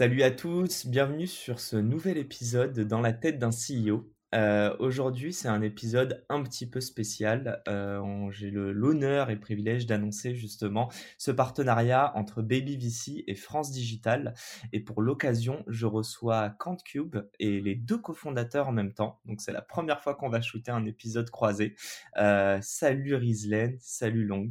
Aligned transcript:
Salut 0.00 0.22
à 0.22 0.30
tous, 0.30 0.86
bienvenue 0.86 1.26
sur 1.26 1.60
ce 1.60 1.76
nouvel 1.76 2.16
épisode 2.16 2.80
dans 2.88 3.02
la 3.02 3.12
tête 3.12 3.38
d'un 3.38 3.50
CEO. 3.50 4.10
Euh, 4.34 4.74
aujourd'hui, 4.78 5.34
c'est 5.34 5.48
un 5.48 5.60
épisode 5.60 6.24
un 6.30 6.42
petit 6.42 6.64
peu 6.64 6.80
spécial. 6.80 7.62
Euh, 7.68 8.30
j'ai 8.30 8.50
l'honneur 8.50 9.28
et 9.28 9.34
le 9.34 9.40
privilège 9.40 9.84
d'annoncer 9.84 10.34
justement 10.34 10.88
ce 11.18 11.30
partenariat 11.30 12.16
entre 12.16 12.40
Baby 12.40 12.78
VC 12.78 13.24
et 13.26 13.34
France 13.34 13.72
Digital. 13.72 14.32
Et 14.72 14.80
pour 14.80 15.02
l'occasion, 15.02 15.64
je 15.66 15.84
reçois 15.84 16.56
Cube 16.82 17.18
et 17.38 17.60
les 17.60 17.74
deux 17.74 17.98
cofondateurs 17.98 18.68
en 18.68 18.72
même 18.72 18.94
temps. 18.94 19.20
Donc, 19.26 19.42
c'est 19.42 19.52
la 19.52 19.60
première 19.60 20.00
fois 20.00 20.14
qu'on 20.14 20.30
va 20.30 20.40
shooter 20.40 20.70
un 20.70 20.86
épisode 20.86 21.28
croisé. 21.28 21.76
Euh, 22.16 22.58
salut 22.62 23.16
Rizlen, 23.16 23.76
salut 23.80 24.24
Long. 24.24 24.48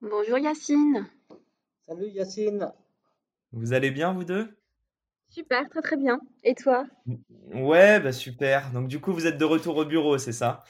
Bonjour 0.00 0.38
Yacine. 0.38 1.06
Salut 1.86 2.08
Yacine. 2.08 2.72
Vous 3.56 3.72
allez 3.72 3.90
bien, 3.90 4.12
vous 4.12 4.24
deux? 4.24 4.54
Super, 5.30 5.66
très 5.70 5.80
très 5.80 5.96
bien. 5.96 6.20
Et 6.44 6.54
toi? 6.54 6.84
Ouais, 7.54 7.98
bah 8.00 8.12
super. 8.12 8.70
Donc 8.70 8.86
du 8.88 9.00
coup, 9.00 9.14
vous 9.14 9.26
êtes 9.26 9.38
de 9.38 9.44
retour 9.46 9.78
au 9.78 9.86
bureau, 9.86 10.18
c'est 10.18 10.32
ça? 10.32 10.62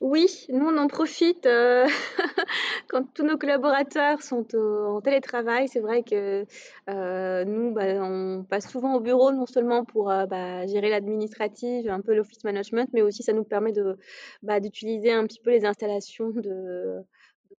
Oui, 0.00 0.46
nous 0.48 0.64
on 0.64 0.78
en 0.78 0.86
profite 0.86 1.44
euh, 1.44 1.86
quand 2.88 3.12
tous 3.12 3.24
nos 3.24 3.36
collaborateurs 3.36 4.22
sont 4.22 4.46
en 4.56 5.02
télétravail. 5.02 5.68
C'est 5.68 5.80
vrai 5.80 6.02
que 6.02 6.46
euh, 6.88 7.44
nous, 7.44 7.74
bah, 7.74 8.02
on 8.02 8.42
passe 8.48 8.70
souvent 8.70 8.94
au 8.94 9.00
bureau, 9.00 9.32
non 9.32 9.44
seulement 9.44 9.84
pour 9.84 10.10
euh, 10.10 10.24
bah, 10.24 10.66
gérer 10.66 10.88
l'administratif, 10.88 11.86
un 11.90 12.00
peu 12.00 12.14
l'office 12.14 12.42
management, 12.44 12.88
mais 12.94 13.02
aussi 13.02 13.22
ça 13.22 13.34
nous 13.34 13.44
permet 13.44 13.72
de, 13.72 13.98
bah, 14.42 14.60
d'utiliser 14.60 15.12
un 15.12 15.26
petit 15.26 15.40
peu 15.40 15.50
les 15.50 15.66
installations 15.66 16.30
de, 16.30 17.02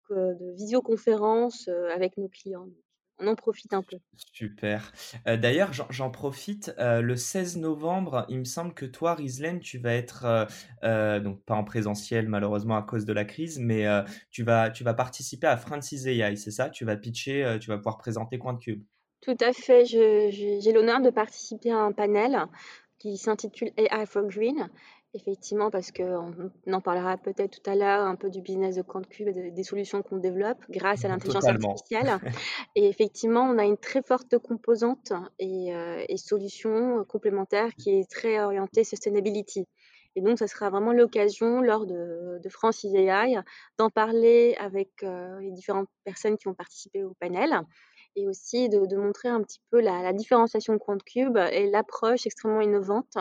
de, 0.09 0.33
de 0.39 0.55
visioconférence 0.55 1.69
avec 1.93 2.17
nos 2.17 2.27
clients 2.27 2.65
on 3.22 3.27
en 3.27 3.36
profite 3.36 3.73
un 3.73 3.83
peu. 3.83 3.97
Super. 4.33 4.91
Euh, 5.27 5.38
d'ailleurs, 5.38 5.72
j'en 5.89 6.09
profite. 6.09 6.73
Euh, 6.80 7.02
le 7.02 7.16
16 7.16 7.58
novembre, 7.58 8.25
il 8.30 8.39
me 8.39 8.44
semble 8.44 8.73
que 8.73 8.86
toi, 8.86 9.14
Rizlen, 9.14 9.59
tu 9.59 9.77
vas 9.77 9.94
être, 9.94 10.47
euh, 10.83 11.19
donc 11.19 11.44
pas 11.44 11.55
en 11.55 11.64
présentiel 11.64 12.27
malheureusement 12.27 12.75
à 12.75 12.81
cause 12.81 13.05
de 13.05 13.14
la 13.14 13.25
crise, 13.25 13.59
mais 13.59 13.86
tu, 14.31 14.44
vas, 14.44 14.69
tu 14.69 14.83
vas 14.83 14.94
participer 14.94 15.47
à 15.47 15.58
Francis 15.58 16.05
AI, 16.05 16.36
c'est 16.36 16.52
ça? 16.52 16.69
Tu 16.69 16.86
vas 16.86 16.95
pitcher, 16.95 17.58
tu 17.61 17.69
vas 17.69 17.77
pouvoir 17.77 17.97
présenter 17.97 18.39
Cube. 18.59 18.83
Tout 19.22 19.38
à 19.39 19.53
fait. 19.53 19.86
J'ai 19.86 20.72
l'honneur 20.73 21.02
de 21.02 21.09
participer 21.09 21.72
à 21.72 21.77
un 21.77 21.92
panel 21.92 22.45
qui 22.97 23.17
s'intitule 23.17 23.72
AI 23.77 24.05
for 24.05 24.23
Green 24.27 24.69
Effectivement, 25.14 25.70
parce 25.70 25.92
qu'on 25.92 26.34
en 26.72 26.80
parlera 26.80 27.17
peut-être 27.17 27.62
tout 27.62 27.70
à 27.70 27.76
l'heure 27.76 28.06
un 28.06 28.16
peu 28.16 28.30
du 28.30 28.42
business 28.42 28.78
de 28.78 28.81
CompteCube 28.81 29.28
et 29.28 29.52
des 29.52 29.64
solutions 29.64 30.02
qu'on 30.04 30.16
développe 30.16 30.64
grâce 30.70 31.04
à 31.04 31.09
l'intelligence 31.09 31.45
artificielle. 31.45 32.17
Et 32.76 32.88
effectivement, 32.88 33.42
on 33.42 33.58
a 33.58 33.66
une 33.66 33.78
très 33.78 34.02
forte 34.04 34.38
composante 34.38 35.12
et, 35.38 35.76
euh, 35.76 36.06
et 36.08 36.16
solution 36.16 37.04
complémentaire 37.04 37.76
qui 37.76 37.89
est 37.89 38.09
très 38.09 38.42
orientée 38.42 38.86
sustainability. 38.86 39.67
Et 40.16 40.21
donc, 40.21 40.39
ça 40.39 40.48
sera 40.48 40.70
vraiment 40.70 40.94
l'occasion, 40.94 41.61
lors 41.61 41.86
de, 41.86 42.39
de 42.42 42.50
Francis 42.50 42.94
AI, 42.94 43.38
d'en 43.77 43.89
parler 43.89 44.55
avec 44.60 45.04
euh, 45.04 45.39
les 45.42 45.52
différentes 45.52 45.89
personnes 46.05 46.38
qui 46.38 46.48
ont 46.48 46.54
participé 46.54 47.04
au 47.04 47.14
panel 47.20 47.61
et 48.16 48.27
aussi 48.27 48.70
de, 48.70 48.95
montrer 48.95 49.30
un 49.30 49.42
petit 49.42 49.61
peu 49.70 49.80
la, 49.80 50.14
différenciation 50.14 50.73
de 50.73 51.04
Cube 51.04 51.38
et 51.38 51.70
l'approche 51.70 52.26
extrêmement 52.26 52.61
innovante 52.61 53.17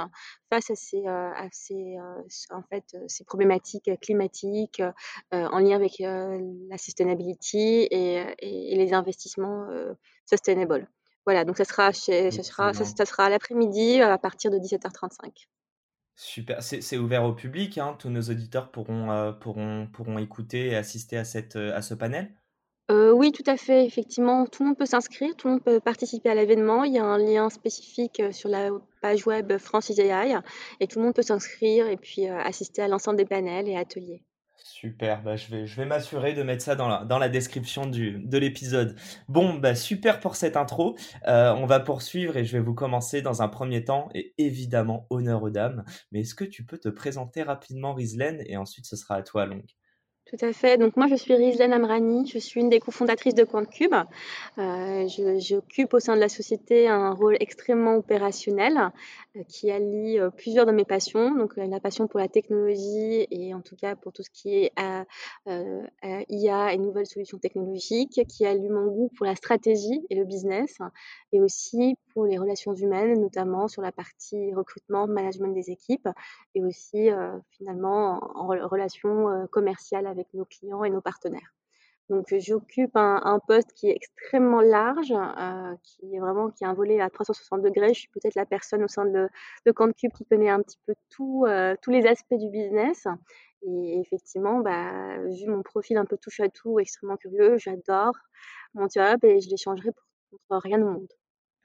face 0.48 0.70
à 0.70 0.74
ces, 0.74 1.06
euh, 1.06 1.30
à 1.32 1.48
ces, 1.52 1.96
euh, 1.98 2.22
en 2.50 2.62
fait, 2.62 2.84
euh, 2.94 3.04
ces 3.06 3.24
problématiques 3.24 3.90
climatiques 4.00 4.82
en 5.32 5.58
lien 5.58 5.76
avec 5.76 5.98
la 6.00 6.78
sustainability 6.78 7.88
et, 7.90 8.24
et, 8.38 8.76
les 8.76 8.92
investissements 8.92 9.68
sustainable. 10.26 10.88
Voilà, 11.26 11.44
donc 11.44 11.56
ça 11.56 11.64
sera, 11.64 11.92
chez, 11.92 12.30
ça 12.30 12.42
sera, 12.42 12.72
ça, 12.72 13.06
sera 13.06 13.24
à 13.24 13.30
l'après-midi 13.30 14.00
à 14.00 14.18
partir 14.18 14.50
de 14.50 14.58
17h35. 14.58 15.46
Super, 16.16 16.62
c'est 16.62 16.98
ouvert 16.98 17.24
au 17.24 17.32
public, 17.32 17.78
hein. 17.78 17.96
tous 17.98 18.10
nos 18.10 18.20
auditeurs 18.20 18.70
pourront, 18.70 19.34
pourront, 19.40 19.86
pourront 19.86 20.18
écouter 20.18 20.68
et 20.68 20.76
assister 20.76 21.16
à, 21.16 21.24
cette, 21.24 21.56
à 21.56 21.80
ce 21.82 21.94
panel 21.94 22.34
euh, 22.90 23.12
oui, 23.12 23.30
tout 23.30 23.44
à 23.46 23.56
fait. 23.56 23.86
Effectivement, 23.86 24.46
tout 24.46 24.64
le 24.64 24.70
monde 24.70 24.78
peut 24.78 24.86
s'inscrire, 24.86 25.36
tout 25.36 25.46
le 25.46 25.54
monde 25.54 25.62
peut 25.62 25.78
participer 25.78 26.28
à 26.28 26.34
l'événement. 26.34 26.82
Il 26.82 26.92
y 26.92 26.98
a 26.98 27.04
un 27.04 27.18
lien 27.18 27.48
spécifique 27.48 28.18
euh, 28.18 28.32
sur 28.32 28.48
la 28.48 28.70
page 29.00 29.26
web 29.26 29.56
Francis 29.58 29.98
AI 30.00 30.36
et 30.80 30.88
tout 30.88 30.98
le 30.98 31.04
monde 31.04 31.14
peut 31.14 31.22
s'inscrire 31.22 31.86
et 31.86 31.96
puis 31.96 32.28
euh, 32.28 32.36
assister 32.40 32.82
à 32.82 32.88
l'ensemble 32.88 33.16
des 33.16 33.24
panels 33.24 33.68
et 33.68 33.76
ateliers. 33.76 34.24
Super, 34.56 35.22
bah, 35.22 35.36
je 35.36 35.54
vais, 35.54 35.84
m'assurer 35.84 36.32
de 36.32 36.42
mettre 36.42 36.62
ça 36.62 36.74
dans 36.74 37.18
la, 37.18 37.28
description 37.28 37.86
de 37.86 38.38
l'épisode. 38.38 38.96
Bon, 39.28 39.54
bah, 39.54 39.74
super 39.74 40.20
pour 40.20 40.36
cette 40.36 40.56
intro. 40.56 40.96
on 41.26 41.66
va 41.66 41.80
poursuivre 41.80 42.36
et 42.36 42.44
je 42.44 42.52
vais 42.52 42.62
vous 42.62 42.74
commencer 42.74 43.20
dans 43.20 43.42
un 43.42 43.48
premier 43.48 43.84
temps 43.84 44.08
et 44.14 44.34
évidemment 44.38 45.06
honneur 45.10 45.42
aux 45.42 45.50
dames. 45.50 45.84
Mais 46.12 46.20
est-ce 46.20 46.34
que 46.34 46.44
tu 46.44 46.64
peux 46.64 46.78
te 46.78 46.88
présenter 46.88 47.42
rapidement 47.42 47.94
Rizlen 47.94 48.42
et 48.46 48.56
ensuite 48.56 48.86
ce 48.86 48.96
sera 48.96 49.16
à 49.16 49.22
toi 49.22 49.44
Long 49.44 49.62
tout 50.30 50.44
à 50.46 50.52
fait. 50.52 50.78
Donc 50.78 50.96
moi, 50.96 51.08
je 51.08 51.16
suis 51.16 51.34
Rizlan 51.34 51.72
Amrani, 51.72 52.24
je 52.28 52.38
suis 52.38 52.60
une 52.60 52.68
des 52.68 52.78
cofondatrices 52.78 53.34
de 53.34 53.42
QuantCube. 53.42 53.96
Euh, 54.58 55.08
J'occupe 55.38 55.92
au 55.92 55.98
sein 55.98 56.14
de 56.14 56.20
la 56.20 56.28
société 56.28 56.86
un 56.86 57.10
rôle 57.10 57.36
extrêmement 57.40 57.96
opérationnel 57.96 58.92
euh, 59.36 59.42
qui 59.48 59.72
allie 59.72 60.20
euh, 60.20 60.30
plusieurs 60.30 60.66
de 60.66 60.72
mes 60.72 60.84
passions. 60.84 61.34
Donc 61.34 61.56
la 61.56 61.80
passion 61.80 62.06
pour 62.06 62.20
la 62.20 62.28
technologie 62.28 63.26
et 63.30 63.54
en 63.54 63.60
tout 63.60 63.74
cas 63.74 63.96
pour 63.96 64.12
tout 64.12 64.22
ce 64.22 64.30
qui 64.30 64.54
est 64.54 64.72
IA 66.28 66.72
et 66.74 66.78
nouvelles 66.78 67.06
solutions 67.06 67.38
technologiques, 67.38 68.20
qui 68.28 68.46
allie 68.46 68.68
mon 68.68 68.86
goût 68.86 69.10
pour 69.16 69.26
la 69.26 69.34
stratégie 69.34 70.06
et 70.10 70.14
le 70.14 70.24
business 70.24 70.76
et 71.32 71.40
aussi 71.40 71.96
pour 72.14 72.24
les 72.24 72.38
relations 72.38 72.74
humaines, 72.74 73.20
notamment 73.20 73.66
sur 73.66 73.82
la 73.82 73.90
partie 73.90 74.54
recrutement, 74.54 75.08
management 75.08 75.52
des 75.54 75.70
équipes 75.70 76.08
et 76.54 76.62
aussi 76.62 77.08
finalement 77.56 78.20
en, 78.36 78.54
en 78.54 78.68
relation 78.68 79.46
commerciale 79.50 80.06
avec 80.06 80.19
nos 80.34 80.44
clients 80.44 80.84
et 80.84 80.90
nos 80.90 81.00
partenaires. 81.00 81.54
Donc, 82.10 82.34
j'occupe 82.38 82.96
un, 82.96 83.38
poste 83.46 83.72
qui 83.72 83.88
est 83.88 83.94
extrêmement 83.94 84.60
large, 84.60 85.12
euh, 85.12 85.74
qui 85.84 86.12
est 86.12 86.18
vraiment 86.18 86.50
qui 86.50 86.64
a 86.64 86.68
un 86.68 86.74
volet 86.74 87.00
à 87.00 87.08
360 87.08 87.62
degrés. 87.62 87.94
Je 87.94 88.00
suis 88.00 88.08
peut-être 88.08 88.34
la 88.34 88.46
personne 88.46 88.82
au 88.82 88.88
sein 88.88 89.04
de, 89.04 89.28
de 89.64 89.70
CantCube 89.70 90.12
qui 90.12 90.24
connaît 90.26 90.48
un 90.48 90.60
petit 90.60 90.78
peu 90.86 90.94
tout, 91.08 91.44
euh, 91.46 91.76
tous 91.80 91.92
les 91.92 92.06
aspects 92.06 92.34
du 92.34 92.50
business. 92.50 93.06
Et 93.62 94.00
effectivement, 94.00 94.58
bah, 94.58 95.18
vu 95.28 95.46
mon 95.46 95.62
profil 95.62 95.98
un 95.98 96.04
peu 96.04 96.18
touche 96.18 96.40
à 96.40 96.48
tout, 96.48 96.80
extrêmement 96.80 97.16
curieux, 97.16 97.58
j'adore 97.58 98.14
mon 98.74 98.88
job 98.88 99.24
et 99.24 99.40
je 99.40 99.48
l'échangerai 99.48 99.90
pour 99.92 100.62
rien 100.62 100.82
au 100.82 100.90
monde. 100.90 101.19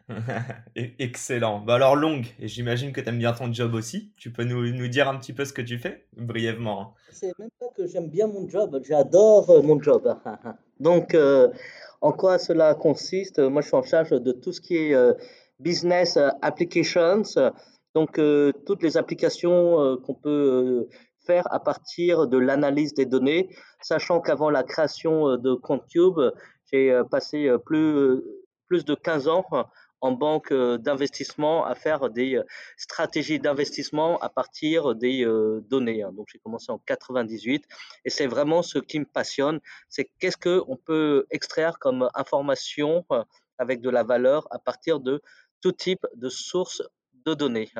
Excellent. 0.75 1.59
Bah 1.59 1.75
alors 1.75 1.95
longue, 1.95 2.25
et 2.39 2.47
j'imagine 2.47 2.91
que 2.91 3.01
tu 3.01 3.09
aimes 3.09 3.17
bien 3.17 3.33
ton 3.33 3.51
job 3.51 3.73
aussi. 3.73 4.11
Tu 4.17 4.31
peux 4.31 4.43
nous, 4.43 4.71
nous, 4.71 4.87
dire 4.87 5.09
un 5.09 5.17
petit 5.17 5.33
peu 5.33 5.45
ce 5.45 5.53
que 5.53 5.61
tu 5.61 5.79
fais, 5.79 6.05
brièvement. 6.15 6.81
Hein. 6.81 6.87
C'est 7.11 7.37
même 7.39 7.49
pas 7.59 7.67
que 7.75 7.87
j'aime 7.87 8.09
bien 8.09 8.27
mon 8.27 8.47
job, 8.47 8.79
j'adore 8.83 9.49
euh, 9.49 9.61
mon 9.61 9.81
job. 9.81 10.15
Donc, 10.79 11.15
euh, 11.15 11.49
en 12.01 12.11
quoi 12.11 12.37
cela 12.37 12.75
consiste? 12.75 13.39
Moi, 13.39 13.61
je 13.61 13.67
suis 13.67 13.75
en 13.75 13.83
charge 13.83 14.11
de 14.11 14.31
tout 14.31 14.51
ce 14.51 14.61
qui 14.61 14.77
est 14.77 14.93
euh, 14.93 15.13
business 15.59 16.19
applications, 16.41 17.23
donc 17.95 18.19
toutes 18.65 18.83
les 18.83 18.97
applications 18.97 19.97
qu'on 20.05 20.13
peut 20.13 20.89
faire 21.25 21.45
à 21.49 21.61
partir 21.61 22.27
de 22.27 22.37
l'analyse 22.37 22.93
des 22.93 23.05
données, 23.05 23.49
sachant 23.81 24.19
qu'avant 24.19 24.49
la 24.49 24.63
création 24.63 25.37
de 25.37 25.53
ComptCube, 25.53 26.19
j'ai 26.69 27.01
passé 27.09 27.49
plus, 27.65 28.21
plus 28.67 28.83
de 28.83 28.95
15 28.95 29.29
ans 29.29 29.45
en 30.01 30.11
banque 30.11 30.51
euh, 30.51 30.77
d'investissement 30.77 31.65
à 31.65 31.75
faire 31.75 32.09
des 32.09 32.35
euh, 32.35 32.43
stratégies 32.77 33.39
d'investissement 33.39 34.17
à 34.19 34.29
partir 34.29 34.95
des 34.95 35.25
euh, 35.25 35.61
données. 35.69 36.03
Hein. 36.03 36.11
Donc 36.13 36.27
j'ai 36.31 36.39
commencé 36.39 36.71
en 36.71 36.79
98 36.79 37.65
et 38.03 38.09
c'est 38.09 38.27
vraiment 38.27 38.61
ce 38.61 38.79
qui 38.79 38.99
me 38.99 39.05
passionne, 39.05 39.59
c'est 39.89 40.09
qu'est-ce 40.19 40.37
qu'on 40.37 40.77
peut 40.77 41.25
extraire 41.31 41.79
comme 41.79 42.09
information 42.13 43.05
avec 43.57 43.81
de 43.81 43.89
la 43.89 44.03
valeur 44.03 44.47
à 44.51 44.59
partir 44.59 44.99
de 44.99 45.21
tout 45.61 45.71
type 45.71 46.05
de 46.15 46.29
sources 46.29 46.83
de 47.25 47.33
données. 47.33 47.71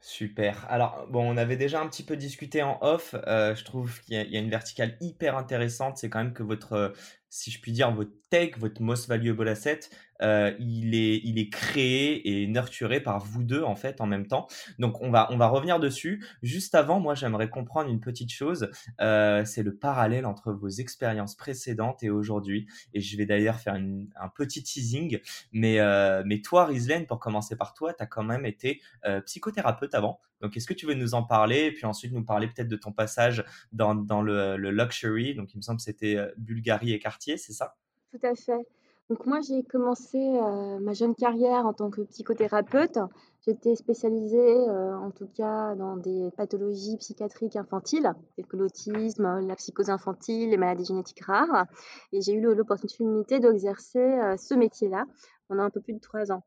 Super. 0.00 0.66
Alors, 0.68 1.06
bon, 1.08 1.32
on 1.32 1.36
avait 1.36 1.56
déjà 1.56 1.80
un 1.80 1.88
petit 1.88 2.02
peu 2.02 2.16
discuté 2.16 2.62
en 2.62 2.78
off. 2.82 3.14
je 3.14 3.64
trouve 3.64 4.00
qu'il 4.02 4.16
y, 4.16 4.36
a 4.36 4.40
une 4.40 4.50
verticale 4.50 4.96
hyper 5.00 5.36
intéressante. 5.36 5.96
C'est 5.98 6.10
quand 6.10 6.18
même 6.18 6.34
que 6.34 6.42
votre 6.42 6.92
si 7.32 7.50
je 7.50 7.58
puis 7.58 7.72
dire, 7.72 7.90
votre 7.90 8.12
tech, 8.28 8.58
votre 8.58 8.82
most 8.82 9.08
valuable 9.08 9.48
asset, 9.48 9.80
euh, 10.22 10.54
il, 10.58 10.94
est, 10.94 11.20
il 11.24 11.38
est 11.38 11.48
créé 11.48 12.42
et 12.42 12.46
nurturé 12.46 13.00
par 13.00 13.18
vous 13.20 13.42
deux 13.42 13.62
en 13.62 13.76
fait 13.76 14.00
en 14.00 14.06
même 14.06 14.26
temps. 14.26 14.46
Donc 14.78 15.00
on 15.02 15.10
va, 15.10 15.28
on 15.30 15.36
va 15.36 15.48
revenir 15.48 15.80
dessus. 15.80 16.24
Juste 16.42 16.74
avant, 16.74 17.00
moi 17.00 17.14
j'aimerais 17.14 17.48
comprendre 17.48 17.90
une 17.90 18.00
petite 18.00 18.30
chose. 18.30 18.70
Euh, 19.00 19.44
c'est 19.44 19.62
le 19.62 19.74
parallèle 19.74 20.26
entre 20.26 20.52
vos 20.52 20.68
expériences 20.68 21.34
précédentes 21.34 22.02
et 22.02 22.10
aujourd'hui. 22.10 22.66
Et 22.94 23.00
je 23.00 23.16
vais 23.16 23.26
d'ailleurs 23.26 23.58
faire 23.58 23.74
un 23.74 24.28
petit 24.34 24.62
teasing. 24.62 25.20
Mais, 25.52 25.80
euh, 25.80 26.22
mais 26.24 26.40
toi, 26.40 26.66
Rizlen, 26.66 27.06
pour 27.06 27.18
commencer 27.18 27.56
par 27.56 27.74
toi, 27.74 27.92
tu 27.92 28.02
as 28.02 28.06
quand 28.06 28.24
même 28.24 28.46
été 28.46 28.80
psychothérapeute 29.26 29.94
avant. 29.94 30.20
Donc, 30.40 30.56
est-ce 30.56 30.66
que 30.66 30.74
tu 30.74 30.86
veux 30.86 30.94
nous 30.94 31.14
en 31.14 31.22
parler 31.22 31.66
et 31.66 31.72
puis 31.72 31.86
ensuite 31.86 32.12
nous 32.12 32.24
parler 32.24 32.48
peut-être 32.48 32.68
de 32.68 32.76
ton 32.76 32.92
passage 32.92 33.44
dans, 33.72 33.94
dans 33.94 34.22
le, 34.22 34.56
le, 34.56 34.70
luxury? 34.70 35.34
Donc, 35.34 35.54
il 35.54 35.58
me 35.58 35.62
semble 35.62 35.78
que 35.78 35.84
c'était 35.84 36.16
Bulgarie 36.36 36.92
et 36.92 36.98
Cartier, 36.98 37.36
c'est 37.36 37.52
ça? 37.52 37.76
Tout 38.10 38.26
à 38.26 38.34
fait. 38.34 38.66
Donc 39.10 39.26
moi, 39.26 39.40
j'ai 39.40 39.62
commencé 39.64 40.18
euh, 40.18 40.78
ma 40.78 40.94
jeune 40.94 41.14
carrière 41.14 41.66
en 41.66 41.72
tant 41.72 41.90
que 41.90 42.02
psychothérapeute. 42.02 42.98
J'étais 43.44 43.74
spécialisée, 43.74 44.38
euh, 44.38 44.96
en 44.96 45.10
tout 45.10 45.26
cas, 45.26 45.74
dans 45.74 45.96
des 45.96 46.30
pathologies 46.36 46.96
psychiatriques 46.96 47.56
infantiles, 47.56 48.12
telles 48.36 48.46
que 48.46 48.56
l'autisme, 48.56 49.40
la 49.40 49.56
psychose 49.56 49.90
infantile, 49.90 50.50
les 50.50 50.56
maladies 50.56 50.84
génétiques 50.84 51.24
rares. 51.24 51.66
Et 52.12 52.20
j'ai 52.20 52.34
eu 52.34 52.40
l'opportunité 52.40 53.40
d'exercer 53.40 53.98
euh, 53.98 54.36
ce 54.36 54.54
métier-là 54.54 55.04
pendant 55.48 55.64
un 55.64 55.70
peu 55.70 55.80
plus 55.80 55.94
de 55.94 56.00
trois 56.00 56.30
ans. 56.30 56.44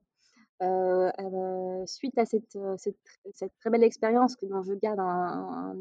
Euh, 0.62 1.12
euh, 1.20 1.86
suite 1.86 2.18
à 2.18 2.26
cette, 2.26 2.56
euh, 2.56 2.78
cette, 2.78 3.52
très 3.60 3.70
belle 3.70 3.84
expérience 3.84 4.38
que 4.38 4.46
dont 4.46 4.64
je 4.64 4.74
garde 4.74 5.02
un, 5.02 5.76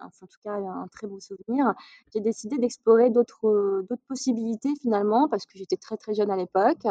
en 0.00 0.26
tout 0.26 0.38
cas 0.42 0.54
un 0.54 0.88
très 0.88 1.06
beau 1.06 1.20
souvenir, 1.20 1.74
j'ai 2.14 2.20
décidé 2.20 2.56
d'explorer 2.56 3.10
d'autres 3.10 3.84
d'autres 3.86 4.02
possibilités 4.08 4.70
finalement 4.80 5.28
parce 5.28 5.44
que 5.44 5.58
j'étais 5.58 5.76
très 5.76 5.98
très 5.98 6.14
jeune 6.14 6.30
à 6.30 6.36
l'époque. 6.36 6.86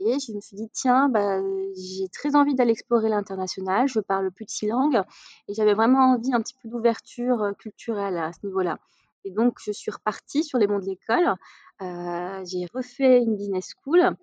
Et 0.00 0.18
je 0.18 0.32
me 0.34 0.40
suis 0.40 0.56
dit 0.56 0.68
tiens 0.74 1.08
bah, 1.08 1.40
j'ai 1.74 2.08
très 2.10 2.36
envie 2.36 2.54
d'aller 2.54 2.72
explorer 2.72 3.08
l'international, 3.08 3.88
je 3.88 4.00
parle 4.00 4.30
plus 4.30 4.44
de 4.44 4.50
six 4.50 4.66
langues. 4.66 5.02
Et 5.48 5.54
j'avais 5.54 5.74
vraiment 5.74 6.12
envie 6.12 6.34
un 6.34 6.42
petit 6.42 6.54
peu 6.62 6.68
d'ouverture 6.68 7.54
culturelle 7.58 8.18
à 8.18 8.32
ce 8.34 8.44
niveau-là. 8.44 8.78
Et 9.24 9.30
donc 9.30 9.56
je 9.58 9.72
suis 9.72 9.90
repartie 9.90 10.44
sur 10.44 10.58
les 10.58 10.66
monts 10.66 10.80
de 10.80 10.84
l'école, 10.84 11.34
euh, 11.82 12.44
j'ai 12.44 12.66
refait 12.74 13.22
une 13.22 13.36
business 13.36 13.74
school 13.74 14.16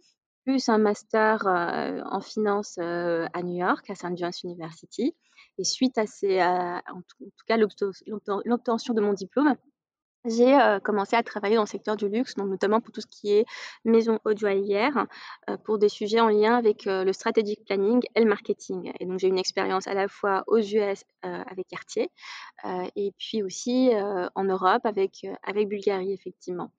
plus 0.44 0.70
un 0.70 0.78
master 0.78 1.46
en 1.46 2.22
finance 2.22 2.78
à 2.78 3.44
New 3.44 3.58
York, 3.60 3.90
à 3.90 3.96
St. 3.96 4.18
John's 4.18 4.44
University. 4.44 5.16
Et 5.58 5.64
suite 5.64 5.98
à 5.98 6.08
ces, 6.08 6.42
en, 6.42 7.02
tout, 7.08 7.32
cas 7.48 7.58
l'obtention 7.58 8.94
de 8.94 9.02
mon 9.02 9.14
diplôme, 9.14 9.56
j'ai 10.26 10.56
commencé 10.84 11.16
à 11.16 11.24
travailler 11.24 11.56
dans 11.56 11.64
le 11.64 11.68
secteur 11.68 11.96
du 11.96 12.08
luxe, 12.08 12.36
donc 12.36 12.48
notamment 12.48 12.80
pour 12.80 12.92
tout 12.92 13.02
ce 13.02 13.08
qui 13.08 13.34
est 13.34 13.46
maison 13.86 14.20
joaillière, 14.38 15.08
pour 15.66 15.80
des 15.80 15.90
sujets 15.90 16.20
en 16.20 16.30
lien 16.30 16.56
avec 16.56 16.86
le 16.86 17.12
strategic 17.12 17.66
planning 17.66 18.02
et 18.16 18.22
le 18.22 18.30
marketing. 18.30 18.92
Et 19.00 19.06
donc 19.06 19.20
j'ai 19.20 19.28
une 19.28 19.40
expérience 19.40 19.88
à 19.88 19.94
la 19.94 20.08
fois 20.08 20.44
aux 20.48 20.60
US 20.60 21.04
avec 21.22 21.68
Cartier 21.68 22.12
et 22.96 23.14
puis 23.18 23.42
aussi 23.42 23.92
en 24.36 24.44
Europe 24.44 24.86
avec, 24.86 25.26
avec 25.44 25.68
Bulgarie, 25.68 26.14
effectivement. 26.14 26.72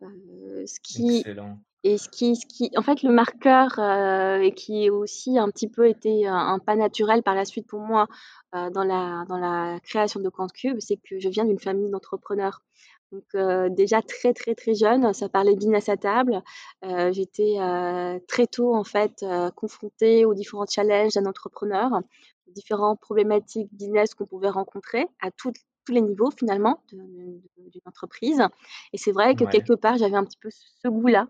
ce 0.00 0.80
qui, 0.80 1.18
Excellent. 1.18 1.58
Et 1.84 1.96
ce 1.96 2.08
qui, 2.08 2.34
ce 2.36 2.44
qui, 2.46 2.70
en 2.76 2.82
fait, 2.82 3.02
le 3.02 3.10
marqueur 3.10 3.78
euh, 3.78 4.40
et 4.40 4.52
qui 4.52 4.84
est 4.84 4.90
aussi 4.90 5.38
un 5.38 5.48
petit 5.48 5.68
peu 5.68 5.88
été 5.88 6.26
un, 6.26 6.58
pas 6.58 6.74
naturel 6.74 7.22
par 7.22 7.34
la 7.34 7.44
suite 7.44 7.66
pour 7.68 7.80
moi 7.80 8.08
euh, 8.54 8.70
dans, 8.70 8.84
la, 8.84 9.24
dans 9.28 9.38
la 9.38 9.78
création 9.80 10.20
de 10.20 10.28
Compte 10.28 10.52
Cube, 10.52 10.78
c'est 10.80 10.96
que 10.96 11.20
je 11.20 11.28
viens 11.28 11.44
d'une 11.44 11.60
famille 11.60 11.90
d'entrepreneurs. 11.90 12.62
Donc 13.12 13.24
euh, 13.34 13.68
déjà 13.70 14.02
très 14.02 14.34
très 14.34 14.54
très 14.54 14.74
jeune, 14.74 15.12
ça 15.14 15.28
parlait 15.28 15.56
business 15.56 15.88
à 15.88 15.96
table. 15.96 16.42
Euh, 16.84 17.12
J'étais 17.12 17.54
euh, 17.58 18.18
très 18.28 18.46
tôt 18.46 18.74
en 18.74 18.84
fait 18.84 19.24
confrontée 19.56 20.24
aux 20.24 20.34
différents 20.34 20.66
challenges 20.66 21.14
d'un 21.14 21.26
entrepreneur, 21.26 21.90
aux 22.46 22.52
différentes 22.52 23.00
problématiques 23.00 23.72
business 23.72 24.14
qu'on 24.14 24.26
pouvait 24.26 24.50
rencontrer 24.50 25.06
à 25.20 25.30
tous 25.30 25.52
les 25.88 26.02
niveaux 26.02 26.30
finalement 26.30 26.82
d'une 26.92 27.40
entreprise. 27.86 28.42
Et 28.92 28.98
c'est 28.98 29.12
vrai 29.12 29.34
que 29.34 29.44
quelque 29.44 29.72
part 29.72 29.96
j'avais 29.96 30.16
un 30.16 30.24
petit 30.24 30.38
peu 30.38 30.50
ce 30.50 30.88
goût-là 30.88 31.28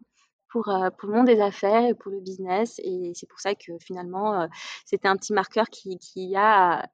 pour, 0.50 0.69
euh, 0.69 0.91
pour 0.91 1.09
le 1.09 1.17
monde 1.17 1.27
des 1.27 1.41
affaires 1.41 1.85
et 1.85 1.95
pour 1.95 2.11
le 2.11 2.21
business. 2.21 2.81
Et 2.85 3.12
c'est 3.15 3.29
pour 3.29 3.41
ça 3.41 3.55
que 3.55 3.79
finalement, 3.81 4.43
euh, 4.43 4.47
c'était 4.85 5.09
un 5.09 5.17
petit 5.17 5.33
marqueur 5.33 5.69
qui, 5.71 5.99
qui 5.99 6.35
a, 6.37 6.89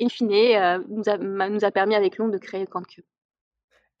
in 0.00 0.08
fine, 0.08 0.32
euh, 0.32 0.82
nous, 0.88 1.08
a, 1.08 1.18
nous 1.18 1.64
a 1.64 1.70
permis 1.70 1.94
avec 1.94 2.18
Londres 2.18 2.32
de 2.32 2.38
créer 2.38 2.66
CanQ. 2.66 3.04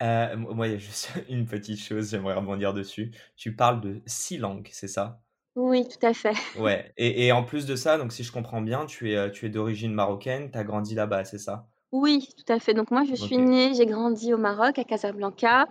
Euh, 0.02 0.36
moi, 0.36 0.68
il 0.68 0.72
y 0.72 0.76
a 0.76 0.78
juste 0.78 1.10
une 1.28 1.46
petite 1.46 1.80
chose, 1.80 2.10
j'aimerais 2.10 2.34
rebondir 2.34 2.74
dessus. 2.74 3.12
Tu 3.36 3.54
parles 3.54 3.80
de 3.80 4.02
six 4.06 4.38
langues, 4.38 4.68
c'est 4.72 4.88
ça? 4.88 5.22
Oui, 5.54 5.88
tout 5.88 6.04
à 6.06 6.12
fait. 6.12 6.34
Ouais, 6.60 6.92
et, 6.98 7.26
et, 7.26 7.32
en 7.32 7.44
plus 7.44 7.64
de 7.64 7.76
ça, 7.76 7.96
donc 7.96 8.12
si 8.12 8.24
je 8.24 8.32
comprends 8.32 8.60
bien, 8.60 8.84
tu 8.84 9.12
es, 9.12 9.30
tu 9.30 9.46
es 9.46 9.48
d'origine 9.48 9.92
marocaine, 9.92 10.50
tu 10.50 10.58
as 10.58 10.64
grandi 10.64 10.94
là-bas, 10.94 11.24
c'est 11.24 11.38
ça? 11.38 11.66
Oui, 11.92 12.28
tout 12.36 12.52
à 12.52 12.58
fait. 12.58 12.74
Donc 12.74 12.90
moi, 12.90 13.04
je 13.04 13.14
suis 13.14 13.38
née, 13.38 13.72
j'ai 13.74 13.86
grandi 13.86 14.34
au 14.34 14.38
Maroc, 14.38 14.78
à 14.78 14.84
Casablanca. 14.84 15.66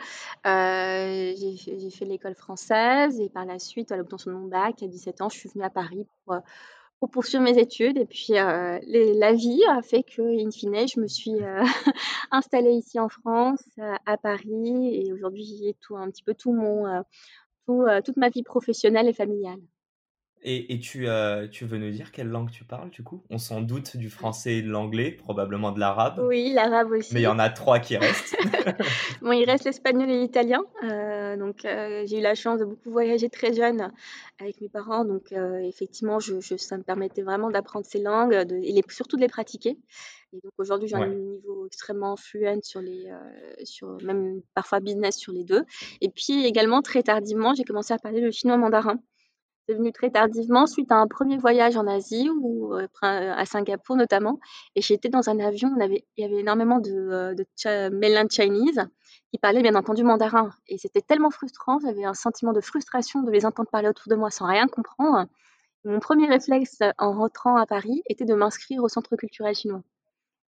Euh, 0.47 1.33
j'ai 1.35 1.89
fait 1.89 2.05
l'école 2.05 2.35
française 2.35 3.19
et 3.19 3.29
par 3.29 3.45
la 3.45 3.59
suite, 3.59 3.91
à 3.91 3.97
l'obtention 3.97 4.31
de 4.31 4.37
mon 4.37 4.47
bac, 4.47 4.81
à 4.81 4.87
17 4.87 5.21
ans, 5.21 5.29
je 5.29 5.37
suis 5.37 5.49
venue 5.49 5.65
à 5.65 5.69
Paris 5.69 6.07
pour, 6.23 6.35
euh, 6.35 6.39
poursuivre 7.11 7.43
mes 7.43 7.57
études. 7.59 7.97
Et 7.97 8.05
puis, 8.05 8.37
euh, 8.37 8.79
la 8.87 9.33
vie 9.33 9.61
a 9.69 9.81
fait 9.81 10.03
que, 10.03 10.21
in 10.21 10.51
fine, 10.51 10.87
je 10.87 10.99
me 10.99 11.07
suis 11.07 11.37
installée 12.31 12.71
ici 12.71 12.99
en 12.99 13.09
France, 13.09 13.63
à 14.05 14.17
Paris. 14.17 14.89
Et 14.93 15.13
aujourd'hui, 15.13 15.43
j'y 15.43 15.67
ai 15.67 15.75
tout, 15.81 15.97
un 15.97 16.09
petit 16.09 16.23
peu 16.23 16.33
tout 16.33 16.53
mon, 16.53 17.03
toute 17.67 18.17
ma 18.17 18.29
vie 18.29 18.43
professionnelle 18.43 19.07
et 19.07 19.13
familiale. 19.13 19.59
Et, 20.47 20.79
tu, 20.79 21.07
euh, 21.07 21.47
tu 21.47 21.65
veux 21.65 21.79
nous 21.79 21.89
dire 21.89 22.11
quelle 22.11 22.27
langue 22.27 22.51
tu 22.51 22.63
parles 22.63 22.91
du 22.91 23.01
coup? 23.01 23.23
On 23.31 23.39
s'en 23.39 23.61
doute 23.61 23.97
du 23.97 24.11
français 24.11 24.57
et 24.57 24.61
de 24.61 24.69
l'anglais, 24.69 25.09
probablement 25.09 25.71
de 25.71 25.79
l'arabe. 25.79 26.23
Oui, 26.23 26.53
l'arabe 26.53 26.91
aussi. 26.91 27.15
Mais 27.15 27.21
il 27.21 27.23
y 27.23 27.27
en 27.27 27.39
a 27.39 27.49
trois 27.49 27.79
qui 27.79 27.97
restent. 27.97 28.35
bon, 29.23 29.31
il 29.31 29.43
reste 29.45 29.65
l'espagnol 29.65 30.07
et 30.07 30.19
l'italien. 30.19 30.61
Euh, 30.83 31.35
donc, 31.35 31.65
euh, 31.65 32.03
j'ai 32.05 32.19
eu 32.19 32.21
la 32.21 32.35
chance 32.35 32.59
de 32.59 32.65
beaucoup 32.65 32.91
voyager 32.91 33.27
très 33.27 33.53
jeune 33.53 33.91
avec 34.39 34.61
mes 34.61 34.69
parents. 34.69 35.03
Donc, 35.03 35.31
effectivement, 35.63 36.19
je, 36.19 36.39
ça 36.57 36.77
me 36.77 36.83
permettait 36.83 37.23
vraiment 37.23 37.49
d'apprendre 37.49 37.87
ces 37.87 37.99
langues 37.99 38.35
de, 38.35 38.55
et 38.55 38.83
surtout 38.89 39.15
de 39.15 39.21
les 39.21 39.27
pratiquer. 39.27 39.79
Et 40.33 40.39
donc, 40.43 40.53
aujourd'hui, 40.59 40.87
j'ai 40.87 40.95
un 40.95 41.07
niveau 41.07 41.65
extrêmement 41.65 42.17
fluent 42.17 42.61
sur 42.61 42.81
les, 42.81 43.09
sur 43.63 43.97
même 44.03 44.41
parfois 44.53 44.79
business 44.79 45.17
sur 45.17 45.33
les 45.33 45.43
deux. 45.43 45.63
Et 46.01 46.09
puis, 46.09 46.45
également, 46.45 46.83
très 46.83 47.01
tardivement, 47.01 47.55
j'ai 47.55 47.63
commencé 47.63 47.95
à 47.95 47.97
parler 47.97 48.21
le 48.21 48.29
chinois 48.29 48.57
mandarin. 48.57 48.99
C'est 49.67 49.73
venu 49.73 49.91
très 49.91 50.11
tardivement 50.11 50.67
suite 50.67 50.91
à 50.91 50.97
un 50.97 51.07
premier 51.07 51.37
voyage 51.37 51.75
en 51.75 51.87
Asie 51.87 52.29
ou 52.29 52.75
euh, 52.75 52.87
à 53.01 53.45
Singapour 53.45 53.95
notamment. 53.95 54.39
Et 54.75 54.81
j'étais 54.81 55.09
dans 55.09 55.27
un 55.27 55.39
avion, 55.39 55.71
il 55.79 56.03
y 56.17 56.23
avait 56.23 56.39
énormément 56.39 56.79
de, 56.79 56.91
euh, 56.91 57.33
de 57.33 57.89
mainland 57.89 58.29
Chinese 58.29 58.79
qui 59.31 59.39
parlaient 59.39 59.63
bien 59.63 59.73
entendu 59.73 60.03
mandarin. 60.03 60.51
Et 60.67 60.77
c'était 60.77 61.01
tellement 61.01 61.31
frustrant, 61.31 61.79
j'avais 61.79 62.05
un 62.05 62.13
sentiment 62.13 62.53
de 62.53 62.61
frustration 62.61 63.23
de 63.23 63.31
les 63.31 63.43
entendre 63.45 63.69
parler 63.69 63.87
autour 63.87 64.07
de 64.09 64.15
moi 64.15 64.29
sans 64.29 64.45
rien 64.45 64.67
comprendre. 64.67 65.25
Mon 65.83 65.99
premier 65.99 66.27
réflexe 66.27 66.79
en 66.99 67.13
rentrant 67.13 67.57
à 67.57 67.65
Paris 67.65 68.03
était 68.07 68.25
de 68.25 68.35
m'inscrire 68.35 68.83
au 68.83 68.87
centre 68.87 69.15
culturel 69.15 69.55
chinois. 69.55 69.81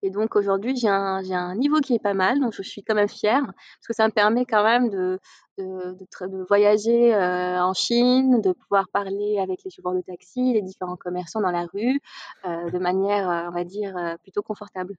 Et 0.04 0.10
donc 0.12 0.36
aujourd'hui, 0.36 0.75
j'ai 0.75 0.89
un, 0.89 1.22
un, 1.32 1.56
niveau 1.56 1.80
qui 1.80 1.96
est 1.96 2.00
pas 2.00 2.13
mal, 2.13 2.39
donc 2.39 2.54
je 2.54 2.62
suis 2.62 2.84
quand 2.84 2.96
même 2.96 3.10
fière, 3.10 3.44
parce 3.44 3.88
que 3.88 3.94
ça 3.94 4.08
me 4.08 4.12
permet 4.12 4.46
quand 4.46 4.63
même 4.63 4.89
de, 4.89 5.20
de, 5.58 5.98
de, 6.27 6.46
voyager 6.48 7.13
euh, 7.16 7.62
en 7.63 7.74
Chine, 7.74 8.42
de 8.42 8.51
pouvoir 8.51 8.88
parler 8.89 9.39
avec 9.39 9.63
les 9.63 9.72
chauffeurs 9.72 9.96
de 9.96 10.01
taxi, 10.01 10.54
les 10.54 10.62
différents 10.62 10.98
commerçants 10.98 11.42
dans 11.42 11.51
la 11.51 11.66
rue, 11.74 12.00
euh, 12.46 12.70
de 12.70 12.77
manière, 12.80 13.30
euh, 13.30 13.50
on 13.50 13.51
va 13.51 13.63
dire, 13.63 13.98
euh, 13.98 14.16
plutôt 14.24 14.44
confortable. 14.44 14.96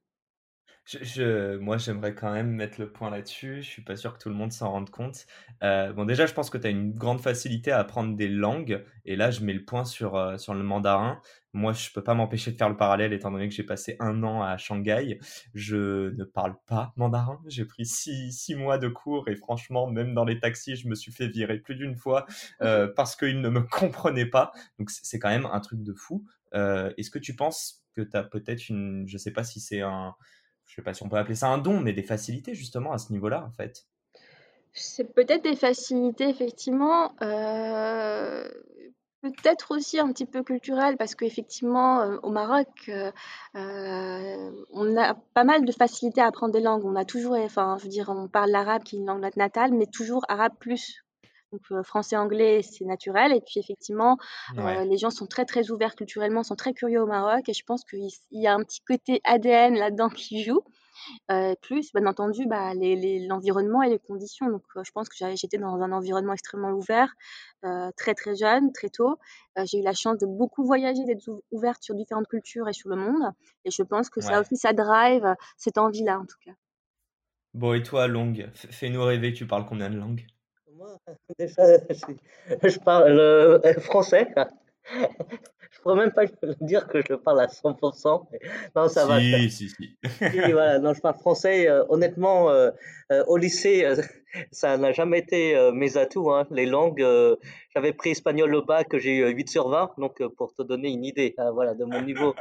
Je, 0.89 1.59
moi, 1.59 1.77
j'aimerais 1.77 2.15
quand 2.15 2.33
même 2.33 2.51
mettre 2.51 2.81
le 2.81 2.91
point 2.91 3.11
là-dessus. 3.11 3.63
Je 3.63 3.69
suis 3.69 3.83
pas 3.83 3.95
sûr 3.95 4.15
que 4.15 4.23
tout 4.23 4.31
le 4.31 4.35
monde 4.35 4.53
s'en 4.53 4.71
rende 4.71 4.89
compte. 4.89 5.27
Euh, 5.63 5.93
bon, 5.93 6.07
déjà, 6.07 6.25
je 6.25 6.33
pense 6.33 6.49
que 6.49 6.57
tu 6.57 6.67
as 6.67 6.71
une 6.71 6.95
grande 6.95 7.21
facilité 7.21 7.71
à 7.71 7.79
apprendre 7.79 8.17
des 8.17 8.29
langues. 8.29 8.83
Et 9.05 9.15
là, 9.15 9.31
je 9.31 9.43
mets 9.45 9.53
le 9.53 9.67
point 9.67 9.85
sur, 9.85 10.17
euh, 10.17 10.39
sur 10.39 10.55
le 10.55 10.63
mandarin. 10.63 11.21
Moi, 11.53 11.75
je 11.75 11.91
peux 11.91 12.03
pas 12.03 12.15
m'empêcher 12.15 12.53
de 12.53 12.57
faire 12.57 12.71
le 12.71 12.77
parallèle 12.79 13.13
étant 13.13 13.31
donné 13.31 13.51
que 13.51 13.55
j'ai 13.55 13.65
passé 13.65 13.97
un 14.01 14.23
an 14.23 14.43
à 14.43 14.57
Shanghai. 14.57 15.19
Je 15.53 16.15
ne 16.17 16.25
parle 16.25 16.57
pas 16.67 16.95
mandarin. 16.97 17.39
J'ai 17.49 17.67
pris 17.67 17.85
six, 17.85 18.33
six 18.33 18.55
mois 18.55 18.79
de 18.79 18.89
cours 18.89 19.29
et 19.29 19.37
franchement, 19.37 19.91
même 19.91 20.15
dans 20.15 20.25
les 20.25 20.41
taxis, 20.41 20.77
je 20.77 20.89
me 20.89 20.95
suis 20.95 21.13
fait 21.13 21.29
virer 21.29 21.59
plus 21.59 21.75
d'une 21.75 21.97
fois 21.97 22.25
euh, 22.63 22.89
parce 22.97 23.15
qu'ils 23.15 23.43
ne 23.43 23.51
me 23.51 23.61
comprenaient 23.71 24.25
pas. 24.25 24.53
Donc, 24.79 24.91
c'est 24.91 25.19
quand 25.19 25.29
même 25.29 25.49
un 25.53 25.61
truc 25.61 25.83
de 25.83 25.93
fou. 25.93 26.25
Est-ce 26.55 27.11
que 27.11 27.19
tu 27.19 27.37
penses 27.37 27.85
que 27.95 28.01
tu 28.01 28.17
as 28.17 28.23
peut-être 28.23 28.71
une... 28.71 29.07
Je 29.07 29.19
sais 29.19 29.33
pas 29.33 29.45
si 29.45 29.61
c'est 29.61 29.83
un 29.83 30.15
je 30.69 30.75
sais 30.75 30.83
pas 30.83 30.95
si 30.95 31.03
on 31.03 31.09
peut 31.09 31.17
appeler 31.17 31.35
ça 31.35 31.49
un 31.49 31.59
don, 31.59 31.81
mais 31.81 31.93
des 31.93 32.03
facilités 32.03 32.55
justement 32.55 32.93
à 32.93 32.99
ce 32.99 33.11
niveau-là, 33.13 33.45
en 33.45 33.51
fait. 33.51 33.87
C'est 34.75 35.13
peut-être 35.13 35.43
des 35.43 35.57
facilités, 35.57 36.29
effectivement. 36.29 37.13
Euh, 37.23 38.47
peut-être 39.23 39.75
aussi 39.75 39.99
un 39.99 40.13
petit 40.13 40.27
peu 40.27 40.45
culturel, 40.45 40.97
parce 40.99 41.15
qu'effectivement, 41.15 42.03
euh, 42.03 42.19
au 42.23 42.31
Maroc, 42.31 42.69
euh, 42.89 43.11
on 43.55 44.97
a 44.97 45.15
pas 45.35 45.45
mal 45.45 45.65
de 45.65 45.73
facilité 45.73 46.21
à 46.21 46.27
apprendre 46.27 46.53
des 46.53 46.61
langues. 46.61 46.85
On 46.85 46.97
a 46.97 47.07
toujours, 47.07 47.35
enfin, 47.37 47.77
je 47.79 47.85
veux 47.85 47.91
dire, 47.91 48.11
on 48.11 48.29
parle 48.29 48.51
l'arabe 48.51 48.85
qui 48.85 48.97
est 48.97 48.99
une 48.99 49.07
langue 49.07 49.27
natale, 49.37 49.73
mais 49.73 49.87
toujours 49.87 50.25
arabe 50.29 50.53
plus 50.61 51.03
Donc 51.53 51.83
français-anglais, 51.83 52.63
c'est 52.63 52.85
naturel. 52.85 53.33
Et 53.33 53.41
puis 53.41 53.59
effectivement, 53.59 54.19
les 54.57 54.99
gens 54.99 55.11
sont 55.11 55.27
très 55.27 55.45
très 55.45 55.71
ouverts 55.71 55.95
culturellement, 55.95 56.43
sont 56.43 56.57
très 56.57 56.73
curieux 56.73 57.03
au 57.03 57.07
Maroc. 57.07 57.49
Et 57.49 57.55
je 57.55 57.65
pense 57.65 57.85
qu'il 57.85 58.09
y 58.33 58.47
a 58.47 58.55
un 58.55 58.63
petit 58.63 58.81
côté 58.81 59.21
ADN 59.25 59.75
là-dedans 59.75 60.09
qui 60.09 60.43
joue. 60.43 60.63
plus, 61.63 61.93
bien 61.93 62.07
entendu, 62.07 62.47
bah, 62.47 62.73
l'environnement 62.75 63.83
et 63.83 63.91
les 63.91 63.99
conditions. 63.99 64.51
Donc, 64.51 64.63
je 64.83 64.91
pense 64.91 65.09
que 65.09 65.17
j'étais 65.37 65.59
dans 65.59 65.81
un 65.81 65.93
environnement 65.93 66.33
extrêmement 66.33 66.71
ouvert, 66.71 67.15
très 67.97 68.15
très 68.15 68.37
jeune, 68.37 68.73
très 68.73 68.89
tôt. 68.89 69.19
j'ai 69.65 69.79
eu 69.79 69.83
la 69.83 69.93
chance 69.93 70.19
de 70.19 70.27
beaucoup 70.27 70.65
voyager, 70.65 71.05
d'être 71.05 71.29
ouverte 71.51 71.83
sur 71.83 71.95
différentes 71.95 72.29
cultures 72.29 72.69
et 72.69 72.73
sur 72.73 72.89
le 72.89 72.97
monde. 72.97 73.33
Et 73.65 73.71
je 73.71 73.83
pense 73.83 74.11
que 74.11 74.21
ça 74.21 74.41
aussi, 74.41 74.57
ça 74.57 74.73
drive 74.73 75.35
cette 75.57 75.79
envie-là, 75.79 76.19
en 76.19 76.27
tout 76.27 76.39
cas. 76.45 76.53
Bon, 77.55 77.73
et 77.73 77.83
toi, 77.83 78.07
Long, 78.07 78.35
fais-nous 78.53 79.03
rêver, 79.03 79.33
tu 79.33 79.47
parles 79.47 79.67
combien 79.67 79.91
de 79.91 79.97
langues? 79.97 80.27
Moi, 80.79 80.97
déjà, 81.39 81.65
je, 82.63 82.79
parle 82.79 83.61
français. 83.81 84.29
Je 85.71 85.83
pourrais 85.83 85.97
même 85.97 86.13
pas 86.13 86.25
dire 86.61 86.89
que 86.89 87.01
je 87.07 87.15
parle 87.15 87.41
à 87.41 87.47
100%. 87.47 88.27
Non, 88.75 88.89
ça 88.89 89.07
va. 89.07 89.21
Si, 89.21 89.51
si, 89.51 89.69
si. 89.69 89.97
voilà, 90.51 90.79
non, 90.79 90.93
je 90.93 91.01
parle 91.01 91.17
français. 91.19 91.69
Euh, 91.69 91.85
honnêtement, 91.89 92.51
euh, 92.51 92.71
euh, 93.13 93.25
au 93.27 93.37
lycée, 93.37 93.87
ça 94.51 94.77
n'a 94.77 94.93
jamais 94.93 95.19
été 95.19 95.71
mes 95.73 95.97
atouts. 95.97 96.33
Hein. 96.33 96.47
Les 96.51 96.67
langues, 96.67 97.05
j'avais 97.75 97.93
pris 97.93 98.11
espagnol 98.11 98.55
au 98.55 98.63
bac, 98.63 98.97
j'ai 98.97 99.19
eu 99.19 99.29
8 99.29 99.49
sur 99.49 99.69
20. 99.69 99.93
Donc, 99.99 100.23
pour 100.37 100.53
te 100.53 100.63
donner 100.63 100.91
une 100.91 101.05
idée 101.05 101.35
hein, 101.39 101.51
voilà, 101.53 101.75
de 101.75 101.85
mon 101.85 102.03
niveau 102.03 102.35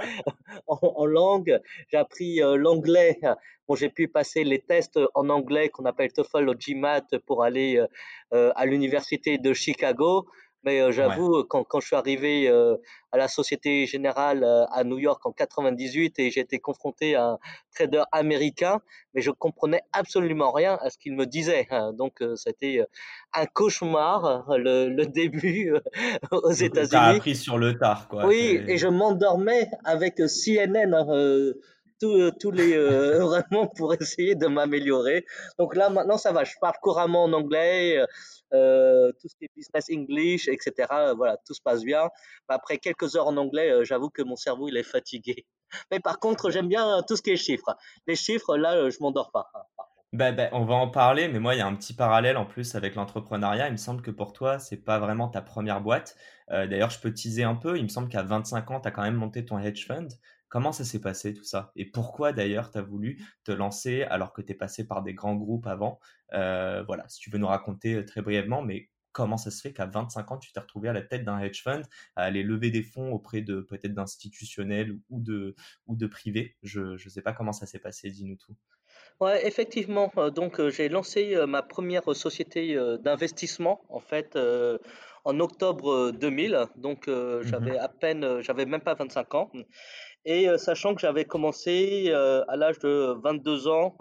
en, 0.67 0.79
en, 0.81 1.05
langue, 1.05 1.59
j'ai 1.91 1.97
appris 1.97 2.39
l'anglais. 2.39 3.19
Bon, 3.67 3.75
j'ai 3.75 3.89
pu 3.89 4.07
passer 4.07 4.43
les 4.43 4.59
tests 4.59 4.99
en 5.13 5.29
anglais 5.29 5.69
qu'on 5.69 5.85
appelle 5.85 6.11
TOEFL 6.11 6.49
ou 6.49 6.53
GMAT 6.55 7.19
pour 7.25 7.43
aller 7.43 7.81
à 8.31 8.65
l'université 8.65 9.37
de 9.37 9.53
Chicago. 9.53 10.25
Mais 10.63 10.81
euh, 10.81 10.91
j'avoue, 10.91 11.43
quand, 11.43 11.63
quand, 11.63 11.79
je 11.79 11.87
suis 11.87 11.95
arrivé 11.95 12.49
euh, 12.49 12.75
à 13.11 13.17
la 13.17 13.27
Société 13.27 13.85
Générale 13.85 14.43
euh, 14.43 14.65
à 14.71 14.83
New 14.83 14.97
York 14.97 15.25
en 15.25 15.31
98 15.31 16.19
et 16.19 16.31
j'ai 16.31 16.41
été 16.41 16.59
confronté 16.59 17.15
à 17.15 17.25
un 17.25 17.39
trader 17.73 18.03
américain, 18.11 18.81
mais 19.13 19.21
je 19.21 19.31
comprenais 19.31 19.81
absolument 19.93 20.51
rien 20.51 20.77
à 20.81 20.89
ce 20.89 20.97
qu'il 20.97 21.13
me 21.13 21.25
disait. 21.25 21.67
Hein. 21.69 21.93
Donc, 21.93 22.23
c'était 22.35 22.83
un 23.33 23.45
cauchemar 23.45 24.45
le, 24.57 24.89
le 24.89 25.05
début 25.07 25.73
aux 26.31 26.51
États-Unis. 26.51 26.89
Tu 26.89 26.95
as 26.95 27.03
appris 27.03 27.35
sur 27.35 27.57
le 27.57 27.77
tard, 27.77 28.07
quoi. 28.07 28.25
Oui, 28.25 28.61
et 28.67 28.77
je 28.77 28.87
m'endormais 28.87 29.69
avec 29.85 30.15
CNN. 30.15 30.93
Hein, 30.93 31.53
tous, 31.99 32.51
les 32.51 32.77
vraiment 33.19 33.67
pour 33.75 33.93
essayer 33.93 34.35
de 34.35 34.47
m'améliorer. 34.47 35.25
Donc 35.59 35.75
là 35.75 35.89
maintenant 35.89 36.17
ça 36.17 36.31
va, 36.31 36.43
je 36.43 36.53
parle 36.61 36.75
couramment 36.81 37.23
en 37.23 37.33
anglais, 37.33 38.05
euh, 38.53 39.11
tout 39.19 39.27
ce 39.27 39.35
qui 39.35 39.45
est 39.45 39.51
business 39.55 39.87
English, 39.91 40.47
etc. 40.47 40.87
Euh, 40.91 41.13
voilà, 41.15 41.37
tout 41.45 41.53
se 41.53 41.61
passe 41.61 41.83
bien. 41.83 42.09
Après 42.47 42.77
quelques 42.77 43.15
heures 43.15 43.27
en 43.27 43.35
anglais, 43.35 43.69
euh, 43.69 43.83
j'avoue 43.83 44.09
que 44.09 44.21
mon 44.21 44.37
cerveau 44.37 44.69
il 44.69 44.77
est 44.77 44.83
fatigué. 44.83 45.45
Mais 45.91 45.99
par 45.99 46.19
contre, 46.19 46.49
j'aime 46.49 46.69
bien 46.69 47.03
tout 47.07 47.17
ce 47.17 47.21
qui 47.21 47.31
est 47.31 47.37
chiffres. 47.37 47.75
Les 48.07 48.15
chiffres, 48.15 48.55
là, 48.55 48.89
je 48.89 48.97
m'endors 49.01 49.31
pas. 49.31 49.51
Ben, 50.13 50.33
ben, 50.33 50.49
on 50.53 50.63
va 50.63 50.75
en 50.75 50.87
parler, 50.87 51.27
mais 51.27 51.39
moi, 51.39 51.53
il 51.53 51.57
y 51.57 51.61
a 51.61 51.67
un 51.67 51.75
petit 51.75 51.93
parallèle 51.93 52.37
en 52.37 52.45
plus 52.45 52.75
avec 52.75 52.95
l'entrepreneuriat. 52.95 53.67
Il 53.67 53.73
me 53.73 53.77
semble 53.77 54.01
que 54.01 54.09
pour 54.09 54.31
toi, 54.31 54.57
c'est 54.57 54.77
pas 54.77 54.99
vraiment 54.99 55.27
ta 55.27 55.41
première 55.41 55.81
boîte. 55.81 56.15
D'ailleurs, 56.47 56.89
je 56.89 56.99
peux 57.01 57.13
teaser 57.13 57.43
un 57.43 57.55
peu. 57.55 57.77
Il 57.77 57.83
me 57.83 57.89
semble 57.89 58.07
qu'à 58.07 58.23
25 58.23 58.71
ans, 58.71 58.79
tu 58.79 58.87
as 58.87 58.91
quand 58.91 59.01
même 59.01 59.15
monté 59.15 59.43
ton 59.43 59.59
hedge 59.59 59.85
fund. 59.85 60.07
Comment 60.49 60.71
ça 60.71 60.85
s'est 60.85 61.01
passé 61.01 61.33
tout 61.33 61.43
ça? 61.43 61.71
Et 61.75 61.85
pourquoi 61.91 62.31
d'ailleurs 62.33 62.71
tu 62.71 62.77
as 62.77 62.81
voulu 62.81 63.21
te 63.43 63.51
lancer 63.51 64.03
alors 64.03 64.31
que 64.33 64.41
tu 64.41 64.53
es 64.53 64.55
passé 64.55 64.87
par 64.87 65.03
des 65.03 65.13
grands 65.13 65.35
groupes 65.35 65.67
avant? 65.67 65.99
Euh, 66.33 66.83
Voilà, 66.83 67.07
si 67.09 67.19
tu 67.19 67.29
veux 67.29 67.37
nous 67.37 67.47
raconter 67.47 67.95
euh, 67.95 68.05
très 68.05 68.21
brièvement, 68.21 68.61
mais 68.61 68.89
comment 69.11 69.37
ça 69.37 69.51
se 69.51 69.61
fait 69.61 69.73
qu'à 69.73 69.85
25 69.87 70.31
ans 70.31 70.37
tu 70.37 70.51
t'es 70.53 70.59
retrouvé 70.59 70.89
à 70.89 70.93
la 70.93 71.01
tête 71.01 71.23
d'un 71.25 71.39
hedge 71.39 71.63
fund, 71.63 71.81
à 72.15 72.23
aller 72.23 72.43
lever 72.43 72.71
des 72.71 72.83
fonds 72.83 73.11
auprès 73.11 73.41
de 73.41 73.61
peut-être 73.61 73.93
d'institutionnels 73.93 74.97
ou 75.09 75.21
de, 75.21 75.55
ou 75.87 75.95
de 75.95 76.07
privés? 76.07 76.57
Je 76.63 76.81
ne 76.93 76.97
sais 76.97 77.21
pas 77.21 77.33
comment 77.33 77.53
ça 77.53 77.65
s'est 77.65 77.79
passé, 77.79 78.09
dis-nous 78.11 78.37
tout. 78.37 78.55
Ouais, 79.19 79.45
effectivement. 79.47 80.11
Euh, 80.17 80.29
donc, 80.29 80.61
j'ai 80.69 80.89
lancé 80.89 81.35
ma 81.47 81.61
première 81.63 82.15
société 82.15 82.75
d'investissement, 82.99 83.81
en 83.89 83.99
fait, 83.99 84.37
en 85.25 85.39
octobre 85.39 86.11
2000. 86.11 86.65
Donc, 86.75 87.07
mmh 87.41 87.41
j'avais 87.41 87.77
à 87.77 87.87
peine, 87.89 88.41
j'avais 88.41 88.65
même 88.65 88.81
pas 88.81 88.93
25 88.93 89.33
ans. 89.35 89.51
Et 90.29 90.50
euh, 90.50 90.57
sachant 90.57 90.93
que 90.93 91.00
j'avais 91.00 91.24
commencé 91.24 92.07
euh, 92.10 92.43
à 92.50 92.57
l'âge 92.57 92.79
de 92.79 93.15
22 93.24 93.69
ans 93.69 93.96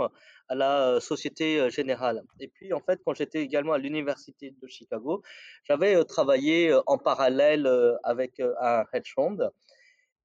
à 0.49 0.57
la 0.57 0.89
euh, 0.89 1.01
Société 1.01 1.71
Générale. 1.71 2.21
Et 2.41 2.49
puis, 2.49 2.73
en 2.73 2.81
fait, 2.81 3.01
quand 3.05 3.15
j'étais 3.15 3.43
également 3.43 3.75
à 3.75 3.79
l'Université 3.79 4.53
de 4.61 4.67
Chicago, 4.67 5.23
j'avais 5.63 6.03
travaillé 6.05 6.77
en 6.87 6.99
parallèle 6.99 7.71
avec 8.03 8.43
un 8.61 8.83
hedge 8.93 9.15
fund. 9.15 9.39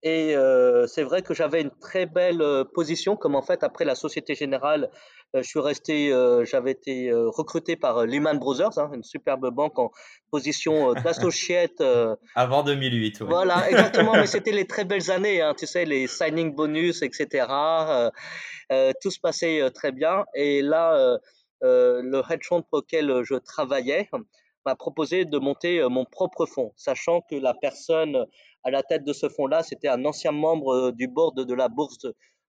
Et 0.04 0.36
c'est 0.88 1.04
vrai 1.04 1.22
que 1.22 1.34
j'avais 1.34 1.62
une 1.62 1.72
très 1.80 2.06
belle 2.06 2.44
position, 2.74 3.16
comme 3.16 3.36
en 3.36 3.42
fait, 3.42 3.64
après 3.64 3.86
la 3.86 3.96
Société 3.96 4.34
Générale, 4.34 4.90
je 5.34 5.44
suis 5.44 5.60
resté, 5.60 6.12
j'avais 6.44 6.72
été 6.72 7.12
recruté 7.14 7.76
par 7.76 8.06
Lehman 8.06 8.40
Brothers, 8.40 8.80
hein, 8.80 8.90
une 8.94 9.04
superbe 9.04 9.50
banque 9.52 9.78
en 9.78 9.92
position 10.32 10.94
d'associate. 10.94 11.82
Avant 12.36 12.64
2008, 12.64 13.22
oui. 13.22 13.28
Voilà, 13.30 13.68
exactement, 13.70 14.14
mais 14.14 14.26
c'était 14.26 14.52
les 14.52 14.66
très 14.66 14.86
belles 14.86 15.12
années, 15.12 15.42
hein, 15.42 15.54
tu 15.58 15.68
sais, 15.68 15.86
les 15.86 16.08
signing 16.08 16.56
bonus, 16.56 17.04
etc. 17.04 17.46
tout 19.02 19.12
se 19.12 19.20
passait 19.20 19.70
très 19.72 19.92
bien. 19.92 20.26
Et 20.34 20.64
là, 20.64 21.20
le 21.62 22.22
hedge 22.28 22.48
fund 22.48 22.64
pour 22.70 22.80
lequel 22.80 23.22
je 23.24 23.36
travaillais 23.36 24.10
m'a 24.66 24.76
proposé 24.76 25.26
de 25.26 25.38
monter 25.40 25.84
mon 25.90 26.06
propre 26.06 26.46
fonds, 26.46 26.74
sachant 26.76 27.22
que 27.22 27.36
la 27.36 27.54
personne 27.54 28.26
à 28.64 28.72
la 28.72 28.84
tête 28.84 29.04
de 29.04 29.14
ce 29.14 29.30
fonds-là, 29.30 29.64
c'était 29.64 29.88
un 29.88 30.06
ancien 30.06 30.32
membre 30.32 30.74
euh, 30.74 30.92
du 30.92 31.08
board 31.08 31.40
de 31.40 31.54
la 31.54 31.68
bourse 31.68 32.06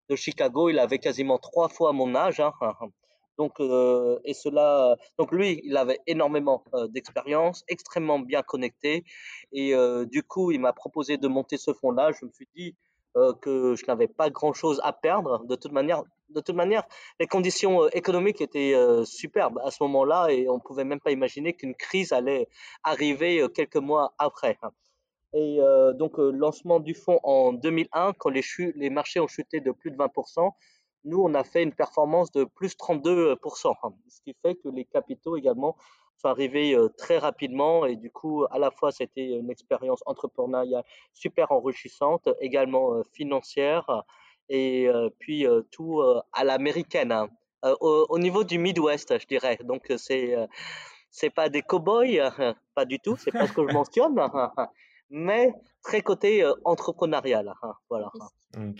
de 0.09 0.16
Chicago. 0.16 0.69
Il 0.69 0.78
avait 0.78 0.99
quasiment 0.99 1.38
trois 1.38 1.69
fois 1.69 1.92
mon 1.92 2.14
âge. 2.14 2.40
Hein. 2.40 2.52
Donc, 3.38 3.61
euh, 3.61 4.19
et 4.26 4.35
cela, 4.35 4.95
donc 5.19 5.33
lui, 5.33 5.62
il 5.64 5.78
avait 5.78 5.99
énormément 6.07 6.64
euh, 6.75 6.87
d'expérience, 6.88 7.64
extrêmement 7.66 8.19
bien 8.19 8.42
connecté, 8.42 9.04
et 9.52 9.73
du 10.04 10.23
coup, 10.23 10.52
il 10.52 10.61
m'a 10.61 10.75
proposé 10.75 11.16
de 11.16 11.28
monter 11.28 11.57
ce 11.57 11.73
fonds-là. 11.73 12.12
Je 12.12 12.26
me 12.26 12.31
suis 12.31 12.47
dit 12.54 12.76
que 13.40 13.75
je 13.75 13.87
n'avais 13.87 14.07
pas 14.07 14.28
grand-chose 14.28 14.83
à 14.85 14.92
perdre. 14.92 15.47
De 15.47 15.57
toute 15.57 15.73
manière, 15.73 16.02
de 16.28 16.40
toute 16.40 16.54
manière, 16.54 16.85
les 17.21 17.26
conditions 17.26 17.88
économiques 17.88 18.42
étaient 18.42 18.76
superbes 19.07 19.59
à 19.64 19.71
ce 19.71 19.83
moment-là, 19.85 20.28
et 20.28 20.47
on 20.50 20.61
pouvait 20.61 20.85
même 20.85 21.00
pas 21.00 21.11
imaginer 21.11 21.54
qu'une 21.54 21.75
crise 21.75 22.12
allait 22.12 22.49
arriver 22.85 23.47
quelques 23.54 23.76
mois 23.76 24.12
après. 24.19 24.59
Et 25.34 25.58
euh, 25.60 25.92
donc, 25.92 26.18
euh, 26.18 26.30
lancement 26.30 26.80
du 26.80 26.94
fonds 26.94 27.20
en 27.22 27.52
2001, 27.52 28.12
quand 28.14 28.30
les, 28.30 28.90
marchés 28.90 29.20
ont 29.20 29.26
chuté 29.28 29.60
de 29.60 29.70
plus 29.70 29.90
de 29.90 29.96
20%, 29.96 30.50
nous, 31.04 31.22
on 31.22 31.34
a 31.34 31.42
fait 31.42 31.62
une 31.62 31.72
performance 31.72 32.30
de 32.32 32.44
plus 32.44 32.76
32%, 32.76 33.74
hein, 33.82 33.92
ce 34.08 34.20
qui 34.20 34.36
fait 34.42 34.54
que 34.56 34.68
les 34.68 34.84
capitaux 34.84 35.36
également 35.36 35.76
sont 36.18 36.28
arrivés 36.28 36.74
euh, 36.74 36.88
très 36.96 37.18
rapidement 37.18 37.86
et 37.86 37.96
du 37.96 38.10
coup, 38.10 38.44
à 38.50 38.58
la 38.58 38.70
fois, 38.70 38.92
c'était 38.92 39.30
une 39.38 39.50
expérience 39.50 40.02
entrepreneuriale 40.06 40.84
super 41.12 41.50
enrichissante, 41.50 42.28
également 42.40 43.02
financière 43.12 44.04
et 44.48 44.88
puis 45.18 45.46
tout 45.70 46.02
à 46.32 46.44
l'américaine, 46.44 47.10
hein. 47.10 47.28
au, 47.62 48.06
au, 48.08 48.18
niveau 48.18 48.44
du 48.44 48.58
Midwest, 48.58 49.18
je 49.18 49.26
dirais. 49.26 49.58
Donc, 49.64 49.90
c'est 49.96 50.36
c'est 51.10 51.30
pas 51.30 51.48
des 51.48 51.62
cow-boys, 51.62 52.32
pas 52.74 52.84
du 52.84 52.98
tout, 52.98 53.16
c'est 53.16 53.30
pas 53.30 53.46
ce 53.46 53.52
que 53.52 53.66
je 53.66 53.72
mentionne, 53.72 54.16
mais 55.12 55.52
très 55.83 56.00
côté 56.00 56.42
euh, 56.42 56.54
entrepreneurial. 56.64 57.52
Hein, 57.62 57.75
voilà. 57.88 58.11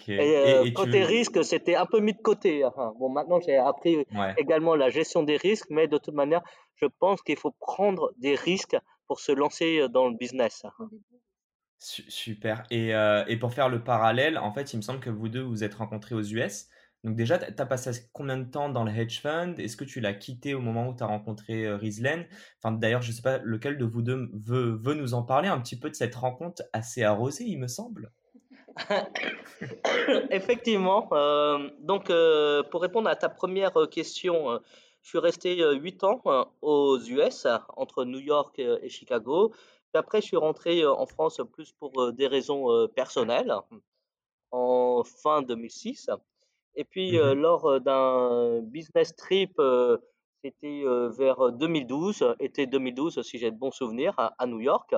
Et, 0.09 0.19
euh, 0.19 0.71
côté 0.73 1.05
risque, 1.05 1.45
c'était 1.45 1.77
un 1.77 1.87
peu 1.87 2.01
mis 2.01 2.15
de 2.15 2.21
côté. 2.21 2.65
Hein. 2.65 2.93
Bon, 2.99 3.11
maintenant, 3.11 3.39
j'ai 3.41 3.57
appris 3.57 4.05
également 4.39 4.75
la 4.75 4.91
gestion 4.91 5.23
des 5.23 5.37
risques, 5.37 5.69
mais 5.71 5.87
de 5.87 5.99
toute 5.99 6.15
manière, 6.15 6.43
je 6.77 6.87
pense 6.87 7.23
qu'il 7.23 7.37
faut 7.37 7.55
prendre 7.61 8.13
des 8.19 8.35
risques 8.35 8.77
pour 9.07 9.21
se 9.21 9.33
lancer 9.33 9.79
euh, 9.79 9.89
dans 9.89 10.09
le 10.09 10.17
business. 10.17 10.65
Hein. 10.65 10.89
Super. 11.79 12.63
Et, 12.71 12.91
et, 12.91 13.37
pour 13.37 13.53
faire 13.53 13.69
le 13.69 13.83
parallèle, 13.83 14.39
en 14.39 14.53
fait, 14.53 14.73
il 14.73 14.77
me 14.77 14.83
semble 14.83 15.01
que 15.01 15.11
vous 15.11 15.29
deux 15.29 15.43
vous 15.43 15.65
êtes 15.65 15.75
rencontrés 15.75 16.15
aux 16.15 16.23
US. 16.23 16.69
Donc 17.05 17.17
déjà, 17.17 17.39
tu 17.39 17.61
as 17.61 17.67
passé 17.67 17.91
combien 18.13 18.39
de 18.39 18.49
temps 18.49 18.69
dans 18.69 18.85
le 18.85 18.93
hedge 18.93 19.21
fund? 19.21 19.59
Est-ce 19.59 19.77
que 19.77 19.85
tu 19.85 20.01
l'as 20.01 20.15
quitté 20.15 20.55
au 20.55 20.61
moment 20.61 20.89
où 20.89 20.95
tu 20.95 21.03
as 21.03 21.07
rencontré 21.07 21.67
euh, 21.67 21.79
Enfin, 22.63 22.73
d'ailleurs, 22.73 23.03
je 23.03 23.11
ne 23.11 23.15
sais 23.15 23.23
pas 23.23 23.39
lequel 23.39 23.77
de 23.77 23.85
vous 23.85 24.03
deux 24.03 24.31
veut, 24.35 24.79
veut, 24.81 24.95
nous 24.95 25.15
en 25.15 25.23
parler 25.23 25.49
un 25.49 25.61
petit 25.61 25.79
peu 25.79 25.91
de 25.91 25.97
cette 25.97 26.15
rencontre 26.15 26.63
assez 26.73 27.03
arrosée, 27.03 27.45
il 27.45 27.59
me 27.59 27.67
semble. 27.67 28.13
Effectivement. 30.31 31.09
Euh, 31.13 31.69
donc, 31.81 32.11
euh, 32.11 32.63
pour 32.63 32.83
répondre 32.83 33.09
à 33.09 33.17
ta 33.17 33.29
première 33.29 33.73
question, 33.91 34.51
euh, 34.51 34.59
je 35.03 35.09
suis 35.09 35.19
resté 35.19 35.57
8 35.57 36.05
ans 36.05 36.23
aux 36.63 36.99
US, 36.99 37.47
entre 37.77 38.05
New 38.05 38.21
York 38.21 38.61
et 38.61 38.89
Chicago. 38.89 39.49
Puis 39.49 39.99
après, 39.99 40.21
je 40.21 40.27
suis 40.27 40.37
rentré 40.37 40.87
en 40.87 41.07
France 41.07 41.41
plus 41.53 41.73
pour 41.73 42.13
des 42.13 42.29
raisons 42.29 42.87
personnelles 42.95 43.53
en 44.53 45.03
fin 45.05 45.43
2006. 45.43 46.09
Et 46.77 46.85
puis, 46.85 47.19
mmh 47.19 47.33
lors 47.35 47.81
d'un 47.81 48.61
business 48.63 49.15
trip, 49.17 49.61
c'était 50.43 50.83
vers 51.19 51.53
2012, 51.53 52.35
été 52.41 52.67
2012 52.67 53.23
si 53.23 53.39
j'ai 53.39 53.51
de 53.51 53.57
bons 53.57 53.71
souvenirs, 53.71 54.15
à, 54.17 54.47
New 54.47 54.61
York. 54.61 54.95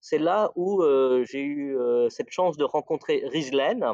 C'est 0.00 0.18
là 0.18 0.52
où 0.54 0.82
j'ai 1.24 1.42
eu 1.42 1.76
cette 2.10 2.30
chance 2.30 2.56
de 2.56 2.64
rencontrer 2.64 3.22
Rizlen 3.26 3.92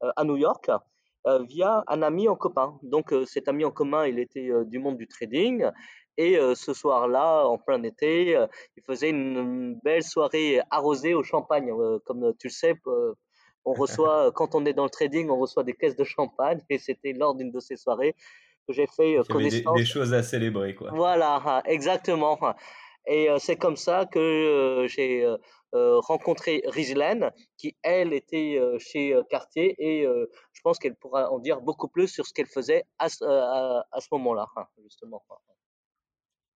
à 0.00 0.24
New 0.24 0.36
York 0.36 0.70
via 1.24 1.84
un 1.86 2.02
ami 2.02 2.28
en 2.28 2.36
commun. 2.36 2.78
Donc 2.82 3.14
cet 3.26 3.48
ami 3.48 3.64
en 3.64 3.70
commun, 3.70 4.06
il 4.06 4.18
était 4.18 4.50
du 4.64 4.78
monde 4.78 4.96
du 4.96 5.06
trading 5.06 5.70
et 6.16 6.38
ce 6.54 6.72
soir-là, 6.72 7.46
en 7.46 7.58
plein 7.58 7.82
été, 7.82 8.38
il 8.76 8.82
faisait 8.82 9.10
une, 9.10 9.78
belle 9.84 10.02
soirée 10.02 10.60
arrosée 10.70 11.14
au 11.14 11.22
champagne. 11.22 11.70
comme 12.04 12.32
tu 12.38 12.48
le 12.48 12.52
sais, 12.52 12.74
on 13.66 13.72
reçoit, 13.74 14.32
quand 14.32 14.54
on 14.54 14.64
est 14.64 14.72
dans 14.72 14.84
le 14.84 14.90
trading, 14.90 15.28
on 15.28 15.38
reçoit 15.38 15.64
des 15.64 15.74
caisses 15.74 15.96
de 15.96 16.04
champagne. 16.04 16.60
Et 16.70 16.78
c'était 16.78 17.12
lors 17.12 17.34
d'une 17.34 17.50
de 17.50 17.60
ces 17.60 17.76
soirées 17.76 18.14
que 18.66 18.72
j'ai 18.72 18.86
fait 18.86 19.18
connaissance. 19.28 19.74
Des, 19.74 19.80
des, 19.80 19.86
choses 19.86 20.14
à 20.14 20.22
célébrer, 20.22 20.74
quoi. 20.74 20.90
Voilà, 20.92 21.62
exactement. 21.66 22.38
Et 23.06 23.28
c'est 23.38 23.56
comme 23.56 23.76
ça 23.76 24.06
que 24.06 24.86
j'ai 24.88 25.26
rencontré 25.72 26.62
Rizlen, 26.66 27.30
qui 27.56 27.76
elle 27.82 28.12
était 28.12 28.60
chez 28.78 29.16
Cartier, 29.30 29.76
et 29.78 30.04
je 30.04 30.60
pense 30.62 30.78
qu'elle 30.78 30.96
pourra 30.96 31.30
en 31.30 31.38
dire 31.38 31.60
beaucoup 31.60 31.88
plus 31.88 32.08
sur 32.08 32.26
ce 32.26 32.32
qu'elle 32.32 32.46
faisait 32.46 32.84
à, 32.98 33.06
à 33.06 34.00
ce 34.00 34.08
moment-là, 34.12 34.46
hein, 34.56 34.64
justement. 34.82 35.22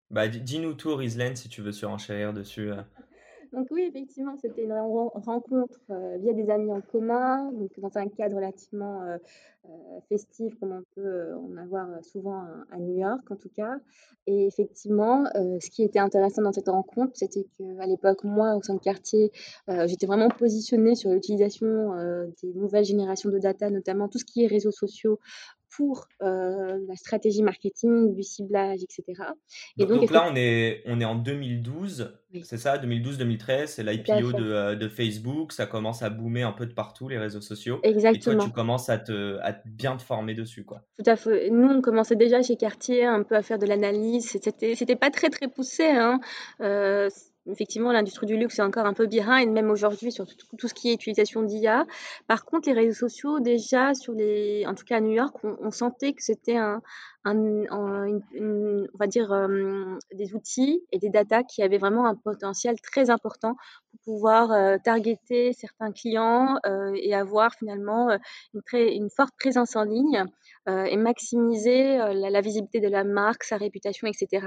Bah, 0.09 0.27
dis-nous 0.27 0.73
tout, 0.73 0.93
Rizlen, 0.93 1.37
si 1.37 1.47
tu 1.47 1.61
veux 1.61 1.71
surenchérir 1.71 2.33
dessus. 2.33 2.71
Euh. 3.53 3.57
Donc 3.57 3.67
oui, 3.71 3.83
effectivement, 3.83 4.35
c'était 4.37 4.63
une 4.63 4.73
rencontre 4.73 5.79
euh, 5.89 6.17
via 6.19 6.33
des 6.33 6.49
amis 6.49 6.71
en 6.71 6.81
commun, 6.81 7.51
donc 7.51 7.71
dans 7.79 7.97
un 7.97 8.07
cadre 8.07 8.35
relativement 8.37 9.01
euh, 9.65 9.99
festif 10.09 10.53
comme 10.59 10.71
on 10.71 10.83
peut 10.95 11.35
en 11.35 11.57
avoir 11.57 11.87
souvent 12.03 12.43
à 12.71 12.77
New 12.77 12.97
York 12.97 13.29
en 13.29 13.35
tout 13.35 13.49
cas. 13.55 13.77
Et 14.27 14.45
effectivement, 14.45 15.25
ce 15.33 15.69
qui 15.71 15.83
était 15.83 15.99
intéressant 15.99 16.43
dans 16.43 16.51
cette 16.51 16.67
rencontre, 16.67 17.13
c'était 17.15 17.45
qu'à 17.57 17.85
l'époque, 17.87 18.23
moi, 18.23 18.55
au 18.55 18.61
sein 18.61 18.75
de 18.75 18.79
quartier, 18.79 19.31
j'étais 19.67 20.05
vraiment 20.05 20.29
positionnée 20.29 20.93
sur 20.93 21.09
l'utilisation 21.09 21.95
des 22.43 22.53
nouvelles 22.53 22.85
générations 22.85 23.29
de 23.29 23.39
data, 23.39 23.71
notamment 23.71 24.07
tout 24.09 24.19
ce 24.19 24.25
qui 24.25 24.43
est 24.43 24.47
réseaux 24.47 24.71
sociaux 24.71 25.19
pour 25.71 26.07
euh, 26.21 26.79
la 26.87 26.95
stratégie 26.95 27.41
marketing, 27.43 28.13
du 28.13 28.23
ciblage, 28.23 28.79
etc. 28.83 29.23
Et 29.77 29.85
donc, 29.85 30.01
donc, 30.01 30.11
là, 30.11 30.27
on 30.29 30.35
est, 30.35 30.83
on 30.85 30.99
est 30.99 31.05
en 31.05 31.15
2012, 31.15 32.13
c'est 32.43 32.57
ça, 32.57 32.77
2012-2013, 32.77 33.67
c'est 33.67 33.83
l'IPO 33.83 34.33
de, 34.33 34.43
euh, 34.43 34.75
de, 34.75 34.87
Facebook, 34.89 35.53
ça 35.53 35.65
commence 35.65 36.01
à 36.01 36.09
boomer 36.09 36.43
un 36.43 36.51
peu 36.51 36.65
de 36.65 36.73
partout, 36.73 37.07
les 37.07 37.17
réseaux 37.17 37.41
sociaux. 37.41 37.79
Exactement. 37.83 38.33
Et 38.33 38.37
toi, 38.37 38.45
tu 38.45 38.51
commences 38.51 38.89
à, 38.89 38.97
te, 38.97 39.37
à 39.41 39.50
bien 39.65 39.97
te 39.97 40.03
former 40.03 40.33
dessus, 40.33 40.63
quoi. 40.63 40.81
Tout 40.97 41.09
à 41.09 41.15
fait. 41.15 41.49
Nous, 41.49 41.67
on 41.67 41.81
commençait 41.81 42.15
déjà 42.15 42.41
chez 42.41 42.55
Cartier 42.55 43.05
un 43.05 43.23
peu 43.23 43.35
à 43.35 43.41
faire 43.41 43.59
de 43.59 43.65
l'analyse, 43.65 44.29
c'était, 44.41 44.75
c'était 44.75 44.95
pas 44.95 45.09
très, 45.09 45.29
très 45.29 45.47
poussé, 45.47 45.85
hein. 45.85 46.19
Euh, 46.61 47.09
effectivement, 47.49 47.91
l'industrie 47.91 48.27
du 48.27 48.37
luxe 48.37 48.59
est 48.59 48.61
encore 48.61 48.85
un 48.85 48.93
peu 48.93 49.07
behind, 49.07 49.51
même 49.51 49.69
aujourd'hui, 49.69 50.11
sur 50.11 50.25
tout, 50.27 50.67
ce 50.67 50.73
qui 50.73 50.89
est 50.89 50.93
utilisation 50.93 51.41
d'IA. 51.41 51.85
Par 52.27 52.45
contre, 52.45 52.69
les 52.69 52.75
réseaux 52.75 53.07
sociaux, 53.07 53.39
déjà, 53.39 53.93
sur 53.93 54.13
les, 54.13 54.65
en 54.67 54.75
tout 54.75 54.83
cas 54.85 54.97
à 54.97 55.01
New 55.01 55.13
York, 55.13 55.35
on, 55.43 55.71
sentait 55.71 56.13
que 56.13 56.21
c'était 56.23 56.57
un, 56.57 56.81
on 57.25 58.87
va 58.95 59.07
dire, 59.07 59.31
euh, 59.31 59.97
des 60.13 60.33
outils 60.33 60.81
et 60.91 60.99
des 60.99 61.09
datas 61.09 61.43
qui 61.43 61.61
avaient 61.61 61.77
vraiment 61.77 62.07
un 62.07 62.15
potentiel 62.15 62.79
très 62.81 63.09
important 63.09 63.55
pour 63.91 63.99
pouvoir 64.03 64.51
euh, 64.51 64.77
targeter 64.83 65.53
certains 65.53 65.91
clients 65.91 66.57
euh, 66.65 66.93
et 66.95 67.13
avoir 67.13 67.53
finalement 67.53 68.17
une, 68.53 68.61
très, 68.63 68.95
une 68.95 69.09
forte 69.09 69.33
présence 69.37 69.75
en 69.75 69.83
ligne 69.83 70.25
et 70.67 70.95
maximiser 70.95 71.97
la, 71.97 72.41
visibilité 72.41 72.79
de 72.81 72.87
la 72.87 73.03
marque, 73.03 73.43
sa 73.43 73.57
réputation, 73.57 74.07
etc. 74.07 74.45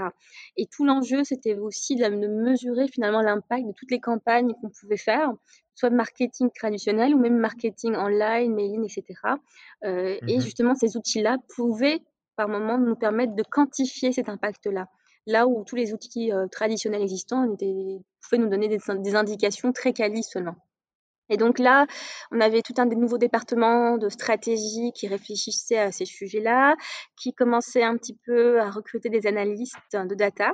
Et 0.57 0.67
tout 0.67 0.85
l'enjeu, 0.85 1.25
c'était 1.25 1.57
aussi 1.57 1.97
de, 1.97 2.07
mesurer 2.07 2.87
finalement 2.87 3.21
l'impact 3.21 3.67
de 3.67 3.73
toutes 3.73 3.91
les 3.91 3.99
campagnes 3.99 4.53
qu'on 4.61 4.71
pouvait 4.71 4.97
faire, 4.97 5.33
soit 5.75 5.91
marketing 5.91 6.51
traditionnel 6.55 7.15
ou 7.15 7.19
même 7.19 7.37
marketing 7.37 7.95
online, 7.97 8.55
mailing, 8.55 8.85
etc. 8.85 9.21
Euh, 9.85 10.17
et 10.27 10.37
mmh 10.37 10.41
justement, 10.41 10.75
ces 10.75 10.97
outils-là 10.97 11.39
pouvaient 11.57 12.01
par 12.37 12.49
moment 12.49 12.79
nous 12.79 12.97
permettre 12.97 13.35
de 13.35 13.43
quantifier 13.43 14.13
cet 14.13 14.29
impact-là. 14.29 14.89
Là 15.27 15.47
où 15.47 15.65
tous 15.65 15.77
les 15.77 15.95
outils 15.95 16.31
traditionnels 16.51 17.03
existants 17.03 17.47
pouvaient 17.49 18.43
nous 18.43 18.51
donner 18.51 18.69
des, 18.69 19.15
indications 19.17 19.73
très 19.73 19.93
quali 19.93 20.23
seulement. 20.23 20.57
Et 21.31 21.39
donc 21.39 21.59
là, 21.59 21.87
on 22.33 22.41
avait 22.41 22.61
tout 22.61 22.75
un 22.77 22.85
des 22.85 22.97
nouveaux 22.97 23.17
départements 23.17 23.97
de 23.97 24.11
stratégie 24.11 24.93
qui 24.95 25.09
réfléchissaient 25.09 25.79
à 25.79 25.91
ces 25.91 26.05
sujets-là, 26.05 26.77
qui 27.17 27.33
commençaient 27.33 27.83
un 27.83 27.97
petit 27.97 28.17
peu 28.27 28.61
à 28.61 28.71
recruter 28.71 29.09
des 29.09 29.27
analystes 29.27 29.77
de 29.95 30.15
data. 30.15 30.53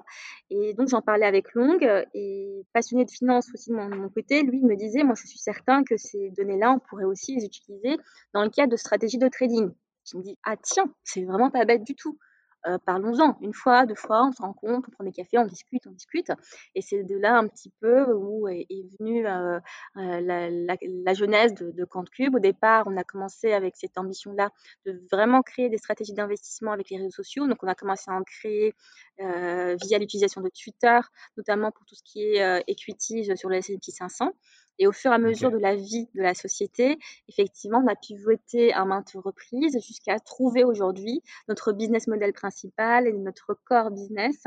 Et 0.49 0.75
donc 0.75 0.89
j'en 0.89 1.03
parlais 1.03 1.27
avec 1.27 1.55
Long 1.55 1.77
et 2.15 2.65
passionné 2.73 3.05
de 3.05 3.11
finance 3.11 3.49
aussi 3.53 3.71
de 3.71 3.75
mon, 3.75 4.09
côté, 4.11 4.43
lui 4.43 4.63
me 4.63 4.77
disait, 4.77 5.03
moi 5.03 5.15
je 5.17 5.27
suis 5.27 5.39
certain 5.39 5.83
que 5.83 5.97
ces 5.97 6.31
données-là, 6.37 6.73
on 6.73 6.79
pourrait 6.79 7.05
aussi 7.05 7.35
les 7.35 7.45
utiliser 7.45 7.97
dans 8.33 8.45
le 8.45 8.51
cadre 8.51 8.71
de 8.71 8.77
stratégie 8.77 9.19
de 9.19 9.29
trading. 9.29 9.71
Je 10.05 10.17
me 10.17 10.23
dis, 10.23 10.39
ah 10.45 10.57
tiens, 10.57 10.93
c'est 11.05 11.25
vraiment 11.25 11.51
pas 11.51 11.65
bête 11.65 11.85
du 11.85 11.95
tout. 11.95 12.19
Euh, 12.67 12.79
parlons-en. 12.85 13.39
Une 13.41 13.55
fois, 13.55 13.87
deux 13.87 13.95
fois, 13.95 14.27
on 14.27 14.33
se 14.33 14.43
rencontre, 14.43 14.89
on 14.89 14.93
prend 14.93 15.05
des 15.05 15.13
cafés, 15.13 15.39
on 15.39 15.47
discute, 15.47 15.87
on 15.87 15.93
discute. 15.93 16.31
Et 16.75 16.83
c'est 16.83 17.05
de 17.05 17.17
là 17.17 17.37
un 17.39 17.49
petit 17.49 17.73
peu 17.81 18.13
où 18.13 18.49
est, 18.49 18.67
venue 18.99 19.27
euh, 19.27 19.59
euh, 19.97 20.21
la, 20.21 20.51
la, 20.51 21.15
genèse 21.15 21.55
de, 21.55 21.71
de 21.71 21.87
Cube. 22.13 22.35
Au 22.35 22.39
départ, 22.39 22.85
on 22.87 22.97
a 22.97 23.05
commencé 23.05 23.53
avec 23.53 23.77
cette 23.77 23.97
ambition-là 23.97 24.51
de 24.85 25.03
vraiment 25.11 25.43
créer 25.43 25.71
des 25.71 25.79
stratégies 25.79 26.13
d'investissement 26.13 26.73
avec 26.73 26.91
les 26.91 26.99
réseaux 26.99 27.11
sociaux. 27.11 27.47
Donc, 27.47 27.63
on 27.63 27.69
a 27.69 27.75
commencé 27.75 28.11
à 28.11 28.15
en 28.15 28.23
créer 28.23 28.75
via 29.19 29.99
l'utilisation 29.99 30.41
de 30.41 30.49
Twitter, 30.49 30.99
notamment 31.37 31.71
pour 31.71 31.85
tout 31.85 31.95
ce 31.95 32.03
qui 32.05 32.23
est 32.23 32.65
equities 32.67 33.37
sur 33.37 33.49
le 33.49 33.57
S&P 33.57 33.91
500. 33.91 34.33
Et 34.79 34.87
au 34.87 34.93
fur 34.93 35.11
et 35.13 35.15
à 35.15 35.19
mesure 35.19 35.51
de 35.51 35.59
la 35.59 35.77
vie 35.77 36.09
de 36.15 36.23
la 36.23 36.35
société, 36.35 36.99
effectivement, 37.29 37.83
on 37.85 37.89
a 37.89 37.97
pivoté 37.97 38.73
à 38.73 38.85
maintes 38.85 39.13
reprises 39.15 39.79
jusqu'à 39.87 40.19
trouver 40.19 40.65
aujourd'hui 40.65 41.23
notre 41.49 41.73
business 41.73 42.07
model 42.07 42.33
principal 42.33 43.07
et 43.07 43.13
notre 43.13 43.59
core 43.65 43.91
business 43.91 44.45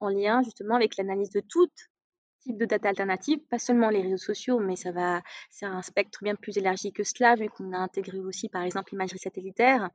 en 0.00 0.08
lien 0.08 0.42
justement 0.42 0.74
avec 0.74 0.96
l'analyse 0.96 1.30
de 1.30 1.40
tout 1.40 1.68
type 2.40 2.58
de 2.58 2.64
data 2.64 2.88
alternative, 2.88 3.40
pas 3.50 3.58
seulement 3.58 3.90
les 3.90 4.02
réseaux 4.02 4.16
sociaux, 4.16 4.58
mais 4.60 4.76
ça 4.76 4.92
va, 4.92 5.22
c'est 5.50 5.66
un 5.66 5.82
spectre 5.82 6.20
bien 6.22 6.34
plus 6.34 6.56
élargi 6.58 6.92
que 6.92 7.04
cela, 7.04 7.34
vu 7.34 7.48
qu'on 7.48 7.72
a 7.72 7.78
intégré 7.78 8.18
aussi, 8.18 8.48
par 8.48 8.62
exemple, 8.62 8.92
l'imagerie 8.92 9.18
satellitaire, 9.18 9.90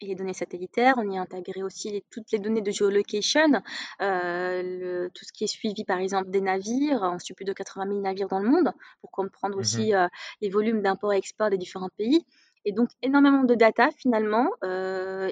et 0.00 0.06
les 0.06 0.14
données 0.14 0.34
satellitaires. 0.34 0.94
On 0.98 1.10
y 1.10 1.18
a 1.18 1.20
intégré 1.20 1.62
aussi 1.62 2.04
toutes 2.10 2.30
les 2.32 2.38
données 2.38 2.60
de 2.60 2.70
géolocation, 2.70 3.62
euh, 4.02 5.08
tout 5.14 5.24
ce 5.24 5.32
qui 5.32 5.44
est 5.44 5.48
suivi 5.48 5.84
par 5.84 5.98
exemple 5.98 6.30
des 6.30 6.40
navires. 6.40 7.00
On 7.02 7.18
suit 7.18 7.34
plus 7.34 7.44
de 7.44 7.52
80 7.52 7.86
000 7.86 8.00
navires 8.00 8.28
dans 8.28 8.40
le 8.40 8.48
monde 8.48 8.72
pour 9.00 9.10
comprendre 9.10 9.58
aussi 9.58 9.92
mmh 9.92 9.94
euh, 9.94 10.08
les 10.40 10.50
volumes 10.50 10.82
d'import 10.82 11.12
et 11.12 11.16
export 11.16 11.50
des 11.50 11.58
différents 11.58 11.90
pays. 11.96 12.24
Et 12.64 12.72
donc 12.72 12.90
énormément 13.02 13.44
de 13.44 13.54
data 13.54 13.90
finalement 13.96 14.50
euh, 14.64 15.30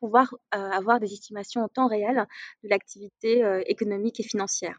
pour 0.00 0.10
pouvoir 0.10 0.34
avoir 0.50 1.00
des 1.00 1.12
estimations 1.12 1.62
en 1.62 1.68
temps 1.68 1.86
réel 1.86 2.26
de 2.62 2.68
l'activité 2.68 3.42
économique 3.66 4.20
et 4.20 4.22
financière. 4.22 4.78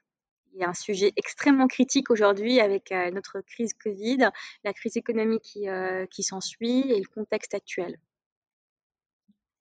Il 0.54 0.60
y 0.60 0.64
a 0.64 0.70
un 0.70 0.76
sujet 0.76 1.14
extrêmement 1.18 1.68
critique 1.68 2.12
aujourd'hui 2.12 2.60
avec 2.60 2.92
notre 3.12 3.42
crise 3.42 3.74
Covid, 3.74 4.30
la 4.64 4.74
crise 4.74 4.98
économique 4.98 5.42
qui, 5.42 5.68
qui 6.12 6.22
s'ensuit 6.22 6.92
et 6.92 7.00
le 7.00 7.08
contexte 7.08 7.56
actuel. 7.56 7.98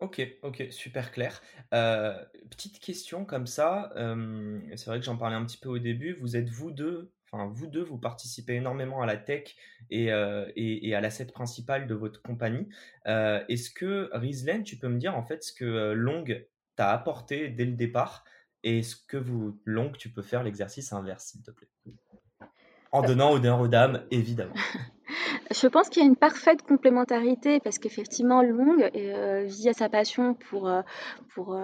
Ok, 0.05 0.21
ok, 0.43 0.67
super 0.71 1.13
clair. 1.13 1.41
Euh, 1.73 2.23
petite 2.51 2.79
question 2.79 3.25
comme 3.25 3.47
ça, 3.47 3.91
euh, 3.97 4.61
c'est 4.77 4.85
vrai 4.85 4.99
que 4.99 5.07
j'en 5.07 5.17
parlais 5.17 5.35
un 5.35 5.47
petit 5.47 5.57
peu 5.57 5.71
au 5.71 5.79
début, 5.79 6.13
vous 6.13 6.37
êtes 6.37 6.51
vous 6.51 6.71
deux, 6.71 7.11
enfin 7.33 7.51
vous 7.51 7.67
deux, 7.67 7.83
vous 7.83 7.97
participez 7.97 8.57
énormément 8.57 9.01
à 9.01 9.07
la 9.07 9.17
tech 9.17 9.57
et, 9.89 10.13
euh, 10.13 10.45
et, 10.57 10.95
à 10.95 11.01
l'asset 11.01 11.25
principal 11.25 11.87
de 11.87 11.95
votre 11.95 12.21
compagnie. 12.21 12.69
Est-ce 13.07 13.71
que, 13.71 14.11
Rizlen, 14.13 14.63
tu 14.63 14.77
peux 14.77 14.89
me 14.89 14.99
dire 14.99 15.17
en 15.17 15.23
fait 15.23 15.43
ce 15.43 15.55
que 15.55 15.93
Long 15.93 16.27
t'a 16.77 16.91
apporté 16.93 17.49
dès 17.49 17.65
le 17.65 17.73
départ 17.73 18.25
et 18.63 18.83
ce 18.83 18.97
que 18.97 19.17
vous, 19.17 19.59
Long, 19.65 19.91
tu 19.91 20.11
peux 20.11 20.21
faire 20.21 20.43
l'exercice 20.43 20.93
inverse, 20.93 21.29
s'il 21.29 21.41
te 21.41 21.51
plaît? 21.51 21.69
En 22.93 23.01
donnant 23.01 23.33
honneur 23.33 23.59
aux 23.59 23.69
dames, 23.69 24.05
évidemment. 24.11 24.55
Je 25.51 25.67
pense 25.67 25.89
qu'il 25.89 26.03
y 26.03 26.07
a 26.07 26.09
une 26.09 26.17
parfaite 26.17 26.63
complémentarité 26.63 27.61
parce 27.61 27.79
qu'effectivement, 27.79 28.43
Long 28.43 28.77
euh, 28.81 29.45
vit 29.45 29.69
à 29.69 29.73
sa 29.73 29.89
passion 29.89 30.35
pour, 30.35 30.69
euh, 30.69 30.83
pour, 31.35 31.59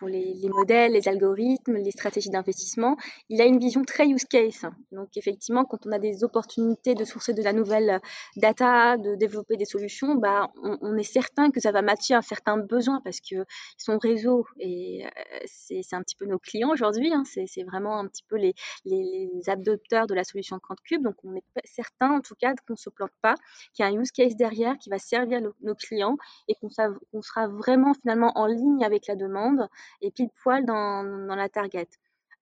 euh, 0.00 0.06
pour 0.06 0.08
les, 0.08 0.34
les, 0.34 0.48
modèles, 0.48 0.92
les 0.92 1.08
algorithmes, 1.08 1.74
les 1.74 1.90
stratégies 1.90 2.30
d'investissement. 2.30 2.96
Il 3.28 3.40
a 3.40 3.44
une 3.44 3.58
vision 3.58 3.84
très 3.84 4.06
use 4.06 4.24
case. 4.24 4.66
Donc, 4.92 5.16
effectivement, 5.16 5.64
quand 5.64 5.86
on 5.86 5.92
a 5.92 5.98
des 5.98 6.24
opportunités 6.24 6.94
de 6.94 7.04
sourcer 7.04 7.34
de 7.34 7.42
la 7.42 7.52
nouvelle 7.52 8.00
data, 8.36 8.96
de 8.96 9.14
développer 9.14 9.56
des 9.56 9.64
solutions, 9.64 10.14
bah, 10.14 10.50
on, 10.62 10.96
est 10.96 11.02
certain 11.02 11.50
que 11.50 11.60
ça 11.60 11.72
va 11.72 11.82
matcher 11.82 12.14
un 12.14 12.22
certain 12.22 12.56
besoin 12.56 13.00
parce 13.02 13.20
que 13.20 13.44
son 13.78 13.98
réseau, 13.98 14.46
et 14.58 15.04
c'est 15.46 15.94
un 15.94 16.02
petit 16.02 16.16
peu 16.16 16.26
nos 16.26 16.38
clients 16.38 16.70
aujourd'hui, 16.70 17.12
hein, 17.12 17.22
c'est 17.24 17.62
vraiment 17.64 17.98
un 17.98 18.06
petit 18.06 18.24
peu 18.28 18.36
les, 18.36 18.54
les, 18.84 19.30
adopteurs 19.46 20.06
de 20.06 20.14
la 20.14 20.24
solution 20.24 20.58
Cube. 20.84 21.02
Donc, 21.02 21.16
on 21.24 21.34
est 21.34 21.42
certain, 21.64 22.10
en 22.18 22.20
tout 22.20 22.34
cas, 22.38 22.54
qu'on 22.66 22.76
se 22.76 22.90
plante 22.90 23.10
pas, 23.22 23.34
qu'il 23.72 23.84
y 23.84 23.88
a 23.88 23.90
un 23.90 24.00
use 24.00 24.12
case 24.12 24.36
derrière 24.36 24.76
qui 24.78 24.90
va 24.90 24.98
servir 24.98 25.40
nos 25.62 25.74
clients 25.74 26.16
et 26.48 26.54
qu'on 26.54 26.70
sera 26.70 27.48
vraiment 27.48 27.94
finalement 27.94 28.32
en 28.36 28.46
ligne 28.46 28.84
avec 28.84 29.06
la 29.06 29.16
demande 29.16 29.68
et 30.00 30.10
pile 30.10 30.30
poil 30.42 30.64
dans, 30.64 31.04
dans 31.04 31.36
la 31.36 31.48
target. 31.48 31.88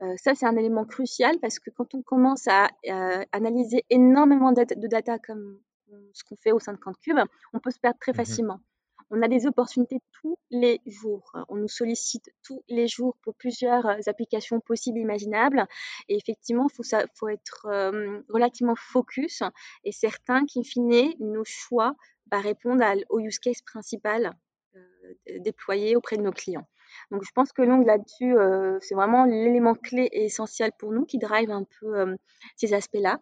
Euh, 0.03 0.15
ça, 0.17 0.35
c'est 0.35 0.47
un 0.47 0.57
élément 0.57 0.85
crucial 0.85 1.39
parce 1.41 1.59
que 1.59 1.71
quand 1.71 1.95
on 1.95 2.03
commence 2.03 2.47
à 2.47 2.69
euh, 2.89 3.25
analyser 3.33 3.85
énormément 3.91 4.53
de, 4.53 4.87
data 4.87 5.19
comme 5.19 5.61
ce 6.13 6.23
qu'on 6.25 6.37
fait 6.37 6.53
au 6.53 6.61
sein 6.61 6.73
de 6.73 6.79
CantCube, 6.79 7.19
on 7.53 7.59
peut 7.59 7.71
se 7.71 7.81
perdre 7.81 7.99
très 7.99 8.13
mmh 8.13 8.17
facilement. 8.17 8.61
On 9.11 9.23
a 9.23 9.29
des 9.29 9.47
opportunités 9.47 10.01
tous 10.21 10.39
les 10.51 10.83
jours. 10.85 11.33
On 11.49 11.57
nous 11.57 11.69
sollicite 11.69 12.31
tous 12.43 12.63
les 12.69 12.87
jours 12.87 13.17
pour 13.23 13.35
plusieurs 13.35 13.87
euh, 13.87 13.97
applications 14.07 14.61
possibles, 14.61 14.99
imaginables. 14.99 15.67
Et 16.09 16.17
effectivement, 16.17 16.69
il 16.71 16.75
faut, 16.75 16.85
faut, 17.15 17.29
être 17.29 17.67
relativement 18.29 18.77
focus 18.77 19.43
et 19.85 19.93
certain 19.93 20.45
qu'in 20.47 20.63
fine, 20.63 21.15
nos 21.19 21.45
choix 21.45 21.97
bah, 22.27 22.39
répondent 22.39 22.83
au 23.09 23.19
use 23.19 23.39
case 23.39 23.63
principal 23.63 24.37
déployé 25.41 25.97
auprès 25.97 26.19
de 26.19 26.23
nos 26.23 26.33
clients. 26.33 26.69
Donc 27.11 27.23
je 27.25 27.31
pense 27.35 27.53
que 27.53 27.63
Long 27.63 27.81
là-dessus, 27.85 28.37
euh, 28.37 28.79
c'est 28.81 28.95
vraiment 28.95 29.25
l'élément 29.25 29.75
clé 29.75 30.09
et 30.13 30.25
essentiel 30.25 30.73
pour 30.79 30.93
nous 30.93 31.05
qui 31.05 31.19
drive 31.19 31.51
un 31.51 31.65
peu 31.81 31.99
euh, 31.99 32.17
ces 32.57 32.75
aspects-là. 32.75 33.21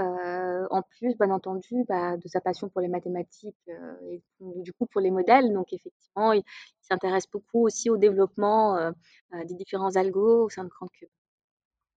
Euh, 0.00 0.66
en 0.70 0.82
plus, 0.82 1.16
bien 1.16 1.30
entendu, 1.30 1.84
bah, 1.88 2.16
de 2.16 2.28
sa 2.28 2.40
passion 2.40 2.68
pour 2.68 2.80
les 2.80 2.88
mathématiques 2.88 3.70
et 4.10 4.22
du 4.40 4.72
coup 4.72 4.86
pour 4.86 5.00
les 5.00 5.10
modèles. 5.10 5.52
Donc 5.52 5.72
effectivement, 5.72 6.32
il, 6.32 6.42
s'intéresse 6.82 7.24
beaucoup 7.30 7.64
aussi 7.64 7.88
au 7.88 7.96
développement 7.96 8.92
des 9.32 9.54
différents 9.54 9.96
algos 9.96 10.44
au 10.44 10.48
sein 10.50 10.64
de 10.64 10.68
CrantCube. 10.68 11.08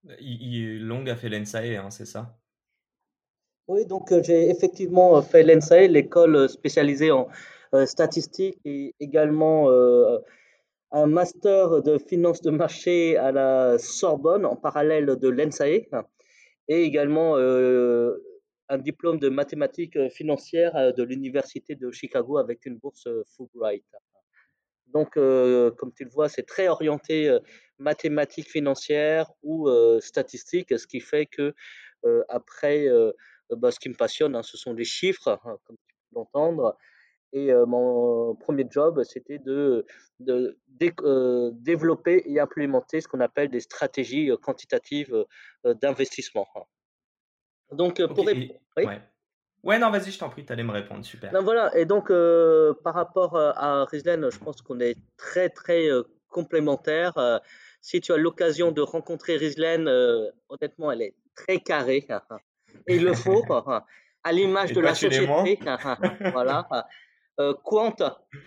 Long 0.06 1.06
a 1.08 1.16
fait 1.18 1.28
l'ENSAE, 1.28 1.76
hein, 1.76 1.90
c'est 1.90 2.06
ça? 2.06 2.38
Oui, 3.68 3.86
donc 3.86 4.14
j'ai 4.24 4.50
effectivement 4.50 5.22
fait 5.22 5.44
l'ENSAE, 5.44 5.88
l'école 5.88 6.48
spécialisée 6.48 7.12
en 7.12 7.28
statistiques 7.86 8.60
et 8.64 8.96
également 9.02 9.68
un 10.92 11.08
master 11.08 11.82
de 11.82 11.98
finance 11.98 12.42
de 12.42 12.52
marché 12.52 13.18
à 13.18 13.32
la 13.32 13.78
Sorbonne 13.78 14.46
en 14.46 14.56
parallèle 14.56 15.06
de 15.06 15.28
l'ENSAE 15.28 15.88
et 16.68 16.84
également 16.84 17.38
euh, 17.38 18.16
un 18.70 18.78
diplôme 18.78 19.20
de 19.20 19.30
mathématiques 19.30 19.98
financières 20.10 20.76
euh, 20.76 20.92
de 20.92 21.04
l'Université 21.04 21.76
de 21.76 21.92
Chicago 21.92 22.38
avec 22.38 22.66
une 22.66 22.78
bourse 22.78 23.08
Fulbright. 23.36 23.86
Donc, 24.88 25.18
euh, 25.18 25.72
comme 25.72 25.94
tu 25.94 26.06
le 26.06 26.10
vois, 26.10 26.30
c'est 26.30 26.44
très 26.44 26.70
orienté 26.70 27.38
mathématiques 27.78 28.50
financières 28.50 29.30
ou 29.44 29.70
statistiques, 30.00 30.78
ce 30.80 30.88
qui 30.88 31.02
fait 31.02 31.26
que 31.26 31.54
après, 32.30 32.88
bah, 33.50 33.72
ce 33.72 33.80
qui 33.80 33.90
me 33.90 33.96
passionne, 33.96 34.36
hein, 34.36 34.44
ce 34.44 34.56
sont 34.58 34.74
les 34.74 34.86
chiffres, 34.86 35.40
hein, 35.44 35.58
comme 35.66 35.76
tu 35.76 35.94
peux 35.94 36.20
l'entendre, 36.20 36.78
et 37.34 37.52
mon 37.68 38.36
premier 38.36 38.66
job, 38.70 39.04
c'était 39.04 39.40
de, 39.40 39.86
de, 40.20 40.58
développer 41.52 42.24
et 42.26 42.40
implémenter 42.40 43.02
ce 43.02 43.08
qu'on 43.08 43.20
appelle 43.20 43.50
des 43.50 43.60
stratégies 43.60 44.32
quantitatives 44.42 45.26
d'investissement. 45.64 46.48
Donc, 47.72 48.06
pour 48.08 48.26
oui? 48.26 48.52
ouais. 49.64 49.80
non, 49.80 49.90
vas-y, 49.90 50.12
je 50.12 50.20
t'en 50.20 50.30
prie, 50.30 50.46
tu 50.46 50.54
allais 50.54 50.64
me 50.64 50.72
répondre, 50.72 51.04
super. 51.04 51.34
Non, 51.34 51.44
voilà, 51.44 51.76
et 51.78 51.86
donc, 51.86 52.08
par 52.84 52.94
rapport 52.94 53.36
à 53.38 53.86
Rislen, 53.86 54.30
je 54.32 54.40
pense 54.40 54.62
qu'on 54.62 54.80
est 54.80 54.98
très, 55.18 55.50
très 55.50 55.90
complémentaires. 56.30 57.42
si 57.82 58.00
tu 58.00 58.14
as 58.14 58.18
l'occasion 58.18 58.72
de 58.72 58.82
rencontrer 58.82 59.36
Rislen, 59.36 59.90
honnêtement, 60.50 60.92
elle 60.92 61.02
est 61.02 61.16
très 61.36 61.60
carrée. 61.60 62.08
et 62.88 62.96
il 62.96 63.04
le 63.04 63.14
faut, 63.14 63.44
à 64.24 64.32
l'image 64.32 64.72
de 64.74 64.82
la 64.82 64.96
société. 64.96 65.60
voilà. 66.32 66.68
Euh, 67.40 67.54
quant, 67.64 67.96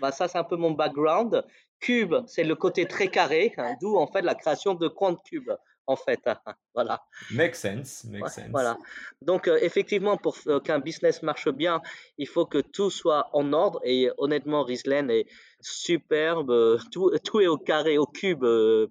bah, 0.01 0.13
ça 0.13 0.29
c'est 0.29 0.39
un 0.39 0.45
peu 0.45 0.57
mon 0.57 0.73
background. 0.73 1.45
Cube, 1.81 2.15
c'est 2.27 2.45
le 2.45 2.55
côté 2.55 2.87
très 2.87 3.09
carré, 3.09 3.55
hein, 3.57 3.75
d'où 3.81 3.97
en 3.97 4.07
fait 4.07 4.21
la 4.21 4.35
création 4.35 4.75
de 4.75 4.87
Quant 4.89 5.17
Cube 5.17 5.51
en 5.87 5.97
fait. 5.97 6.21
voilà. 6.75 7.03
Make 7.33 7.55
sense, 7.55 8.05
make 8.05 8.29
sense. 8.29 8.51
Voilà. 8.51 8.77
Donc 9.23 9.49
euh, 9.49 9.59
effectivement, 9.61 10.17
pour 10.17 10.37
euh, 10.47 10.61
qu'un 10.61 10.79
business 10.79 11.23
marche 11.23 11.49
bien, 11.49 11.81
il 12.19 12.29
faut 12.29 12.47
que 12.47 12.59
tout 12.59 12.91
soit 12.91 13.29
en 13.33 13.53
ordre. 13.53 13.81
Et 13.85 14.11
honnêtement, 14.19 14.63
Rislen 14.63 15.11
est 15.11 15.27
superbe. 15.61 16.79
Tout, 16.93 17.13
tout 17.25 17.41
est 17.41 17.47
au 17.47 17.59
carré, 17.59 17.99
au 17.99 18.07
cube, 18.07 18.45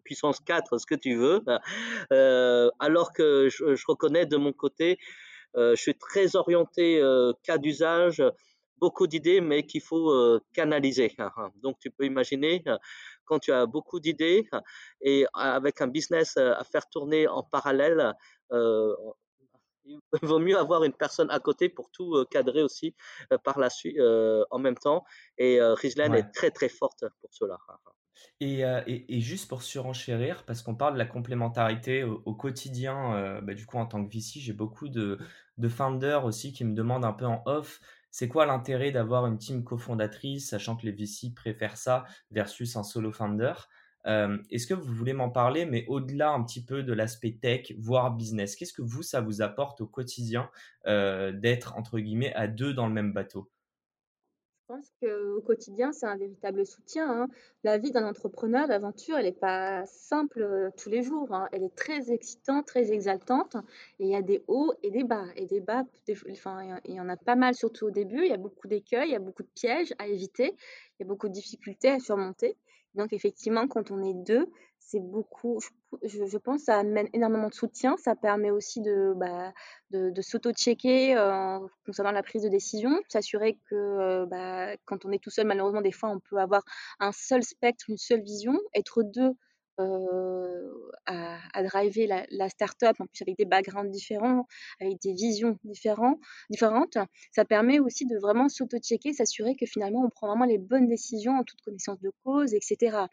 puissance 0.04 0.40
4, 0.40 0.78
ce 0.78 0.86
que 0.86 0.96
tu 0.96 1.16
veux. 1.16 1.42
alors 2.80 3.12
que 3.14 3.50
je, 3.50 3.76
je, 3.76 3.84
reconnais 3.88 4.26
de 4.26 4.38
mon 4.38 4.54
côté, 4.54 4.98
je 5.56 5.76
suis 5.76 5.96
très 5.96 6.36
orienté 6.36 7.02
cas 7.44 7.58
d'usage 7.58 8.24
beaucoup 8.80 9.08
d'idées, 9.08 9.42
mais 9.42 9.66
qu'il 9.66 9.82
faut 9.82 10.12
euh, 10.12 10.40
canaliser. 10.54 11.16
Donc, 11.64 11.78
tu 11.80 11.92
peux 11.92 12.06
imaginer 12.06 12.64
quand 13.26 13.40
tu 13.40 13.52
as 13.52 13.66
beaucoup 13.66 14.00
d'idées 14.00 14.50
et 15.02 15.26
avec 15.34 15.82
un 15.82 15.88
business 15.88 16.38
à 16.38 16.64
faire 16.64 16.90
tourner 16.90 17.28
en 17.28 17.44
parallèle, 17.44 18.14
il 18.52 19.98
vaut 20.24 20.40
mieux 20.40 20.58
avoir 20.58 20.84
une 20.84 20.94
personne 20.94 21.30
à 21.30 21.40
côté 21.40 21.70
pour 21.70 21.92
tout 21.92 22.26
cadrer 22.32 22.64
aussi 22.64 22.96
par 23.44 23.60
la 23.60 23.70
suite 23.70 24.00
en 24.00 24.60
même 24.60 24.78
temps. 24.78 25.04
Et 25.38 25.62
Rislen 25.62 26.16
est 26.16 26.32
très 26.32 26.50
très 26.50 26.70
forte 26.70 27.06
pour 27.22 27.30
cela. 27.32 27.58
Et, 28.42 28.64
et, 28.64 29.22
juste 29.22 29.48
pour 29.50 29.64
surenchérir, 29.64 30.44
parce 30.46 30.62
qu'on 30.62 30.76
parle 30.76 30.94
de 30.94 30.98
la 30.98 31.06
complémentarité 31.06 32.04
au, 32.04 32.34
quotidien, 32.36 33.40
bah, 33.42 33.54
du 33.54 33.66
coup 33.66 33.78
en 33.78 33.86
tant 33.86 34.06
que 34.06 34.14
VC, 34.14 34.40
j'ai 34.40 34.54
beaucoup 34.54 34.90
de, 34.90 35.18
de 35.60 35.68
founders 35.68 36.26
aussi 36.26 36.54
qui 36.54 36.66
me 36.66 36.74
demandent 36.74 37.06
un 37.06 37.14
peu 37.14 37.26
en 37.26 37.44
off 37.46 37.82
c'est 38.12 38.28
quoi 38.28 38.46
l'intérêt 38.46 38.92
d'avoir 38.92 39.26
une 39.28 39.38
team 39.38 39.64
cofondatrice, 39.64 40.50
sachant 40.50 40.76
que 40.76 40.86
les 40.86 40.92
VC 40.92 41.34
préfèrent 41.36 41.78
ça 41.78 42.06
versus 42.32 42.76
un 42.76 42.84
solo 42.84 43.12
founder? 43.12 43.54
Euh, 44.08 44.38
Est-ce 44.50 44.68
que 44.68 44.74
vous 44.74 44.94
voulez 44.94 45.14
m'en 45.14 45.30
parler, 45.30 45.66
mais 45.66 45.86
au-delà 45.88 46.32
un 46.32 46.44
petit 46.44 46.64
peu 46.64 46.84
de 46.84 46.94
l'aspect 46.94 47.38
tech, 47.42 47.74
voire 47.78 48.16
business 48.16 48.56
Qu'est-ce 48.56 48.74
que 48.74 48.82
vous, 48.82 49.04
ça 49.04 49.22
vous 49.22 49.42
apporte 49.42 49.82
au 49.82 49.88
quotidien 49.88 50.50
euh, 50.88 51.32
d'être, 51.32 51.76
entre 51.78 52.00
guillemets, 52.00 52.34
à 52.34 52.48
deux 52.48 52.74
dans 52.74 52.88
le 52.88 52.94
même 52.94 53.14
bateau? 53.14 53.52
Pense 54.70 54.94
qu'au 55.02 55.42
quotidien, 55.42 55.92
c'est 55.92 56.06
un 56.06 56.16
véritable 56.16 56.64
soutien. 56.66 57.10
Hein. 57.10 57.28
La 57.64 57.80
vie 57.80 57.92
d'un 57.92 58.08
entrepreneur, 58.08 58.68
l'aventure, 58.68 59.18
elle 59.18 59.26
n'est 59.26 59.32
pas 59.32 59.84
simple 59.88 60.44
euh, 60.44 60.70
tous 60.78 60.90
les 60.90 61.02
jours. 61.02 61.34
Hein. 61.34 61.50
Elle 61.52 61.64
est 61.64 61.76
très 61.76 62.12
excitante, 62.12 62.68
très 62.68 62.92
exaltante. 62.92 63.56
Et 64.00 64.06
il 64.06 64.10
y 64.10 64.16
a 64.16 64.22
des 64.22 64.44
hauts 64.48 64.74
et 64.84 64.92
des 64.92 65.04
bas. 65.04 65.26
Et 65.36 65.48
des 65.48 65.60
bas, 65.60 65.84
enfin, 66.32 66.80
il 66.86 66.94
y 66.94 67.02
en 67.02 67.10
a 67.10 67.18
pas 67.18 67.36
mal, 67.36 67.56
surtout 67.56 67.88
au 67.88 67.92
début. 67.92 68.22
Il 68.24 68.30
y 68.30 68.34
a 68.34 68.38
beaucoup 68.38 68.68
d'écueils, 68.68 69.10
il 69.10 69.14
y 69.14 69.16
a 69.16 69.20
beaucoup 69.20 69.44
de 69.44 69.50
pièges 69.56 69.94
à 69.98 70.08
éviter, 70.08 70.56
il 71.00 71.02
y 71.02 71.04
a 71.04 71.08
beaucoup 71.08 71.30
de 71.30 71.34
difficultés 71.34 71.90
à 71.90 72.00
surmonter. 72.00 72.56
Donc, 72.96 73.14
effectivement, 73.14 73.68
quand 73.68 73.92
on 73.92 74.02
est 74.02 74.14
deux, 74.14 74.48
c'est 74.80 75.00
beaucoup, 75.00 75.60
je, 76.04 76.38
pense, 76.38 76.64
ça 76.64 76.80
amène 76.80 77.08
énormément 77.14 77.48
de 77.50 77.54
soutien. 77.54 77.96
Ça 77.98 78.16
permet 78.16 78.50
aussi 78.50 78.82
de, 78.82 79.14
bah, 79.16 79.54
s'auto-checker 80.22 81.16
euh, 81.16 81.60
concernant 81.86 82.12
la 82.12 82.24
prise 82.24 82.44
de 82.44 82.50
décision, 82.50 83.00
s'assurer 83.08 83.60
que 83.70 83.76
euh, 83.76 84.26
bah, 84.26 84.76
quand 84.86 85.06
on 85.06 85.12
est 85.12 85.22
tout 85.24 85.30
seul, 85.30 85.46
malheureusement, 85.46 85.82
des 85.82 85.92
fois, 85.92 86.10
on 86.10 86.20
peut 86.20 86.38
avoir 86.38 86.64
un 87.00 87.12
seul 87.12 87.44
spectre, 87.44 87.86
une 87.90 87.98
seule 87.98 88.24
vision. 88.24 88.60
Être 88.74 89.04
deux, 89.04 89.34
à, 89.80 91.38
à, 91.54 91.64
driver 91.64 92.08
la, 92.08 92.26
la 92.30 92.50
start-up, 92.50 92.96
en 93.00 93.06
plus 93.06 93.22
avec 93.22 93.38
des 93.38 93.46
backgrounds 93.46 93.92
différents, 93.92 94.46
avec 94.80 95.02
des 95.02 95.14
visions 95.14 95.58
différents, 95.64 96.20
différentes. 96.50 96.98
Ça 97.32 97.46
permet 97.46 97.80
aussi 97.80 98.06
de 98.06 98.18
vraiment 98.18 98.50
s'auto-checker, 98.50 99.14
s'assurer 99.14 99.56
que 99.56 99.66
finalement 99.66 100.04
on 100.06 100.10
prend 100.10 100.28
vraiment 100.28 100.46
les 100.46 100.58
bonnes 100.58 100.88
décisions 100.88 101.34
en 101.34 101.44
toute 101.44 101.62
connaissance 101.62 102.00
de 102.02 102.12
cause, 102.24 102.54
etc. 102.54 103.06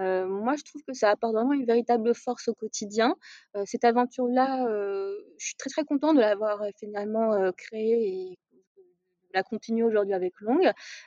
Euh, 0.00 0.26
moi, 0.26 0.56
je 0.56 0.64
trouve 0.64 0.82
que 0.86 0.94
ça 0.94 1.10
apporte 1.10 1.34
vraiment 1.34 1.52
une 1.52 1.66
véritable 1.66 2.14
force 2.14 2.48
au 2.48 2.54
quotidien. 2.54 3.16
Euh, 3.56 3.62
cette 3.66 3.84
aventure-là, 3.84 4.66
euh, 4.66 5.14
je 5.38 5.46
suis 5.46 5.56
très 5.56 5.70
très 5.70 5.84
contente 5.84 6.16
de 6.16 6.20
l'avoir 6.20 6.62
euh, 6.62 6.70
finalement 6.78 7.32
euh, 7.34 7.50
créée 7.52 8.08
et 8.08 8.38
la 9.34 9.42
continuer 9.42 9.82
aujourd'hui 9.82 10.14
avec 10.14 10.40
Long. 10.40 10.60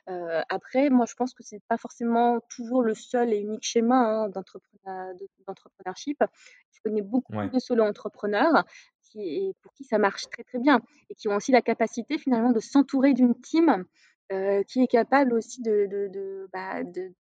Euh, 0.10 0.42
après, 0.50 0.90
moi, 0.90 1.06
je 1.08 1.16
pense 1.16 1.34
que 1.34 1.44
c'est 1.44 1.62
pas 1.68 1.78
forcément 1.78 2.40
toujours 2.50 2.84
le 2.84 2.94
seul 2.94 3.34
et 3.34 3.38
unique 3.38 3.64
schéma 3.64 3.96
hein, 3.96 4.30
d'entrepreneurship. 4.30 6.24
Je 6.72 6.80
connais 6.84 7.02
beaucoup 7.02 7.34
de 7.34 7.60
solo-entrepreneurs 7.60 8.66
qui, 9.04 9.56
pour 9.62 9.74
qui 9.74 9.84
ça 9.84 9.98
marche 9.98 10.30
très 10.30 10.44
très 10.44 10.60
bien 10.60 10.82
et 11.10 11.16
qui 11.16 11.28
ont 11.28 11.36
aussi 11.36 11.52
la 11.52 11.62
capacité 11.62 12.18
finalement 12.18 12.52
de 12.52 12.60
s'entourer 12.60 13.14
d'une 13.14 13.40
team 13.40 13.86
euh, 14.32 14.62
qui 14.64 14.82
est 14.82 14.88
capable 14.88 15.34
aussi 15.34 15.62
de, 15.62 15.88
de, 15.90 16.08
de, 16.10 16.50
bah, 16.52 16.84
de 16.84 17.14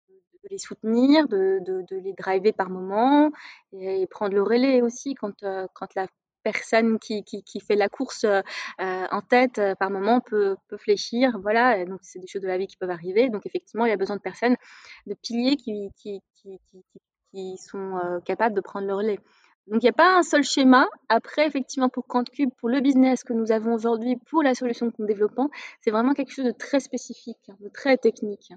les 0.51 0.59
soutenir, 0.59 1.29
de, 1.29 1.61
de, 1.61 1.97
les 1.97 2.13
driver 2.15 2.53
par 2.53 2.71
moment 2.71 3.31
et, 3.73 4.07
prendre 4.07 4.35
le 4.35 4.43
relais 4.43 4.83
aussi 4.83 5.15
quand, 5.15 5.43
euh, 5.43 5.67
quand 5.75 5.95
la 5.95 6.07
personne 6.45 6.99
qui, 7.01 7.25
qui, 7.25 7.43
qui, 7.43 7.61
fait 7.61 7.75
la 7.75 7.89
course 7.89 8.25
euh, 8.25 8.43
en 8.79 9.21
tête, 9.21 9.59
euh, 9.59 9.75
par 9.75 9.91
moment, 9.91 10.21
peut, 10.21 10.57
peut 10.69 10.77
fléchir. 10.77 11.39
Voilà, 11.43 11.85
donc 11.85 12.01
c'est 12.03 12.21
des 12.21 12.29
choses 12.29 12.43
de 12.43 12.49
la 12.49 12.59
vie 12.59 12.69
qui 12.69 12.77
peuvent 12.77 12.91
arriver. 12.91 13.31
Donc 13.31 13.47
effectivement, 13.47 13.87
il 13.87 13.91
y 13.91 13.93
a 13.93 13.97
besoin 13.97 14.17
de 14.17 14.23
personnes, 14.23 14.57
de 15.07 15.15
piliers 15.15 15.57
qui, 15.57 15.91
qui, 15.97 16.21
qui 17.33 17.57
sont 17.59 17.99
euh, 18.05 18.21
capables 18.21 18.55
de 18.55 18.61
prendre 18.61 18.87
le 18.87 18.95
relais. 18.95 19.19
Donc 19.67 19.83
il 19.83 19.87
n'y 19.87 19.91
a 19.91 19.95
pas 19.95 20.17
un 20.17 20.23
seul 20.23 20.45
schéma. 20.45 20.87
Après, 21.09 21.47
effectivement, 21.47 21.89
pour 21.89 22.07
CantCube, 22.07 22.51
pour 22.59 22.69
le 22.69 22.81
business 22.81 23.25
que 23.25 23.33
nous 23.33 23.51
avons 23.51 23.73
aujourd'hui, 23.75 24.17
pour 24.31 24.43
la 24.43 24.55
solution 24.55 24.91
que 24.91 24.97
nous 24.99 25.07
développons, 25.07 25.49
c'est 25.81 25.91
vraiment 25.91 26.13
quelque 26.13 26.33
chose 26.33 26.45
de 26.45 26.53
très 26.53 26.81
spécifique, 26.81 27.51
de 27.61 27.69
très 27.69 27.97
technique. 27.97 28.53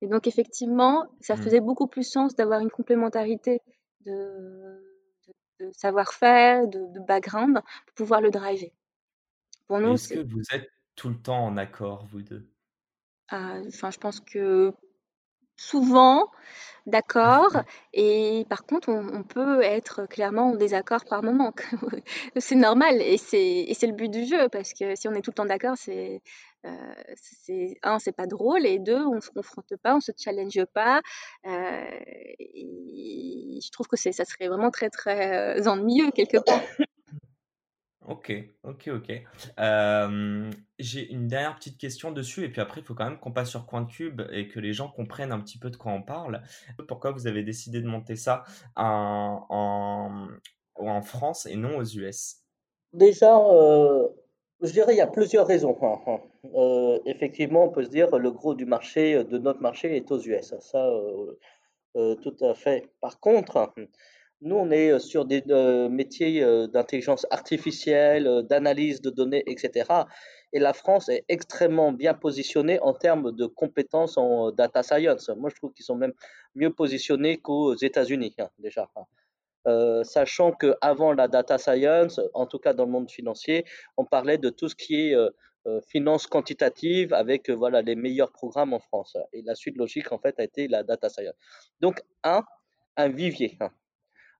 Et 0.00 0.08
donc, 0.08 0.26
effectivement, 0.26 1.06
ça 1.20 1.34
Mmh. 1.34 1.42
faisait 1.42 1.60
beaucoup 1.60 1.86
plus 1.86 2.04
sens 2.04 2.34
d'avoir 2.34 2.60
une 2.60 2.70
complémentarité 2.70 3.60
de, 4.04 4.97
de, 5.60 5.70
savoir-faire, 5.72 6.66
de, 6.66 6.78
de, 6.92 7.00
background 7.00 7.60
pour 7.86 7.94
pouvoir 7.94 8.20
le 8.20 8.30
driver. 8.30 8.72
Pour 9.66 9.80
nous, 9.80 9.94
Est-ce 9.94 10.14
que 10.14 10.20
vous 10.20 10.42
êtes 10.52 10.70
tout 10.94 11.08
le 11.08 11.20
temps 11.20 11.44
en 11.44 11.56
accord, 11.56 12.06
vous 12.06 12.22
deux? 12.22 12.48
Ah, 13.28 13.60
Enfin, 13.66 13.90
je 13.90 13.98
pense 13.98 14.20
que 14.20 14.72
souvent, 15.58 16.30
d'accord. 16.86 17.62
Et 17.92 18.46
par 18.48 18.64
contre, 18.64 18.88
on, 18.88 19.22
peut 19.22 19.62
être 19.62 20.06
clairement 20.06 20.52
en 20.52 20.54
désaccord 20.54 21.04
par 21.04 21.22
moment. 21.22 21.52
c'est 22.36 22.54
normal 22.54 23.02
et 23.02 23.18
c'est 23.18 23.86
le 23.86 23.92
but 23.92 24.10
du 24.10 24.24
jeu 24.24 24.48
parce 24.48 24.72
que 24.72 24.94
si 24.94 25.08
on 25.08 25.12
est 25.12 25.20
tout 25.20 25.30
le 25.30 25.34
temps 25.34 25.44
d'accord, 25.44 25.76
c'est 25.76 26.22
euh, 26.64 27.74
un, 27.82 27.98
c'est 27.98 28.12
pas 28.12 28.26
drôle 28.26 28.66
et 28.66 28.78
deux, 28.78 29.04
on 29.04 29.20
se 29.20 29.30
confronte 29.30 29.74
pas, 29.82 29.94
on 29.94 30.00
se 30.00 30.12
challenge 30.16 30.64
pas. 30.72 31.02
Euh, 31.46 31.84
et 32.38 33.58
je 33.62 33.70
trouve 33.70 33.86
que 33.86 33.96
ça 33.96 34.12
serait 34.24 34.48
vraiment 34.48 34.70
très 34.70 34.90
très 34.90 35.58
euh, 35.58 35.66
ennuyeux 35.66 36.10
quelque 36.12 36.38
part. 36.38 36.60
Ok, 38.08 38.32
ok, 38.64 38.88
ok. 38.88 39.22
Euh, 39.60 40.50
j'ai 40.78 41.12
une 41.12 41.28
dernière 41.28 41.54
petite 41.56 41.76
question 41.76 42.10
dessus, 42.10 42.42
et 42.42 42.48
puis 42.48 42.62
après, 42.62 42.80
il 42.80 42.84
faut 42.84 42.94
quand 42.94 43.04
même 43.04 43.18
qu'on 43.18 43.32
passe 43.32 43.50
sur 43.50 43.66
CoinCube 43.66 44.22
et 44.32 44.48
que 44.48 44.58
les 44.60 44.72
gens 44.72 44.88
comprennent 44.88 45.30
un 45.30 45.40
petit 45.40 45.58
peu 45.58 45.68
de 45.68 45.76
quoi 45.76 45.92
on 45.92 46.00
parle. 46.00 46.40
Pourquoi 46.88 47.10
vous 47.10 47.26
avez 47.26 47.42
décidé 47.42 47.82
de 47.82 47.86
monter 47.86 48.16
ça 48.16 48.44
en, 48.76 50.26
France 51.02 51.44
et 51.44 51.56
non 51.56 51.76
aux 51.76 51.84
US 51.84 52.36
Déjà, 52.94 53.38
euh, 53.38 54.08
je 54.62 54.72
dirais 54.72 54.94
il 54.94 54.98
y 54.98 55.02
a 55.02 55.06
plusieurs 55.06 55.46
raisons. 55.46 55.76
Hein, 55.82 56.00
hein. 56.06 56.18
Euh, 56.54 56.98
effectivement, 57.04 57.64
on 57.64 57.68
peut 57.68 57.84
se 57.84 57.90
dire 57.90 58.16
le 58.16 58.30
gros 58.30 58.54
du 58.54 58.64
marché, 58.64 59.22
de 59.22 59.36
notre 59.36 59.60
marché, 59.60 59.94
est 59.94 60.10
aux 60.10 60.20
US. 60.20 60.54
Ça, 60.60 60.90
tout 61.94 62.36
à 62.40 62.54
fait. 62.54 62.88
Par 63.02 63.20
contre, 63.20 63.70
nous, 64.40 64.56
on 64.56 64.70
est 64.70 64.92
euh, 64.92 64.98
sur 64.98 65.24
des 65.24 65.42
euh, 65.50 65.88
métiers 65.88 66.42
euh, 66.42 66.68
d'intelligence 66.68 67.26
artificielle, 67.30 68.44
d'analyse 68.48 69.00
de 69.00 69.10
données, 69.10 69.42
etc. 69.46 70.04
Et 70.52 70.60
la 70.60 70.72
France 70.72 71.08
est 71.08 71.24
extrêmement 71.28 71.92
bien 71.92 72.14
positionnée 72.14 72.78
en 72.80 72.94
termes 72.94 73.32
de 73.32 73.46
compétences 73.46 74.16
en 74.16 74.52
data 74.52 74.82
science. 74.82 75.28
Moi, 75.36 75.50
je 75.50 75.56
trouve 75.56 75.72
qu'ils 75.72 75.84
sont 75.84 75.96
même 75.96 76.12
mieux 76.54 76.72
positionnés 76.72 77.38
qu'aux 77.38 77.74
États-Unis, 77.74 78.34
hein, 78.38 78.48
déjà. 78.58 78.88
Sachant 80.04 80.52
qu'avant 80.52 81.12
la 81.12 81.28
data 81.28 81.58
science, 81.58 82.18
en 82.32 82.46
tout 82.46 82.58
cas 82.58 82.72
dans 82.72 82.86
le 82.86 82.90
monde 82.90 83.10
financier, 83.10 83.66
on 83.98 84.06
parlait 84.06 84.38
de 84.38 84.48
tout 84.48 84.70
ce 84.70 84.74
qui 84.74 85.10
est 85.10 85.14
finance 85.88 86.26
quantitative 86.26 87.12
avec 87.12 87.50
voilà 87.50 87.82
les 87.82 87.94
meilleurs 87.94 88.32
programmes 88.32 88.72
en 88.72 88.78
France. 88.78 89.18
Et 89.34 89.42
la 89.42 89.54
suite 89.54 89.76
logique, 89.76 90.10
en 90.10 90.18
fait, 90.18 90.40
a 90.40 90.44
été 90.44 90.68
la 90.68 90.84
data 90.84 91.10
science. 91.10 91.34
Donc, 91.80 92.00
un, 92.24 92.42
un 92.96 93.08
vivier. 93.08 93.58
Hein. 93.60 93.70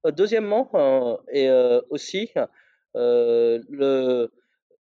Euh, 0.07 0.11
deuxièmement, 0.11 0.71
euh, 0.75 1.17
et 1.33 1.49
euh, 1.49 1.81
aussi, 1.91 2.31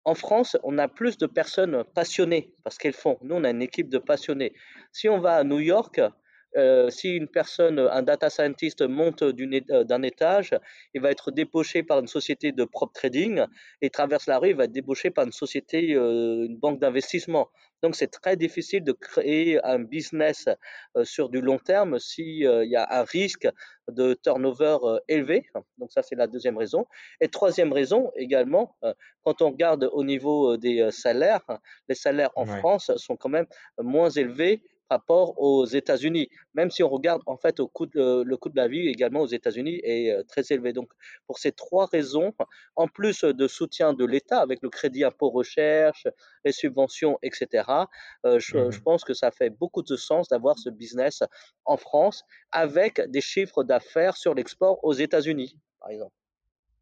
en 0.04 0.16
France, 0.16 0.58
on 0.64 0.78
a 0.78 0.88
plus 0.88 1.18
de 1.18 1.28
personnes 1.28 1.84
passionnées 1.94 2.54
parce 2.64 2.78
qu'elles 2.78 2.94
font. 2.94 3.18
Nous, 3.22 3.36
on 3.36 3.44
a 3.44 3.50
une 3.52 3.62
équipe 3.62 3.90
de 3.90 4.00
passionnés. 4.00 4.54
Si 4.92 5.08
on 5.10 5.20
va 5.20 5.36
à 5.36 5.44
New 5.44 5.60
York, 5.60 6.02
si 6.90 7.16
une 7.16 7.28
personne, 7.28 7.80
un 7.80 8.04
data 8.04 8.30
scientist 8.30 8.82
monte 8.82 9.24
d'un 9.24 10.02
étage, 10.04 10.52
il 10.94 11.02
va 11.02 11.12
être 11.12 11.32
débauché 11.32 11.84
par 11.84 12.00
une 12.00 12.08
société 12.08 12.52
de 12.52 12.66
prop 12.66 12.92
trading 12.94 13.46
et 13.82 13.90
traverse 13.90 14.28
la 14.28 14.38
rue, 14.38 14.50
il 14.50 14.56
va 14.56 14.66
être 14.66 14.72
débauché 14.72 15.12
par 15.12 15.26
une 15.26 15.32
société, 15.32 15.92
une 15.92 16.58
banque 16.58 16.80
d'investissement. 16.80 17.50
Donc, 17.82 17.96
c'est 17.96 18.08
très 18.08 18.36
difficile 18.36 18.84
de 18.84 18.92
créer 18.92 19.64
un 19.66 19.80
business 19.80 20.48
euh, 20.96 21.04
sur 21.04 21.30
du 21.30 21.42
long 21.42 21.58
terme 21.58 22.00
s'il 22.00 22.46
euh, 22.46 22.66
y 22.66 22.76
a 22.76 22.88
un 22.90 23.04
risque 23.04 23.48
de 23.90 24.14
turnover 24.14 24.78
euh, 24.84 25.00
élevé. 25.08 25.46
Donc, 25.78 25.92
ça, 25.92 26.04
c'est 26.04 26.16
la 26.16 26.28
deuxième 26.28 26.58
raison. 26.58 26.86
Et 27.20 27.28
troisième 27.28 27.74
raison 27.74 28.12
également, 28.16 28.76
quand 29.24 29.42
on 29.42 29.52
regarde 29.52 29.90
au 29.92 30.04
niveau 30.04 30.58
des 30.58 30.90
salaires, 30.92 31.46
les 31.88 31.96
salaires 31.96 32.32
en 32.36 32.46
France 32.46 32.92
sont 32.98 33.16
quand 33.16 33.30
même 33.30 33.48
moins 33.80 34.10
élevés 34.10 34.64
rapport 34.92 35.40
aux 35.42 35.66
États-Unis. 35.66 36.30
Même 36.54 36.70
si 36.70 36.84
on 36.84 36.90
regarde 36.90 37.22
en 37.26 37.38
fait 37.38 37.60
au 37.60 37.68
coût 37.68 37.88
le 37.94 38.36
coût 38.36 38.50
de 38.50 38.56
la 38.56 38.68
vie 38.68 38.88
également 38.88 39.22
aux 39.22 39.34
États-Unis 39.40 39.80
est 39.84 40.12
euh, 40.12 40.24
très 40.24 40.44
élevé. 40.52 40.74
Donc 40.74 40.90
pour 41.28 41.40
ces 41.40 41.52
trois 41.52 41.88
raisons, 41.88 42.34
en 42.76 42.88
plus 42.88 43.24
de 43.24 43.48
soutien 43.48 43.94
de 43.94 44.06
l'État 44.06 44.40
avec 44.40 44.62
le 44.62 44.70
crédit 44.70 45.04
impôt 45.04 45.30
recherche, 45.30 46.08
les 46.46 46.52
subventions, 46.52 47.18
etc. 47.24 47.64
Euh, 48.26 48.40
je, 48.40 48.58
mmh 48.58 48.72
je, 48.72 48.82
pense 48.82 49.04
que 49.04 49.14
ça 49.14 49.32
fait 49.32 49.50
beaucoup 49.50 49.84
de 49.84 49.96
sens 49.96 50.28
d'avoir 50.28 50.58
ce 50.58 50.70
business 50.70 51.24
en 51.66 51.78
France 51.78 52.24
avec 52.52 53.02
des 53.10 53.22
chiffres 53.22 53.64
d'affaires 53.64 54.18
sur 54.18 54.34
l'export 54.34 54.84
aux 54.84 54.94
États-Unis, 54.94 55.58
par 55.80 55.90
exemple. 55.90 56.14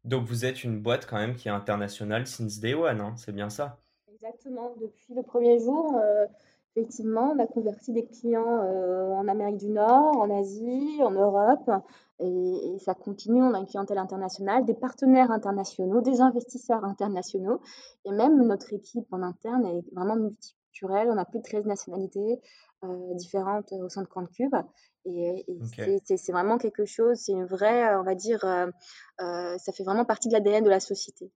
Donc 0.04 0.24
vous 0.24 0.44
êtes 0.44 0.64
une 0.64 0.80
boîte 0.80 1.06
quand 1.06 1.18
même 1.18 1.36
qui 1.36 1.48
est 1.48 1.52
internationale 1.52 2.26
since 2.26 2.58
day 2.58 2.74
one, 2.74 3.00
hein, 3.00 3.14
c'est 3.16 3.32
bien 3.32 3.50
ça 3.50 3.78
Exactement. 4.22 4.74
Depuis 4.80 5.14
le 5.14 5.22
premier 5.22 5.58
jour, 5.58 5.96
euh, 5.96 6.26
Effectivement, 6.76 7.32
on 7.34 7.38
a 7.40 7.46
converti 7.46 7.92
des 7.92 8.06
clients 8.06 8.62
euh, 8.62 9.10
en 9.10 9.26
Amérique 9.26 9.56
du 9.56 9.68
Nord, 9.68 10.16
en 10.16 10.30
Asie, 10.30 11.00
en 11.02 11.10
Europe, 11.10 11.68
et, 12.20 12.76
ça 12.78 12.94
continue. 12.94 13.42
On 13.42 13.54
a 13.54 13.58
une 13.58 13.66
clientèle 13.66 13.98
internationale, 13.98 14.64
des 14.64 14.74
partenaires 14.74 15.32
internationaux, 15.32 16.00
des 16.00 16.20
investisseurs 16.20 16.84
internationaux, 16.84 17.60
et 18.04 18.12
même 18.12 18.40
notre 18.46 18.72
équipe 18.72 19.06
en 19.10 19.22
interne 19.22 19.66
est 19.66 19.82
vraiment 19.94 20.14
multiculturelle. 20.14 21.08
On 21.10 21.18
a 21.18 21.24
plus 21.24 21.40
de 21.40 21.44
13 21.44 21.66
nationalités 21.66 22.40
euh, 22.84 23.14
différentes 23.14 23.72
au 23.72 23.88
sein 23.88 24.02
de 24.02 24.08
CoinCube. 24.08 24.54
Et, 25.06 25.44
et 25.48 26.16
c'est 26.16 26.32
vraiment 26.32 26.58
quelque 26.58 26.84
chose, 26.84 27.18
c'est 27.18 27.32
une 27.32 27.46
vraie, 27.46 27.96
on 27.96 28.04
va 28.04 28.14
dire, 28.14 28.44
euh, 28.44 29.58
ça 29.58 29.72
fait 29.72 29.82
vraiment 29.82 30.04
partie 30.04 30.28
de 30.28 30.34
l'ADN 30.34 30.62
de 30.62 30.70
la 30.70 30.78
société. 30.78 31.32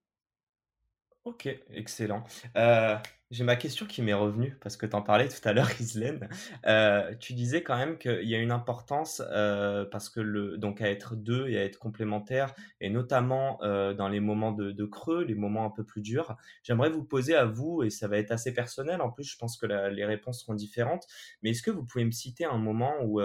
Ok, 1.25 1.49
excellent. 1.71 2.23
Euh, 2.55 2.95
j'ai 3.31 3.43
ma 3.43 3.55
question 3.55 3.87
qui 3.87 4.03
m'est 4.03 4.13
revenue 4.13 4.55
parce 4.61 4.77
que 4.77 4.85
tu 4.85 4.95
en 4.95 5.01
parlais 5.01 5.27
tout 5.27 5.41
à 5.43 5.53
l'heure, 5.53 5.71
Islaine. 5.81 6.29
Euh, 6.67 7.15
tu 7.19 7.33
disais 7.33 7.63
quand 7.63 7.75
même 7.77 7.97
qu'il 7.97 8.29
y 8.29 8.35
a 8.35 8.37
une 8.37 8.51
importance 8.51 9.23
euh, 9.31 9.85
parce 9.85 10.09
que 10.09 10.19
le 10.19 10.59
donc 10.59 10.81
à 10.81 10.89
être 10.91 11.15
deux 11.15 11.47
et 11.47 11.57
à 11.57 11.63
être 11.63 11.79
complémentaires 11.79 12.53
et 12.79 12.91
notamment 12.91 13.57
dans 13.63 14.07
les 14.07 14.19
moments 14.19 14.51
de, 14.51 14.85
creux, 14.85 15.23
les 15.23 15.33
moments 15.33 15.65
un 15.65 15.71
peu 15.71 15.83
plus 15.83 16.01
durs. 16.01 16.37
J'aimerais 16.61 16.91
vous 16.91 17.03
poser 17.03 17.35
à 17.35 17.45
vous 17.45 17.81
et 17.81 17.89
ça 17.89 18.07
va 18.07 18.19
être 18.19 18.29
assez 18.29 18.53
personnel. 18.53 19.01
En 19.01 19.09
plus, 19.09 19.23
je 19.23 19.35
pense 19.35 19.57
que 19.57 19.65
les 19.65 20.05
réponses 20.05 20.41
seront 20.41 20.53
différentes. 20.53 21.07
Mais 21.41 21.49
est-ce 21.49 21.63
que 21.63 21.71
vous 21.71 21.83
pouvez 21.83 22.05
me 22.05 22.11
citer 22.11 22.45
un 22.45 22.59
moment 22.59 22.93
où 23.01 23.19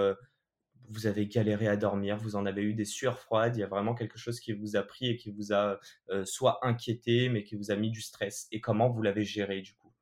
vous 0.90 1.06
avez 1.06 1.26
galéré 1.26 1.68
à 1.68 1.76
dormir, 1.76 2.16
vous 2.16 2.36
en 2.36 2.46
avez 2.46 2.62
eu 2.62 2.74
des 2.74 2.84
sueurs 2.84 3.18
froides, 3.18 3.56
il 3.56 3.60
y 3.60 3.62
a 3.62 3.68
vraiment 3.68 3.94
quelque 3.94 4.18
chose 4.18 4.40
qui 4.40 4.52
vous 4.52 4.76
a 4.76 4.82
pris 4.82 5.08
et 5.10 5.16
qui 5.16 5.30
vous 5.30 5.52
a 5.52 5.78
euh, 6.10 6.24
soit 6.24 6.58
inquiété, 6.62 7.28
mais 7.28 7.44
qui 7.44 7.54
vous 7.54 7.70
a 7.70 7.76
mis 7.76 7.90
du 7.90 8.02
stress. 8.02 8.48
Et 8.50 8.60
comment 8.60 8.88
vous 8.90 9.02
l'avez 9.02 9.24
géré 9.24 9.60
du 9.60 9.74
coup? 9.74 9.92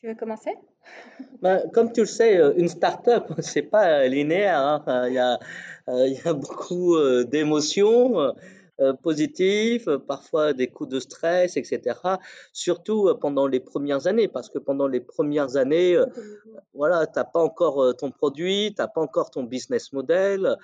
Tu 0.00 0.08
veux 0.08 0.14
commencer? 0.14 0.52
Ben, 1.42 1.62
Comme 1.72 1.92
tu 1.92 2.00
le 2.00 2.06
sais, 2.06 2.38
euh, 2.38 2.54
une 2.56 2.68
start-up, 2.68 3.32
c'est 3.38 3.62
pas 3.62 4.06
linéaire. 4.06 4.58
Hein. 4.58 5.08
Il, 5.08 5.14
y 5.14 5.18
a, 5.18 5.38
euh, 5.88 6.06
il 6.06 6.14
y 6.14 6.28
a 6.28 6.32
beaucoup 6.34 6.96
d'émotions. 7.24 8.34
Euh, 8.80 8.94
positifs, 8.94 9.88
euh, 9.88 9.98
parfois 9.98 10.54
des 10.54 10.68
coups 10.68 10.88
de 10.88 11.00
stress, 11.00 11.58
etc. 11.58 11.98
Surtout 12.54 13.08
euh, 13.08 13.14
pendant 13.14 13.46
les 13.46 13.60
premières 13.60 14.06
années, 14.06 14.26
parce 14.26 14.48
que 14.48 14.58
pendant 14.58 14.86
les 14.86 15.00
premières 15.00 15.56
années, 15.56 15.98
voilà, 16.72 17.06
tu 17.06 17.12
n'as 17.16 17.24
pas 17.24 17.40
encore 17.40 17.94
ton 17.96 18.10
produit, 18.10 18.72
tu 18.74 18.80
n'as 18.80 18.88
pas 18.88 19.02
encore 19.02 19.30
ton 19.30 19.42
business 19.42 19.92
model, 19.92 20.56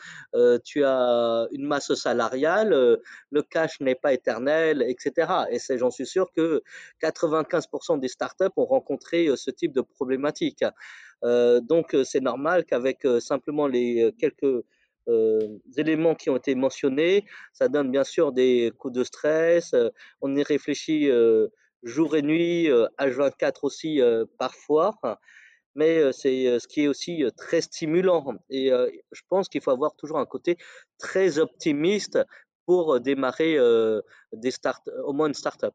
tu 0.65 0.85
as 0.85 1.47
une 1.53 1.67
masse 1.67 1.93
salariale, 1.95 2.71
le 3.31 3.43
cash 3.43 3.81
n'est 3.81 3.95
pas 3.95 4.13
éternel, 4.13 4.83
etc. 4.83 5.33
Et 5.51 5.59
c'est, 5.59 5.79
j'en 5.79 5.91
suis 5.91 6.07
sûr 6.07 6.31
que 6.33 6.63
95% 7.03 8.01
des 8.01 8.09
startups 8.09 8.45
ont 8.57 8.67
rencontré 8.67 9.29
ce 9.37 9.51
type 9.51 9.73
de 9.73 9.83
problématique. 9.83 10.65
donc 11.23 11.97
c'est 12.05 12.21
normal 12.21 12.65
qu'avec 12.65 13.07
simplement 13.21 13.67
les 13.67 14.15
quelques 14.19 14.65
éléments 15.77 16.15
qui 16.15 16.31
ont 16.31 16.37
été 16.37 16.55
mentionnés. 16.55 17.27
Ça 17.53 17.69
donne 17.69 17.91
bien 17.91 18.05
sûr 18.05 18.33
des 18.33 18.73
coups 18.79 18.95
de 18.95 19.05
stress. 19.05 19.75
Euh, 19.75 19.91
on 20.21 20.35
y 20.35 20.43
réfléchit 20.43 21.11
euh, 21.11 21.49
jour 21.83 22.17
et 22.17 22.23
nuit, 22.23 22.69
H24 22.99 23.61
aussi 23.63 24.01
parfois. 24.39 24.99
Mais 25.75 26.11
c'est 26.13 26.59
ce 26.59 26.67
qui 26.67 26.85
est 26.85 26.89
aussi 26.89 27.23
très 27.37 27.61
stimulant. 27.61 28.35
Et 28.51 28.71
je 28.71 29.21
pense 29.29 29.49
qu'il 29.49 29.61
faut 29.61 29.71
avoir 29.71 29.95
toujours 29.95 30.19
un 30.19 30.27
côté 30.27 30.57
très 30.99 31.39
optimiste 31.39 32.19
pour 32.65 32.99
démarrer 32.99 33.57
des 34.33 34.51
start, 34.51 34.89
au 35.05 35.13
moins 35.13 35.29
une 35.29 35.35
start-up. 35.35 35.75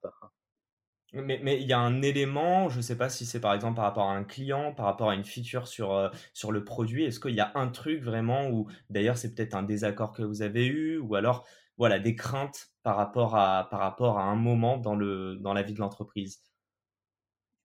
Mais 1.14 1.62
il 1.62 1.68
y 1.68 1.74
a 1.74 1.80
un 1.80 2.02
élément, 2.02 2.70
je 2.70 2.78
ne 2.78 2.82
sais 2.82 2.98
pas 2.98 3.10
si 3.10 3.26
c'est 3.26 3.42
par 3.42 3.54
exemple 3.54 3.76
par 3.76 3.84
rapport 3.86 4.10
à 4.10 4.14
un 4.16 4.24
client, 4.24 4.74
par 4.74 4.86
rapport 4.86 5.10
à 5.10 5.16
une 5.16 5.26
feature 5.26 5.68
sur, 5.68 5.92
euh, 5.94 6.10
sur 6.34 6.54
le 6.54 6.64
produit. 6.64 7.04
Est-ce 7.04 7.20
qu'il 7.20 7.36
y 7.36 7.42
a 7.42 7.52
un 7.56 7.68
truc 7.68 8.02
vraiment 8.02 8.48
où, 8.50 8.70
d'ailleurs, 8.90 9.18
c'est 9.18 9.36
peut-être 9.36 9.54
un 9.54 9.64
désaccord 9.64 10.14
que 10.14 10.24
vous 10.24 10.42
avez 10.42 10.66
eu, 10.68 11.00
ou 11.00 11.16
alors, 11.16 11.46
voilà, 11.78 12.00
des 12.00 12.16
craintes 12.16 12.70
par 12.84 12.96
rapport 12.96 13.36
à, 13.36 13.68
par 13.70 13.82
rapport 13.82 14.20
à 14.20 14.24
un 14.24 14.36
moment 14.36 14.78
dans, 14.78 14.96
le, 14.96 15.36
dans 15.36 15.54
la 15.54 15.64
vie 15.64 15.74
de 15.74 15.80
l'entreprise? 15.80 16.42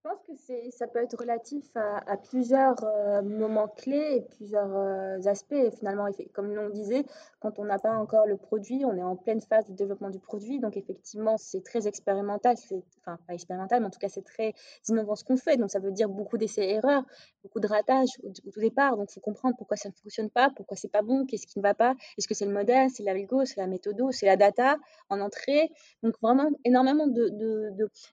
Pense 0.07 0.23
que 0.23 0.71
ça 0.71 0.87
peut 0.87 1.03
être 1.03 1.19
relatif 1.19 1.65
à, 1.75 2.17
plusieurs 2.17 2.77
euh, 2.85 3.23
moments 3.23 3.69
clés 3.69 4.17
et 4.17 4.21
plusieurs 4.37 4.75
euh, 4.75 5.19
aspects. 5.27 5.55
finalement, 5.79 6.07
comme 6.33 6.57
on 6.57 6.71
disait, 6.71 7.05
quand 7.41 7.59
on 7.59 7.65
n'a 7.65 7.79
pas 7.79 7.97
encore 7.97 8.27
le 8.27 8.37
produit, 8.37 8.85
on 8.85 8.97
est 8.97 9.03
en 9.03 9.17
pleine 9.17 9.41
phase 9.41 9.67
de 9.67 9.73
développement 9.73 10.11
du 10.11 10.21
produit. 10.21 10.61
Donc, 10.61 10.77
effectivement, 10.77 11.37
c'est 11.39 11.63
très 11.63 11.89
expérimental. 11.89 12.57
Enfin, 13.01 13.19
pas 13.27 13.35
expérimental, 13.35 13.81
mais 13.81 13.87
en 13.87 13.91
tout 13.91 13.99
cas, 13.99 14.09
c'est 14.09 14.25
très 14.25 14.55
innovant 14.89 15.17
ce 15.17 15.25
qu'on 15.25 15.37
fait. 15.37 15.57
Donc, 15.57 15.71
ça 15.71 15.81
veut 15.81 15.93
dire 15.93 16.09
beaucoup 16.09 16.39
d'essais-erreurs, 16.39 17.05
beaucoup 17.43 17.61
de 17.61 17.67
ratage 17.67 18.11
au, 18.23 18.31
tout 18.31 18.61
départ. 18.61 18.97
Donc, 18.97 19.11
il 19.11 19.15
faut 19.15 19.21
comprendre 19.21 19.57
pourquoi 19.57 19.77
ça 19.77 19.89
ne 19.89 19.95
fonctionne 19.95 20.31
pas, 20.31 20.51
pourquoi 20.55 20.77
c'est 20.77 20.91
pas 20.91 21.03
bon, 21.03 21.27
qu'est-ce 21.27 21.47
qui 21.47 21.59
ne 21.59 21.63
va 21.63 21.75
pas. 21.75 21.95
Est-ce 22.17 22.29
que 22.29 22.35
c'est 22.35 22.47
le 22.47 22.53
modèle, 22.53 22.91
c'est 22.91 23.03
l'algo, 23.03 23.45
c'est 23.45 23.61
la 23.61 23.67
méthode, 23.67 23.97
c'est 24.13 24.27
la 24.27 24.37
data 24.37 24.77
en 25.09 25.21
entrée? 25.21 25.71
Donc, 26.03 26.15
vraiment, 26.23 26.49
énormément 26.65 27.07
de, 27.09 27.31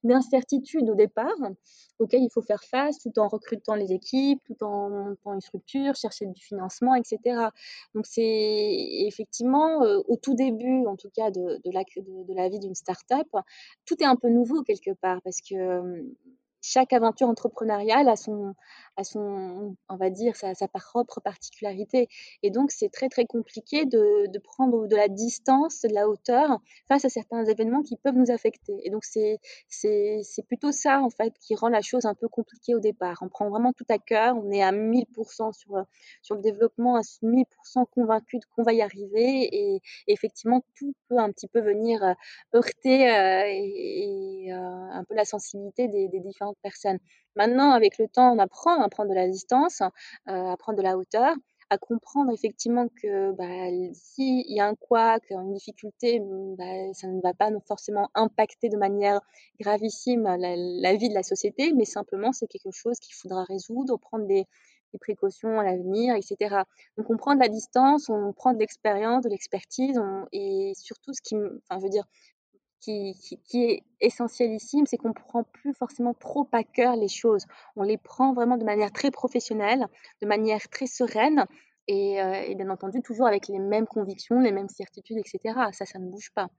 d'incertitudes 0.03 0.89
au 0.89 0.95
départ 0.95 1.35
auxquels 1.99 2.21
il 2.23 2.29
faut 2.31 2.41
faire 2.41 2.63
face 2.63 2.97
tout 2.99 3.17
en 3.19 3.27
recrutant 3.27 3.75
les 3.75 3.91
équipes, 3.91 4.41
tout 4.45 4.63
en 4.63 4.89
montant 4.89 5.33
une 5.33 5.41
structure, 5.41 5.95
chercher 5.95 6.25
du 6.25 6.41
financement, 6.41 6.95
etc. 6.95 7.49
Donc 7.95 8.05
c'est 8.05 8.75
effectivement 9.07 9.83
euh, 9.83 9.99
au 10.07 10.17
tout 10.17 10.35
début, 10.35 10.85
en 10.85 10.95
tout 10.95 11.09
cas 11.15 11.31
de, 11.31 11.61
de, 11.63 11.71
la, 11.71 11.83
de 11.83 12.33
la 12.33 12.49
vie 12.49 12.59
d'une 12.59 12.75
start-up, 12.75 13.27
tout 13.85 13.95
est 14.01 14.05
un 14.05 14.15
peu 14.15 14.29
nouveau 14.29 14.63
quelque 14.63 14.91
part 15.01 15.21
parce 15.23 15.41
que 15.41 16.03
chaque 16.63 16.93
aventure 16.93 17.27
entrepreneuriale 17.27 18.07
a 18.07 18.15
son, 18.15 18.55
a 18.95 19.03
son 19.03 19.75
on 19.89 19.95
va 19.97 20.09
dire, 20.09 20.35
sa, 20.35 20.55
sa 20.55 20.67
propre 20.69 21.19
particularité. 21.19 22.07
Et 22.41 22.51
donc, 22.51 22.71
c'est 22.71 22.89
très, 22.89 23.09
très 23.09 23.25
compliqué 23.25 23.85
de, 23.85 24.39
prendre 24.39 24.87
de 24.87 24.95
la 24.95 25.09
distance, 25.09 25.81
de 25.81 25.93
la 25.93 26.07
hauteur 26.07 26.59
face 26.87 27.03
à 27.03 27.09
certains 27.09 27.43
événements 27.45 27.81
qui 27.81 27.97
peuvent 27.97 28.15
nous 28.15 28.31
affecter. 28.31 28.73
Et 28.83 28.89
donc, 28.89 29.03
c'est, 29.03 29.39
plutôt 30.47 30.71
ça, 30.71 31.01
en 31.01 31.09
fait, 31.09 31.33
qui 31.39 31.53
rend 31.55 31.67
la 31.67 31.81
chose 31.81 32.05
un 32.05 32.15
peu 32.15 32.29
compliquée 32.29 32.75
au 32.75 32.79
départ. 32.79 33.17
On 33.21 33.29
prend 33.29 33.49
vraiment 33.49 33.73
tout 33.73 33.85
à 33.89 33.97
cœur, 33.97 34.37
on 34.37 34.49
est 34.49 34.63
à 34.63 34.71
1000% 34.71 35.51
sur, 35.51 35.85
sur 36.21 36.35
le 36.35 36.41
développement, 36.41 36.95
à 36.95 37.01
1000% 37.01 37.85
convaincu 37.91 38.39
qu'on 38.55 38.63
va 38.63 38.71
y 38.71 38.81
arriver. 38.81 39.49
Et, 39.51 39.81
effectivement, 40.07 40.63
tout 40.75 40.93
peut 41.09 41.17
un 41.17 41.31
petit 41.31 41.47
peu 41.47 41.59
venir 41.59 42.03
euh, 42.03 42.13
heurter 42.55 43.11
euh, 43.11 43.43
et, 43.47 44.53
euh, 44.53 44.57
un 44.57 45.03
peu 45.03 45.15
la 45.15 45.25
sensibilité 45.25 45.89
des 45.89 46.19
différents 46.19 46.52
personnes. 46.61 46.99
Maintenant, 47.35 47.71
avec 47.71 47.97
le 47.97 48.07
temps, 48.07 48.33
on 48.33 48.39
apprend 48.39 48.81
à 48.81 48.89
prendre 48.89 49.09
de 49.09 49.15
la 49.15 49.27
distance, 49.27 49.81
euh, 49.81 50.51
à 50.51 50.57
prendre 50.57 50.77
de 50.77 50.83
la 50.83 50.97
hauteur, 50.97 51.35
à 51.73 51.77
comprendre 51.77 52.31
effectivement 52.31 52.87
que 53.01 53.31
bah, 53.31 53.89
s'il 53.93 54.43
y 54.51 54.59
a 54.59 54.67
un 54.67 54.75
quoi, 54.75 55.17
une 55.31 55.53
difficulté, 55.53 56.21
bah, 56.21 56.93
ça 56.93 57.07
ne 57.07 57.21
va 57.21 57.33
pas 57.33 57.49
forcément 57.67 58.09
impacter 58.13 58.69
de 58.69 58.77
manière 58.77 59.19
gravissime 59.59 60.23
la, 60.23 60.95
vie 60.95 61.09
de 61.09 61.13
la 61.13 61.23
société, 61.23 61.73
mais 61.73 61.85
simplement 61.85 62.31
c'est 62.31 62.47
quelque 62.47 62.71
chose 62.71 62.99
qu'il 62.99 63.15
faudra 63.15 63.43
résoudre, 63.45 63.97
prendre 63.97 64.25
des, 64.27 64.45
précautions 65.01 65.59
à 65.59 65.63
l'avenir, 65.63 66.13
etc. 66.15 66.61
Donc 66.99 67.09
on 67.09 67.17
prend 67.17 67.33
de 67.33 67.39
la 67.39 67.49
distance, 67.49 68.09
on 68.09 68.31
prend 68.31 68.53
de 68.53 68.59
l'expérience, 68.59 69.23
de 69.23 69.29
l'expertise, 69.29 69.99
et 70.31 70.73
surtout 70.75 71.13
ce 71.13 71.21
qui, 71.23 71.35
enfin 71.35 71.79
je 71.79 71.85
veux 71.85 71.89
dire, 71.89 72.05
qui, 72.83 73.37
est 73.53 73.83
essentielissime, 74.01 74.85
c'est 74.85 74.97
qu'on 74.97 75.09
ne 75.09 75.13
prend 75.13 75.43
plus 75.43 75.73
forcément 75.73 76.13
trop 76.13 76.47
à 76.51 76.63
cœur 76.63 76.95
les 76.95 77.07
choses. 77.07 77.45
On 77.75 77.83
les 77.83 77.97
prend 77.97 78.33
vraiment 78.33 78.57
de 78.57 78.65
manière 78.65 78.91
très 78.91 79.11
professionnelle, 79.11 79.87
de 80.21 80.27
manière 80.27 80.67
très 80.69 80.87
sereine, 80.87 81.45
et, 81.87 82.21
euh, 82.21 82.53
bien 82.55 82.69
entendu 82.69 83.01
toujours 83.01 83.27
avec 83.27 83.47
les 83.47 83.59
mêmes 83.59 83.87
convictions, 83.87 84.39
les 84.39 84.51
mêmes 84.51 84.69
certitudes, 84.69 85.17
etc. 85.17 85.59
Ça, 85.71 85.85
ça 85.85 85.99
ne 85.99 86.09
bouge 86.09 86.31
pas. 86.33 86.49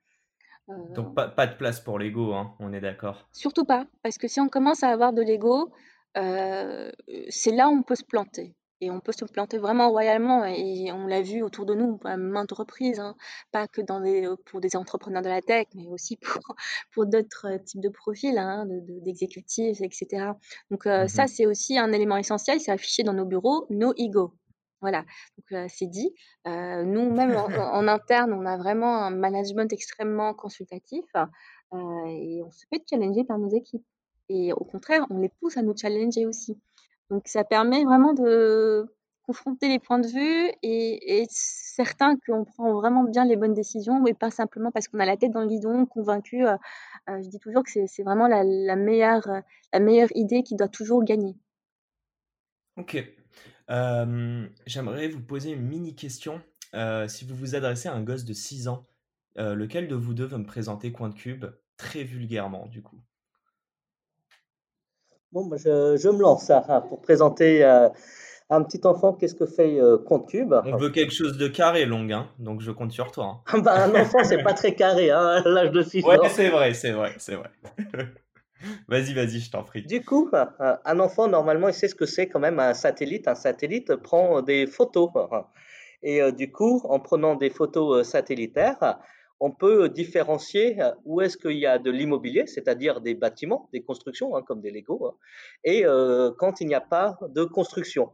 Euh, 0.70 0.94
Donc 0.94 1.14
pas, 1.14 1.28
pas, 1.28 1.46
de 1.46 1.56
place 1.56 1.80
pour 1.80 1.98
l'ego, 1.98 2.32
hein, 2.32 2.54
on 2.58 2.72
est 2.72 2.80
d'accord. 2.80 3.28
Surtout 3.32 3.64
pas, 3.64 3.86
parce 4.02 4.16
que 4.16 4.28
si 4.28 4.40
on 4.40 4.48
commence 4.48 4.82
à 4.82 4.88
avoir 4.88 5.12
de 5.12 5.22
l'ego, 5.22 5.72
euh, 6.16 6.90
c'est 7.28 7.52
là 7.52 7.68
où 7.68 7.72
on 7.72 7.82
peut 7.82 7.96
se 7.96 8.04
planter. 8.04 8.54
Et 8.84 8.90
on 8.90 9.00
peut 9.00 9.12
se 9.12 9.24
planter 9.24 9.56
vraiment 9.56 9.88
royalement 9.88 10.44
et 10.44 10.92
on 10.92 11.06
l'a 11.06 11.22
vu 11.22 11.42
autour 11.42 11.64
de 11.64 11.74
nous 11.74 11.98
à 12.04 12.18
maintes 12.18 12.52
reprises, 12.52 13.00
hein. 13.00 13.16
pas 13.50 13.66
que 13.66 13.80
dans 13.80 14.00
des, 14.00 14.28
pour 14.44 14.60
des 14.60 14.76
entrepreneurs 14.76 15.22
de 15.22 15.30
la 15.30 15.40
tech, 15.40 15.68
mais 15.74 15.86
aussi 15.86 16.16
pour, 16.18 16.54
pour 16.92 17.06
d'autres 17.06 17.46
euh, 17.54 17.58
types 17.58 17.80
de 17.80 17.88
profils, 17.88 18.36
hein, 18.36 18.66
d'exécutifs, 18.68 19.80
etc. 19.80 20.32
Donc 20.70 20.86
euh, 20.86 21.08
ça, 21.08 21.24
mmh 21.24 21.28
c'est 21.28 21.46
aussi 21.46 21.78
un 21.78 21.92
élément 21.92 22.18
essentiel, 22.18 22.60
c'est 22.60 22.72
affiché 22.72 23.04
dans 23.04 23.14
nos 23.14 23.24
bureaux, 23.24 23.66
nos 23.70 23.94
ego. 23.96 24.34
Voilà, 24.82 25.00
donc 25.00 25.52
euh, 25.52 25.66
c'est 25.70 25.86
dit. 25.86 26.12
nous, 26.44 27.10
même 27.10 27.36
en, 27.58 27.88
interne, 27.88 28.34
on 28.34 28.44
a 28.44 28.58
vraiment 28.58 28.98
un 28.98 29.10
management 29.10 29.72
extrêmement 29.72 30.34
consultatif 30.34 31.06
et 31.72 32.42
on 32.44 32.50
se 32.50 32.66
fait 32.68 32.82
challenger 32.88 33.24
par 33.24 33.38
nos 33.38 33.48
équipes. 33.48 33.84
Et 34.28 34.52
au 34.52 34.64
contraire, 34.64 35.06
on 35.08 35.20
les 35.20 35.30
pousse 35.40 35.56
à 35.56 35.62
nous 35.62 35.76
challenger 35.76 36.26
aussi. 36.26 36.58
Donc 37.10 37.28
ça 37.28 37.44
permet 37.44 37.84
vraiment 37.84 38.14
de 38.14 38.86
confronter 39.26 39.68
les 39.68 39.78
points 39.78 39.98
de 39.98 40.06
vue 40.06 40.52
et, 40.62 41.22
être 41.22 41.30
certain 41.30 42.16
qu'on 42.26 42.44
prend 42.44 42.72
vraiment 42.74 43.04
bien 43.04 43.24
les 43.24 43.36
bonnes 43.36 43.54
décisions 43.54 44.06
et 44.06 44.14
pas 44.14 44.30
simplement 44.30 44.70
parce 44.70 44.88
qu'on 44.88 45.00
a 45.00 45.06
la 45.06 45.16
tête 45.16 45.32
dans 45.32 45.40
le 45.40 45.48
guidon, 45.48 45.86
convaincu. 45.86 46.46
Euh, 46.46 46.56
euh, 47.08 47.22
je 47.22 47.28
dis 47.28 47.38
toujours 47.38 47.64
que 47.64 47.70
c'est 47.70 48.02
vraiment 48.02 48.28
la, 48.28 48.76
meilleure, 48.76 49.26
la 49.72 49.80
meilleure 49.80 50.10
idée 50.14 50.42
qui 50.42 50.56
doit 50.56 50.68
toujours 50.68 51.04
gagner. 51.04 51.36
Ok. 52.76 52.96
J'aimerais 53.68 55.08
vous 55.08 55.22
poser 55.22 55.52
une 55.52 55.62
mini 55.62 55.94
question. 55.94 56.40
Euh, 56.74 57.08
si 57.08 57.24
vous 57.24 57.34
vous 57.34 57.54
adressez 57.54 57.88
à 57.88 57.94
un 57.94 58.02
gosse 58.02 58.24
de 58.24 58.32
6 58.32 58.68
ans, 58.68 58.86
lequel 59.36 59.88
de 59.88 59.94
vous 59.94 60.14
deux 60.14 60.26
va 60.26 60.38
me 60.38 60.46
présenter 60.46 60.92
Coin 60.92 61.08
de 61.08 61.14
Cube 61.14 61.46
très 61.76 62.04
vulgairement 62.04 62.66
du 62.66 62.82
coup? 62.82 63.00
Bon, 65.34 65.50
je, 65.56 65.96
je, 65.96 66.08
me 66.10 66.20
lance 66.20 66.48
hein, 66.48 66.84
pour 66.88 67.02
présenter 67.02 67.64
euh, 67.64 67.88
un 68.50 68.62
petit 68.62 68.80
enfant 68.84 69.14
qu'est-ce 69.14 69.34
que 69.34 69.46
fait 69.46 69.80
euh. 69.80 69.98
On 70.08 70.76
veut 70.76 70.90
quelque 70.90 71.12
chose 71.12 71.36
de 71.36 71.48
carré, 71.48 71.86
long, 71.86 72.08
hein, 72.12 72.28
donc 72.38 72.60
je 72.60 72.70
compte 72.70 72.92
sur 72.92 73.10
toi. 73.10 73.42
Hein. 73.48 73.58
bah, 73.58 73.82
un 73.82 74.00
enfant, 74.00 74.22
c'est 74.22 74.44
pas 74.44 74.52
très 74.52 74.76
carré 74.76 75.10
hein, 75.10 75.42
à 75.44 75.48
l'âge 75.48 75.72
de 75.72 75.82
6 75.82 76.04
ans. 76.04 76.08
Ouais, 76.08 76.28
c'est 76.28 76.50
vrai, 76.50 76.72
c'est 76.72 76.92
vrai, 76.92 77.14
c'est 77.18 77.34
vrai. 77.34 77.50
vas-y, 78.88 79.12
vas-y, 79.12 79.40
je 79.40 79.50
t'en 79.50 79.64
prie. 79.64 79.82
Du 79.82 80.04
coup, 80.04 80.30
euh, 80.34 80.76
un 80.84 81.00
enfant, 81.00 81.26
normalement, 81.26 81.66
il 81.66 81.74
sait 81.74 81.88
ce 81.88 81.96
que 81.96 82.06
c'est 82.06 82.28
quand 82.28 82.38
même 82.38 82.60
un 82.60 82.72
satellite. 82.72 83.26
Un 83.26 83.34
satellite 83.34 83.96
prend 83.96 84.40
des 84.40 84.68
photos. 84.68 85.10
Et 86.04 86.20
du 86.30 86.52
coup, 86.52 86.80
en 86.84 87.00
prenant 87.00 87.34
des 87.34 87.50
photos 87.50 88.06
satellitaires, 88.06 89.00
on 89.40 89.50
peut 89.50 89.88
différencier 89.88 90.80
euh, 90.80 90.92
où 91.04 91.20
est-ce 91.20 91.36
qu'il 91.36 91.58
y 91.58 91.66
a 91.66 91.78
de 91.78 91.90
l'immobilier, 91.90 92.46
c'est-à-dire 92.46 93.00
des 93.00 93.14
bâtiments, 93.14 93.68
des 93.72 93.82
constructions, 93.82 94.36
hein, 94.36 94.42
comme 94.42 94.60
des 94.60 94.70
Lego, 94.70 95.06
hein, 95.06 95.14
et 95.64 95.84
euh, 95.84 96.30
quand 96.38 96.60
il 96.60 96.66
n'y 96.66 96.74
a 96.74 96.80
pas 96.80 97.18
de 97.28 97.44
construction. 97.44 98.10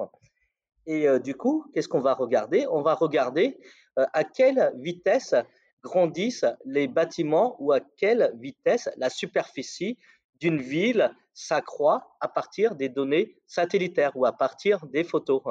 Et 0.86 1.08
euh, 1.08 1.18
du 1.18 1.34
coup, 1.34 1.66
qu'est-ce 1.72 1.88
qu'on 1.88 2.00
va 2.00 2.14
regarder? 2.14 2.66
On 2.70 2.82
va 2.82 2.94
regarder 2.94 3.58
à 3.96 4.24
quelle 4.24 4.72
vitesse 4.76 5.34
grandissent 5.82 6.46
les 6.64 6.88
bâtiments 6.88 7.56
ou 7.58 7.72
à 7.72 7.80
quelle 7.80 8.32
vitesse 8.40 8.88
la 8.96 9.10
superficie 9.10 9.98
d'une 10.40 10.60
ville 10.60 11.14
s'accroît 11.34 12.16
à 12.20 12.28
partir 12.28 12.76
des 12.76 12.88
données 12.88 13.36
satellitaires 13.46 14.12
ou 14.14 14.24
à 14.24 14.32
partir 14.32 14.86
des 14.86 15.04
photos. 15.04 15.42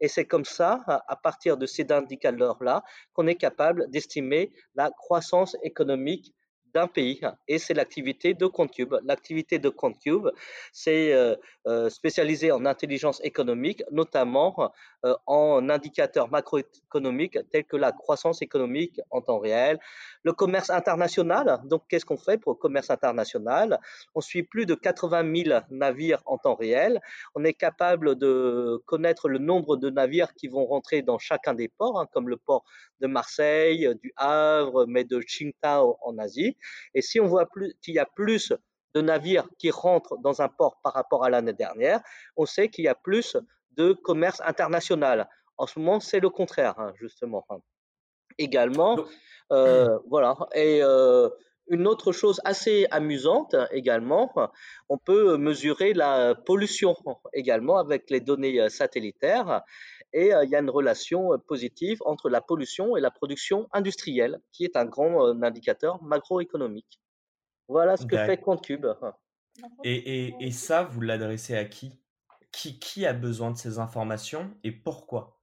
Et 0.00 0.08
c'est 0.08 0.26
comme 0.26 0.44
ça, 0.44 0.80
à 0.86 1.16
partir 1.16 1.56
de 1.56 1.66
ces 1.66 1.86
indicateurs-là, 1.90 2.82
qu'on 3.12 3.26
est 3.26 3.34
capable 3.36 3.90
d'estimer 3.90 4.52
la 4.74 4.90
croissance 4.90 5.56
économique 5.62 6.34
d'un 6.74 6.86
pays 6.86 7.20
et 7.48 7.58
c'est 7.58 7.74
l'activité 7.74 8.34
de 8.34 8.46
ComptCube. 8.46 8.94
L'activité 9.04 9.58
de 9.58 9.68
ComptCube, 9.68 10.28
c'est 10.72 11.12
euh, 11.12 11.36
euh, 11.66 11.90
spécialisé 11.90 12.52
en 12.52 12.64
intelligence 12.66 13.20
économique, 13.24 13.82
notamment 13.90 14.72
euh, 15.04 15.14
en 15.26 15.68
indicateurs 15.68 16.30
macroéconomiques 16.30 17.38
tels 17.50 17.64
que 17.64 17.76
la 17.76 17.92
croissance 17.92 18.42
économique 18.42 19.00
en 19.10 19.20
temps 19.20 19.38
réel, 19.38 19.78
le 20.22 20.32
commerce 20.32 20.70
international. 20.70 21.60
Donc, 21.64 21.82
qu'est-ce 21.88 22.04
qu'on 22.04 22.16
fait 22.16 22.38
pour 22.38 22.52
le 22.52 22.58
commerce 22.58 22.90
international? 22.90 23.78
On 24.14 24.20
suit 24.20 24.42
plus 24.42 24.66
de 24.66 24.74
80 24.74 25.44
000 25.44 25.60
navires 25.70 26.22
en 26.26 26.38
temps 26.38 26.54
réel. 26.54 27.00
On 27.34 27.44
est 27.44 27.54
capable 27.54 28.16
de 28.16 28.82
connaître 28.86 29.28
le 29.28 29.38
nombre 29.38 29.76
de 29.76 29.90
navires 29.90 30.34
qui 30.34 30.48
vont 30.48 30.66
rentrer 30.66 31.02
dans 31.02 31.18
chacun 31.18 31.54
des 31.54 31.68
ports, 31.68 32.00
hein, 32.00 32.06
comme 32.12 32.28
le 32.28 32.36
port 32.36 32.64
de 33.00 33.06
Marseille, 33.06 33.88
du 34.02 34.12
Havre, 34.16 34.86
mais 34.86 35.04
de 35.04 35.20
Qingdao 35.20 35.96
en 36.02 36.18
Asie. 36.18 36.56
Et 36.94 37.02
si 37.02 37.20
on 37.20 37.26
voit 37.26 37.46
qu'il 37.82 37.94
y 37.94 37.98
a 37.98 38.06
plus 38.06 38.52
de 38.94 39.00
navires 39.00 39.48
qui 39.58 39.70
rentrent 39.70 40.16
dans 40.18 40.42
un 40.42 40.48
port 40.48 40.80
par 40.82 40.94
rapport 40.94 41.24
à 41.24 41.30
l'année 41.30 41.52
dernière, 41.52 42.00
on 42.36 42.46
sait 42.46 42.68
qu'il 42.68 42.84
y 42.84 42.88
a 42.88 42.94
plus 42.94 43.36
de 43.72 43.92
commerce 43.92 44.40
international. 44.44 45.28
En 45.56 45.66
ce 45.66 45.78
moment, 45.78 46.00
c'est 46.00 46.20
le 46.20 46.30
contraire, 46.30 46.78
hein, 46.78 46.92
justement. 46.96 47.44
Hein. 47.50 47.58
Également, 48.38 48.98
euh, 49.52 49.98
voilà. 50.08 50.36
Et 50.54 50.82
euh, 50.82 51.28
une 51.68 51.86
autre 51.86 52.10
chose 52.10 52.40
assez 52.44 52.86
amusante 52.90 53.54
également, 53.70 54.32
on 54.88 54.98
peut 54.98 55.36
mesurer 55.36 55.92
la 55.92 56.34
pollution 56.34 56.96
également 57.32 57.78
avec 57.78 58.10
les 58.10 58.20
données 58.20 58.68
satellitaires 58.68 59.62
et 60.12 60.34
euh, 60.34 60.44
il 60.44 60.50
y 60.50 60.56
a 60.56 60.60
une 60.60 60.70
relation 60.70 61.32
euh, 61.32 61.38
positive 61.38 61.98
entre 62.04 62.28
la 62.28 62.40
pollution 62.40 62.96
et 62.96 63.00
la 63.00 63.10
production 63.10 63.68
industrielle, 63.72 64.40
qui 64.52 64.64
est 64.64 64.76
un 64.76 64.84
grand 64.84 65.26
euh, 65.26 65.42
indicateur 65.42 66.02
macroéconomique. 66.02 67.00
Voilà 67.68 67.96
ce 67.96 68.04
que 68.04 68.16
fait 68.16 68.38
ComptCube. 68.38 68.86
Et, 69.84 70.34
et, 70.40 70.50
ça, 70.50 70.84
vous 70.84 71.00
l'adressez 71.00 71.56
à 71.56 71.64
qui? 71.64 71.92
Qui, 72.50 72.80
qui 72.80 73.06
a 73.06 73.12
besoin 73.12 73.52
de 73.52 73.56
ces 73.56 73.78
informations 73.78 74.50
et 74.64 74.72
pourquoi? 74.72 75.40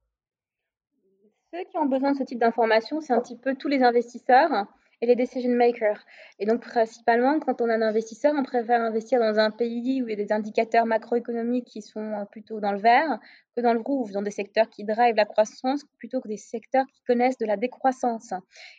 Ceux 1.52 1.64
qui 1.64 1.78
ont 1.78 1.86
besoin 1.86 2.12
de 2.12 2.18
ce 2.18 2.24
type 2.24 2.38
d'informations, 2.38 3.00
c'est 3.00 3.14
un 3.14 3.20
petit 3.20 3.38
peu 3.38 3.54
tous 3.54 3.68
les 3.68 3.82
investisseurs 3.82 4.66
et 5.00 5.06
les 5.06 5.16
decision 5.16 5.50
makers. 5.50 6.04
Et 6.38 6.44
donc, 6.44 6.60
principalement, 6.60 7.38
quand 7.40 7.62
on 7.62 7.70
a 7.70 7.74
un 7.74 7.82
investisseur, 7.82 8.34
on 8.36 8.42
préfère 8.42 8.82
investir 8.82 9.20
dans 9.20 9.38
un 9.38 9.50
pays 9.50 10.02
où 10.02 10.08
il 10.08 10.10
y 10.10 10.20
a 10.20 10.24
des 10.24 10.32
indicateurs 10.32 10.84
macroéconomiques 10.84 11.66
qui 11.66 11.80
sont 11.80 12.26
plutôt 12.30 12.60
dans 12.60 12.72
le 12.72 12.80
vert 12.80 13.18
dans 13.60 13.72
le 13.72 13.80
rouge, 13.80 14.12
dans 14.12 14.22
des 14.22 14.30
secteurs 14.30 14.68
qui 14.70 14.84
drivent 14.84 15.16
la 15.16 15.24
croissance 15.24 15.84
plutôt 15.98 16.20
que 16.20 16.28
des 16.28 16.36
secteurs 16.36 16.84
qui 16.92 17.02
connaissent 17.06 17.38
de 17.38 17.46
la 17.46 17.56
décroissance. 17.56 18.32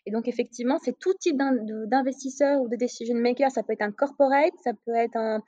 Et 0.06 0.12
donc, 0.12 0.28
effectivement, 0.28 0.78
c'est 0.84 0.98
tout 0.98 1.14
type 1.20 1.38
d'investisseurs 1.38 2.62
ou 2.62 2.70
de 2.70 2.76
decision 2.76 3.16
makers. 3.16 3.52
Ça 3.52 3.64
peut 3.64 3.74
être 3.74 3.82
un 3.82 3.92
corporate, 3.92 4.54
ça 4.64 4.72
peut 4.86 4.96
être 4.96 5.18
un, 5.18 5.42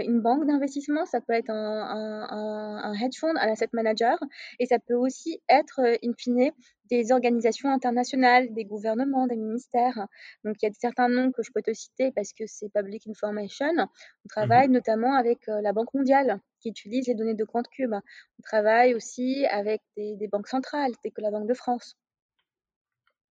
une 0.00 0.20
banque 0.20 0.46
d'investissement, 0.46 1.04
ça 1.06 1.20
peut 1.20 1.32
être 1.32 1.50
un, 1.50 2.26
un, 2.30 2.94
hedge 2.94 3.18
fund, 3.18 3.36
un 3.36 3.52
asset 3.52 3.68
manager, 3.72 4.18
et 4.58 4.66
ça 4.66 4.78
peut 4.78 4.94
aussi 4.94 5.40
être, 5.48 5.80
in 6.02 6.12
fine, 6.16 6.50
des 6.90 7.12
organisations 7.12 7.70
internationales, 7.70 8.52
des 8.52 8.64
gouvernements, 8.64 9.26
des 9.26 9.36
ministères. 9.36 10.06
Donc, 10.44 10.56
il 10.62 10.66
y 10.66 10.68
a 10.68 10.72
certains 10.78 11.08
noms 11.08 11.32
que 11.32 11.42
je 11.42 11.50
peux 11.52 11.62
te 11.62 11.72
citer 11.72 12.12
parce 12.12 12.32
que 12.32 12.44
c'est 12.46 12.68
public 12.72 13.06
information. 13.08 13.66
On 13.76 13.84
mmh 13.84 13.88
travaille 14.28 14.68
notamment 14.68 15.14
avec 15.14 15.46
la 15.46 15.72
Banque 15.72 15.94
mondiale 15.94 16.40
qui 16.64 16.70
utilise 16.70 17.06
les 17.06 17.14
données 17.14 17.34
de 17.34 17.44
compte 17.44 17.68
cube. 17.68 17.92
On 17.92 18.42
travaille 18.42 18.94
aussi 18.94 19.44
avec 19.46 19.82
des, 19.96 20.16
des 20.16 20.28
banques 20.28 20.48
centrales, 20.48 20.92
telles 21.02 21.12
que 21.12 21.20
la 21.20 21.30
Banque 21.30 21.48
de 21.48 21.54
France. 21.54 21.96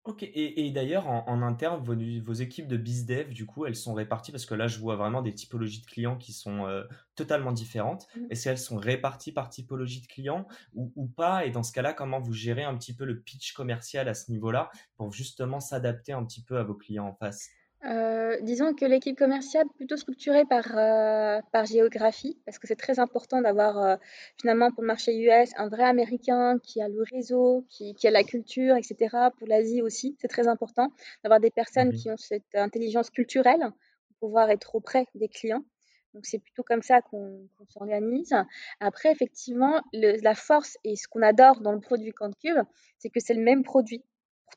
Ok, 0.04 0.22
et, 0.22 0.70
d'ailleurs, 0.72 1.08
en, 1.08 1.42
interne, 1.44 1.82
vos, 1.82 2.34
équipes 2.34 2.68
de 2.68 2.76
BizDev, 2.76 3.30
du 3.30 3.46
coup, 3.46 3.66
elles 3.66 3.76
sont 3.78 3.94
réparties 3.94 4.34
parce 4.34 4.46
que 4.46 4.54
là, 4.54 4.68
je 4.68 4.78
vois 4.78 4.98
vraiment 4.98 5.22
des 5.22 5.34
typologies 5.34 5.80
de 5.80 5.86
clients 5.86 6.18
qui 6.18 6.34
sont 6.34 6.68
euh, 6.68 6.84
totalement 7.16 7.54
différentes. 7.54 8.06
Mmh. 8.14 8.26
Est-ce 8.30 8.44
qu'elles 8.44 8.58
sont 8.58 8.76
réparties 8.76 9.32
par 9.32 9.50
typologie 9.50 10.02
de 10.02 10.08
clients 10.08 10.46
ou, 10.74 10.92
ou 10.98 11.08
pas? 11.08 11.46
Et 11.46 11.52
dans 11.52 11.64
ce 11.64 11.72
cas-là, 11.72 11.94
comment 11.94 12.20
vous 12.20 12.34
gérez 12.34 12.66
un 12.66 12.78
petit 12.78 12.94
peu 12.94 13.06
le 13.06 13.22
pitch 13.22 13.54
commercial 13.54 14.10
à 14.10 14.14
ce 14.14 14.30
niveau-là 14.30 14.70
pour 14.98 15.14
justement 15.14 15.62
s'adapter 15.62 16.12
un 16.12 16.26
petit 16.26 16.44
peu 16.44 16.58
à 16.58 16.64
vos 16.64 16.76
clients 16.76 17.08
en 17.08 17.14
face? 17.14 17.48
Euh, 17.86 18.38
disons 18.42 18.74
que 18.74 18.86
l'équipe 18.86 19.18
commerciale 19.18 19.66
est 19.66 19.76
plutôt 19.76 19.98
structurée 19.98 20.46
par, 20.46 20.78
euh, 20.78 21.42
par 21.52 21.66
géographie, 21.66 22.38
parce 22.46 22.58
que 22.58 22.66
c'est 22.66 22.78
très 22.78 23.00
important 23.00 23.42
d'avoir 23.42 23.78
euh, 23.78 23.96
finalement 24.40 24.72
pour 24.72 24.84
le 24.84 24.88
marché 24.88 25.14
US 25.18 25.52
un 25.58 25.68
vrai 25.68 25.84
Américain 25.84 26.60
qui 26.64 26.82
a 26.82 26.88
le 26.88 27.04
réseau, 27.12 27.66
qui, 27.70 27.94
qui 27.96 28.08
a 28.08 28.12
la 28.12 28.24
culture, 28.24 28.78
etc. 28.78 29.18
Pour 29.38 29.48
l'Asie 29.48 29.82
aussi, 29.82 30.16
c'est 30.22 30.30
très 30.30 30.48
important 30.48 30.94
d'avoir 31.24 31.42
des 31.42 31.52
personnes 31.52 31.92
qui 31.92 32.10
ont 32.10 32.18
cette 32.18 32.56
intelligence 32.56 33.10
culturelle 33.10 33.72
pour 34.08 34.30
pouvoir 34.30 34.50
être 34.50 34.76
auprès 34.76 35.06
des 35.16 35.28
clients. 35.28 35.66
Donc 36.14 36.26
c'est 36.26 36.40
plutôt 36.40 36.64
comme 36.64 36.84
ça 36.84 37.02
qu'on 37.02 37.50
s'organise. 37.70 38.36
Après, 38.80 39.12
effectivement, 39.12 39.82
la 39.94 40.36
force 40.36 40.78
et 40.84 40.96
ce 40.96 41.08
qu'on 41.08 41.24
adore 41.24 41.60
dans 41.60 41.72
le 41.74 41.80
produit 41.80 42.12
CantCube, 42.12 42.60
c'est 43.00 43.10
que 43.10 43.20
c'est 43.20 43.34
le 43.34 43.42
même 43.42 43.64
produit 43.64 44.04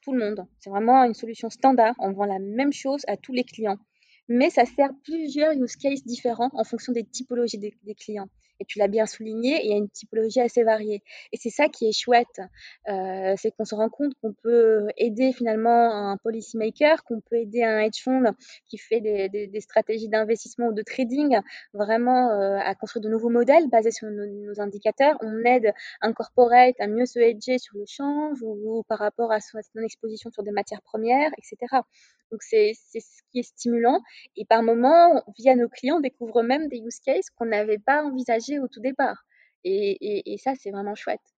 tout 0.01 0.13
le 0.13 0.19
monde. 0.19 0.47
C'est 0.59 0.71
vraiment 0.71 1.05
une 1.05 1.15
solution 1.15 1.51
standard. 1.51 1.95
On 1.99 2.13
vend 2.13 2.27
la 2.27 2.39
même 2.39 2.73
chose 2.73 3.03
à 3.09 3.17
tous 3.17 3.33
les 3.33 3.45
clients. 3.45 3.79
Mais 4.29 4.51
ça 4.51 4.65
sert 4.65 4.91
plusieurs 5.05 5.53
use 5.53 5.77
cases 5.77 6.05
différents 6.05 6.51
en 6.53 6.65
fonction 6.65 6.93
des 6.93 7.05
typologies 7.05 7.59
des 7.59 7.95
clients 7.95 8.29
et 8.61 8.65
tu 8.65 8.79
l'as 8.79 8.89
bien 8.89 9.07
souligné, 9.07 9.61
il 9.65 9.71
y 9.71 9.75
a 9.75 9.77
une 9.77 9.89
typologie 9.89 10.41
assez 10.41 10.63
variée. 10.63 11.03
Et 11.33 11.37
c'est 11.37 11.51
ça 11.51 11.69
qui 11.69 11.89
est 11.89 11.93
chouette, 11.93 12.41
euh, 12.89 13.35
c'est 13.37 13.51
qu'on 13.53 13.65
se 13.65 13.75
rend 13.75 13.89
compte 13.89 14.13
qu'on 14.23 14.33
peut 14.33 14.87
aider 14.97 15.33
finalement 15.33 16.11
un 16.11 16.17
policy 16.17 16.57
maker, 16.57 17.05
qu'on 17.05 17.21
peut 17.21 17.37
aider 17.37 17.63
un 17.63 17.81
hedge 17.81 18.03
fund 18.03 18.33
qui 18.69 18.79
fait 18.79 19.01
des, 19.01 19.29
des, 19.29 19.61
stratégies 19.61 20.09
d'investissement 20.09 20.69
ou 20.69 20.73
de 20.73 20.83
trading, 20.83 21.39
vraiment 21.73 22.31
euh, 22.31 22.59
à 22.59 22.75
construire 22.75 23.03
de 23.03 23.09
nouveaux 23.09 23.31
modèles 23.31 23.69
basés 23.69 23.91
sur 23.91 24.09
nos, 24.09 24.61
indicateurs. 24.61 25.17
On 25.23 25.45
aide 25.45 25.73
un 26.01 26.13
corporate 26.13 26.75
à 26.79 26.87
mieux 26.87 27.07
se 27.07 27.19
hedger 27.19 27.59
sur 27.59 27.77
le 27.77 27.85
change 27.87 28.43
ou, 28.43 28.83
par 28.89 28.99
rapport 28.99 29.33
à 29.33 29.41
son, 29.41 29.59
exposition 29.83 30.31
sur 30.31 30.43
des 30.43 30.51
matières 30.51 30.83
premières, 30.83 31.31
etc. 31.39 31.83
Donc 32.33 32.43
c'est 32.43 32.73
ce 32.75 33.23
qui 33.31 33.41
est 33.41 33.43
stimulant. 33.43 34.01
Et 34.37 34.45
par 34.45 34.63
moments, 34.63 35.23
via 35.39 35.55
nos 35.55 35.69
clients, 35.69 35.97
on 35.99 36.01
découvre 36.01 36.43
même 36.43 36.69
des 36.69 36.79
use 36.79 36.99
cases 37.01 37.31
qu'on 37.31 37.47
n'avait 37.47 37.79
pas 37.79 38.03
envisagés 38.03 38.46
au 38.59 38.69
tout 38.69 38.81
départ. 38.81 39.27
Et, 39.65 40.37
ça, 40.43 40.55
c'est 40.55 40.71
vraiment 40.71 40.95
chouette. 40.95 41.35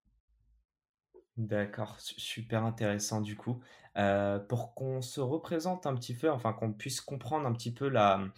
D'accord, 1.36 2.00
super 2.00 2.64
intéressant 2.64 3.20
du 3.20 3.36
coup. 3.36 3.61
Euh, 3.99 4.38
pour 4.38 4.74
qu'on 4.74 5.03
se 5.03 5.20
représente 5.20 5.84
un 5.84 5.94
petit 5.96 6.14
peu, 6.14 6.30
enfin 6.30 6.53
qu'on 6.53 6.72
puisse 6.72 7.01
comprendre 7.01 7.49
un 7.49 7.53
petit 7.53 7.74
peu 7.74 7.88
la, 7.88 8.30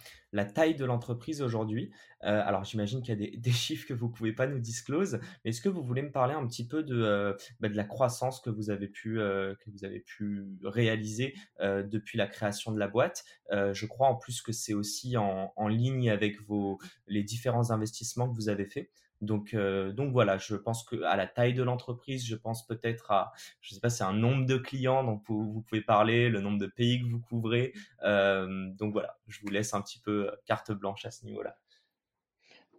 taille 0.55 0.73
de 0.73 0.85
l'entreprise 0.85 1.43
aujourd'hui. 1.43 1.91
Euh, 2.23 2.41
alors 2.43 2.63
j'imagine 2.63 3.03
qu'il 3.03 3.21
y 3.21 3.27
a 3.27 3.37
des, 3.37 3.51
chiffres 3.51 3.87
que 3.87 3.93
vous 3.93 4.07
ne 4.07 4.11
pouvez 4.11 4.33
pas 4.33 4.47
nous 4.47 4.57
disclose, 4.57 5.19
mais 5.45 5.51
est-ce 5.51 5.61
que 5.61 5.69
vous 5.69 5.83
voulez 5.83 6.01
me 6.01 6.11
parler 6.11 6.33
un 6.33 6.47
petit 6.47 6.67
peu 6.67 6.81
de, 6.81 6.99
euh, 6.99 7.33
bah, 7.59 7.67
la 7.69 7.83
croissance 7.83 8.39
que 8.39 8.49
vous 8.49 8.71
avez 8.71 8.87
pu, 8.87 9.19
réaliser 10.63 11.35
depuis 11.59 12.17
la 12.17 12.25
création 12.25 12.71
de 12.71 12.79
la 12.79 12.87
boîte? 12.87 13.23
Je 13.51 13.85
crois 13.85 14.07
en 14.07 14.15
plus 14.15 14.41
que 14.41 14.51
c'est 14.51 14.73
aussi 14.73 15.15
en, 15.15 15.67
ligne 15.67 16.09
avec 16.09 16.37
les 17.05 17.23
différents 17.23 17.69
investissements 17.69 18.27
que 18.27 18.35
vous 18.35 18.49
avez 18.49 18.65
faits. 18.65 18.89
Donc, 19.21 19.53
euh, 19.53 19.91
donc 19.91 20.11
voilà, 20.11 20.37
je 20.37 20.55
pense 20.55 20.83
que 20.83 21.01
à 21.03 21.15
la 21.15 21.27
taille 21.27 21.53
de 21.53 21.63
l'entreprise, 21.63 22.25
je 22.25 22.35
pense 22.35 22.65
peut-être 22.65 23.11
à, 23.11 23.31
je 23.61 23.73
sais 23.73 23.79
pas, 23.79 23.89
c'est 23.89 24.03
un 24.03 24.13
nombre 24.13 24.45
de 24.45 24.57
clients 24.57 25.03
dont 25.03 25.21
vous, 25.27 25.61
pouvez 25.61 25.81
parler, 25.81 26.29
le 26.29 26.41
nombre 26.41 26.57
de 26.57 26.67
pays 26.67 27.01
que 27.01 27.07
vous 27.07 27.19
couvrez. 27.19 27.73
Euh, 28.03 28.67
donc 28.73 28.93
voilà, 28.93 29.17
je 29.27 29.39
vous 29.41 29.49
laisse 29.49 29.73
un 29.73 29.81
petit 29.81 29.99
peu 29.99 30.27
euh, 30.27 30.31
carte 30.45 30.71
blanche 30.71 31.05
à 31.05 31.11
ce 31.11 31.25
niveau-là. 31.25 31.55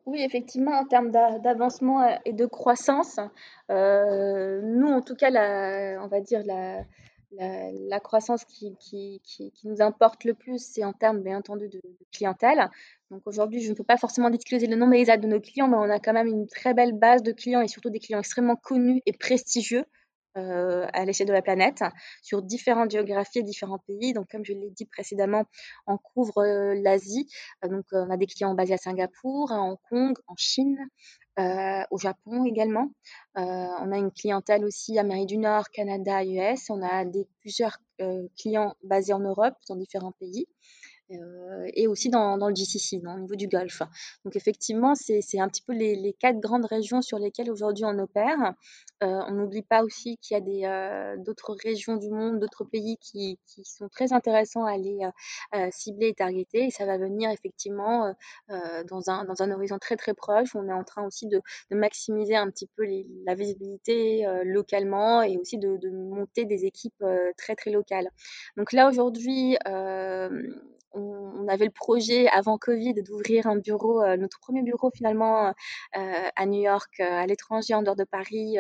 Oui, 0.04 0.20
effectivement, 0.22 0.72
en 0.72 0.84
termes 0.84 1.12
d'avancement 1.12 2.18
et 2.24 2.32
de 2.32 2.44
croissance, 2.44 3.20
nous, 3.68 4.88
en 4.88 5.00
tout 5.00 5.14
cas, 5.14 5.30
la, 5.30 6.02
on 6.02 6.08
va 6.08 6.20
dire 6.20 6.42
la, 6.44 6.82
la, 7.38 8.00
croissance 8.00 8.44
qui, 8.44 9.20
nous 9.64 9.80
importe 9.80 10.24
le 10.24 10.34
plus, 10.34 10.58
c'est 10.58 10.84
en 10.84 10.92
termes, 10.92 11.22
bien 11.22 11.38
entendu, 11.38 11.68
de, 11.68 11.80
clientèle. 12.12 12.68
Donc 13.10 13.22
aujourd'hui, 13.26 13.60
je 13.60 13.70
ne 13.70 13.74
peux 13.74 13.84
pas 13.84 13.96
forcément 13.96 14.30
discloser 14.30 14.66
le 14.66 14.76
nombre 14.76 14.94
exact 14.94 15.22
de 15.22 15.28
nos 15.28 15.40
clients, 15.40 15.68
mais 15.68 15.76
on 15.76 15.90
a 15.90 15.98
quand 15.98 16.12
même 16.12 16.28
une 16.28 16.46
très 16.46 16.74
belle 16.74 16.92
base 16.92 17.22
de 17.22 17.32
clients 17.32 17.60
et 17.60 17.68
surtout 17.68 17.90
des 17.90 18.00
clients 18.00 18.18
extrêmement 18.18 18.56
connus 18.56 19.02
et 19.06 19.12
prestigieux 19.12 19.84
euh, 20.38 20.86
à 20.94 21.04
l'échelle 21.04 21.26
de 21.26 21.32
la 21.32 21.42
planète 21.42 21.84
sur 22.22 22.40
différentes 22.40 22.90
géographies 22.90 23.40
et 23.40 23.42
différents 23.42 23.80
pays. 23.80 24.14
Donc, 24.14 24.30
comme 24.30 24.46
je 24.46 24.54
l'ai 24.54 24.70
dit 24.70 24.86
précédemment, 24.86 25.44
on 25.86 25.98
couvre 25.98 26.38
euh, 26.38 26.74
l'Asie. 26.74 27.28
Euh, 27.64 27.68
donc, 27.68 27.84
on 27.92 28.08
a 28.08 28.16
des 28.16 28.26
clients 28.26 28.54
basés 28.54 28.72
à 28.72 28.78
Singapour, 28.78 29.52
à 29.52 29.60
Hong 29.60 29.76
Kong, 29.90 30.16
en 30.28 30.34
Chine, 30.36 30.78
euh, 31.38 31.82
au 31.90 31.98
Japon 31.98 32.44
également. 32.44 32.90
Euh, 33.38 33.42
on 33.80 33.92
a 33.92 33.98
une 33.98 34.10
clientèle 34.10 34.64
aussi 34.64 34.98
Amérique 34.98 35.28
du 35.28 35.38
Nord, 35.38 35.70
Canada, 35.70 36.24
US. 36.24 36.70
On 36.70 36.82
a 36.82 37.04
des, 37.04 37.26
plusieurs 37.40 37.78
clients 38.36 38.74
basés 38.82 39.12
en 39.12 39.20
Europe, 39.20 39.54
dans 39.68 39.76
différents 39.76 40.10
pays. 40.12 40.48
Euh, 41.12 41.70
et 41.74 41.86
aussi 41.86 42.10
dans, 42.10 42.36
le 42.36 42.54
GCC, 42.54 43.00
au 43.04 43.18
niveau 43.18 43.34
du 43.34 43.48
Golfe. 43.48 43.82
Donc 44.24 44.36
effectivement, 44.36 44.94
c'est 44.94 45.38
un 45.38 45.48
petit 45.48 45.62
peu 45.62 45.72
les, 45.72 46.14
quatre 46.18 46.40
grandes 46.40 46.66
régions 46.66 47.02
sur 47.02 47.18
lesquelles 47.18 47.50
aujourd'hui 47.50 47.84
on 47.84 47.98
opère. 47.98 48.54
Euh, 49.02 49.20
on 49.28 49.32
n'oublie 49.32 49.62
pas 49.62 49.82
aussi 49.82 50.18
qu'il 50.18 50.36
y 50.36 50.64
a 50.64 50.70
euh, 50.70 51.16
d'autres 51.18 51.56
régions 51.62 51.96
du 51.96 52.10
monde, 52.10 52.38
d'autres 52.38 52.64
pays 52.64 52.98
qui, 53.00 53.38
sont 53.64 53.88
très 53.88 54.12
intéressants 54.12 54.64
à 54.64 54.72
aller 54.72 54.98
cibler 55.70 56.08
et 56.08 56.14
targeter. 56.14 56.66
Et 56.66 56.70
ça 56.70 56.86
va 56.86 56.98
venir 56.98 57.30
effectivement 57.30 58.14
dans, 58.48 59.10
un, 59.10 59.50
horizon 59.50 59.78
très 59.78 59.96
très 59.96 60.14
proche. 60.14 60.54
On 60.54 60.68
est 60.68 60.72
en 60.72 60.84
train 60.84 61.04
aussi 61.04 61.26
de, 61.26 61.40
maximiser 61.70 62.36
un 62.36 62.50
petit 62.50 62.68
peu 62.76 62.84
la 63.24 63.34
visibilité 63.34 64.26
localement 64.44 65.22
et 65.22 65.36
aussi 65.38 65.58
de, 65.58 65.78
monter 65.90 66.44
des 66.44 66.64
équipes 66.64 67.04
très 67.36 67.54
très 67.54 67.70
locales. 67.70 68.08
Donc 68.56 68.72
là 68.72 68.88
aujourd'hui, 68.88 69.56
on, 70.94 71.48
avait 71.48 71.64
le 71.64 71.70
projet 71.70 72.28
avant 72.28 72.58
Covid 72.58 72.94
d'ouvrir 73.02 73.46
un 73.46 73.56
bureau, 73.56 74.02
euh, 74.02 74.16
notre 74.16 74.38
premier 74.40 74.62
bureau 74.62 74.90
finalement 74.94 75.48
euh, 75.48 76.28
à 76.36 76.46
New 76.46 76.62
York, 76.62 77.00
euh, 77.00 77.04
à 77.04 77.26
l'étranger, 77.26 77.74
en 77.74 77.82
dehors 77.82 77.96
de 77.96 78.04
Paris, 78.04 78.58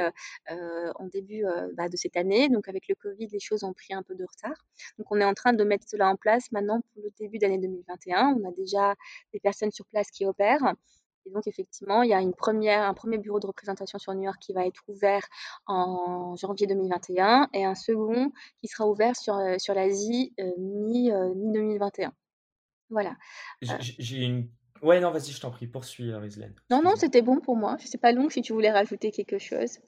en 0.48 1.06
début 1.06 1.44
bah, 1.74 1.88
de 1.88 1.96
cette 1.96 2.16
année. 2.16 2.48
Donc 2.48 2.68
avec 2.68 2.88
le 2.88 2.94
Covid, 2.94 3.28
les 3.28 3.40
choses 3.40 3.64
ont 3.64 3.72
pris 3.72 3.94
un 3.94 4.02
peu 4.02 4.14
de 4.14 4.24
retard. 4.24 4.56
Donc 4.98 5.06
on 5.10 5.20
est 5.20 5.24
en 5.24 5.34
train 5.34 5.52
de 5.52 5.64
mettre 5.64 5.88
cela 5.88 6.08
en 6.08 6.16
place 6.16 6.50
maintenant 6.52 6.80
pour 6.92 7.02
le 7.02 7.10
début 7.18 7.38
d'année 7.38 7.58
2021. 7.58 8.36
On 8.40 8.48
a 8.48 8.52
déjà 8.52 8.94
des 9.32 9.40
personnes 9.40 9.70
sur 9.70 9.86
place 9.86 10.10
qui 10.10 10.26
opèrent. 10.26 10.74
Et 11.24 11.30
donc, 11.30 11.46
effectivement, 11.46 12.02
il 12.02 12.10
y 12.10 12.14
a 12.14 12.20
une 12.20 12.34
première, 12.34 12.82
un 12.82 12.94
premier 12.94 13.16
bureau 13.16 13.38
de 13.38 13.46
représentation 13.46 13.98
sur 13.98 14.12
New 14.12 14.24
York 14.24 14.38
qui 14.40 14.52
va 14.52 14.66
être 14.66 14.82
ouvert 14.88 15.22
en 15.66 16.34
janvier 16.34 16.66
2021 16.66 17.48
et 17.52 17.64
un 17.64 17.76
second 17.76 18.32
qui 18.60 18.66
sera 18.66 18.88
ouvert 18.88 19.14
sur, 19.14 19.38
sur 19.58 19.74
l'Asie 19.74 20.34
mi-2021. 20.58 22.10
Voilà. 22.92 23.16
Euh 23.64 23.74
j'ai 23.80 24.18
une. 24.18 24.48
Ouais, 24.82 25.00
non, 25.00 25.10
vas-y, 25.10 25.30
je 25.30 25.40
t'en 25.40 25.50
prie, 25.50 25.66
poursuis, 25.66 26.10
euh, 26.10 26.18
Rizlen. 26.18 26.54
Non, 26.70 26.82
non, 26.82 26.94
c'était 26.96 27.22
bon 27.22 27.40
pour 27.40 27.56
moi. 27.56 27.76
C'est 27.78 28.00
pas 28.00 28.12
long 28.12 28.28
si 28.28 28.42
tu 28.42 28.52
voulais 28.52 28.70
rajouter 28.70 29.10
quelque 29.10 29.38
chose. 29.38 29.78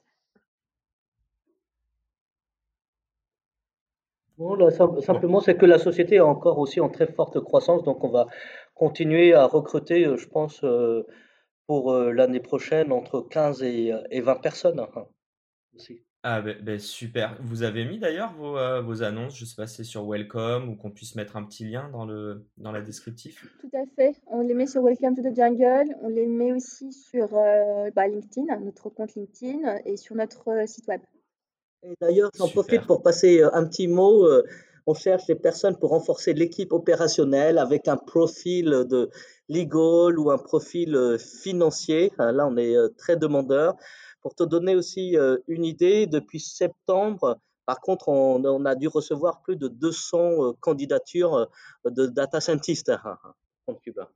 simplement, 5.01 5.39
c'est 5.39 5.55
que 5.55 5.65
la 5.65 5.79
société 5.79 6.15
est 6.15 6.19
encore 6.19 6.59
aussi 6.59 6.81
en 6.81 6.89
très 6.89 7.07
forte 7.07 7.39
croissance, 7.39 7.83
donc 7.83 8.03
on 8.03 8.09
va 8.09 8.27
continuer 8.73 9.33
à 9.33 9.45
recruter, 9.45 10.05
je 10.17 10.27
pense, 10.27 10.65
pour 11.67 11.93
l'année 11.93 12.41
prochaine 12.41 12.91
entre 12.91 13.21
15 13.21 13.63
et, 13.63 14.21
20 14.21 14.35
personnes 14.41 14.79
hein, 14.79 15.05
aussi. 15.73 16.03
Ah 16.27 16.41
ben, 16.41 16.57
ben, 16.59 16.79
super. 16.79 17.37
Vous 17.39 17.61
avez 17.61 17.85
mis 17.85 17.99
d'ailleurs 17.99 18.33
vos, 18.33 18.57
euh, 18.57 18.81
vos 18.81 19.03
annonces, 19.03 19.37
je 19.37 19.43
ne 19.43 19.47
sais 19.47 19.55
pas 19.55 19.67
si 19.67 19.75
c'est 19.75 19.83
sur 19.83 20.09
Welcome 20.09 20.69
ou 20.69 20.75
qu'on 20.75 20.89
puisse 20.89 21.13
mettre 21.13 21.37
un 21.37 21.43
petit 21.43 21.65
lien 21.65 21.87
dans, 21.89 22.03
le, 22.03 22.43
dans 22.57 22.71
la 22.71 22.81
descriptif. 22.81 23.45
Tout 23.61 23.69
à 23.77 23.85
fait. 23.95 24.15
On 24.25 24.41
les 24.41 24.55
met 24.55 24.65
sur 24.65 24.81
Welcome 24.81 25.15
to 25.15 25.21
the 25.21 25.35
Jungle. 25.35 25.95
On 26.01 26.07
les 26.07 26.25
met 26.25 26.51
aussi 26.51 26.91
sur 26.91 27.29
euh, 27.37 27.91
bah, 27.95 28.07
LinkedIn, 28.07 28.59
notre 28.61 28.89
compte 28.89 29.13
LinkedIn 29.13 29.81
et 29.85 29.97
sur 29.97 30.15
notre 30.15 30.49
euh, 30.49 30.65
site 30.65 30.87
web. 30.87 31.01
Et 31.83 31.93
d'ailleurs, 32.01 32.31
j'en 32.35 32.47
profite 32.47 32.87
pour 32.87 33.03
passer 33.03 33.43
un 33.43 33.63
petit 33.63 33.87
mot. 33.87 34.27
On 34.87 34.95
cherche 34.95 35.27
des 35.27 35.35
personnes 35.35 35.77
pour 35.77 35.91
renforcer 35.91 36.33
l'équipe 36.33 36.73
opérationnelle 36.73 37.59
avec 37.59 37.87
un 37.87 37.97
profil 37.97 38.85
de 38.89 39.11
legal 39.47 40.17
ou 40.17 40.31
un 40.31 40.39
profil 40.39 41.17
financier. 41.19 42.11
Là, 42.17 42.47
on 42.47 42.57
est 42.57 42.75
très 42.97 43.15
demandeur. 43.15 43.75
Pour 44.25 44.33
te 44.33 44.41
donner 44.41 44.75
aussi 44.75 45.15
euh, 45.15 45.37
une 45.47 45.63
idée, 45.63 46.07
depuis 46.07 46.39
septembre, 46.39 47.39
par 47.67 47.79
contre, 47.79 48.09
on, 48.09 48.65
a 48.65 48.73
dû 48.73 48.87
recevoir 48.87 49.43
plus 49.43 49.55
de 49.55 49.67
200 49.67 50.17
euh, 50.17 50.51
candidatures 50.61 51.35
euh, 51.35 51.91
de 51.91 52.07
data 52.07 52.41
scientists 52.41 52.89
hein, 52.89 53.19
hein, 53.23 53.35
en 53.67 53.75
Cuba. 53.75 54.09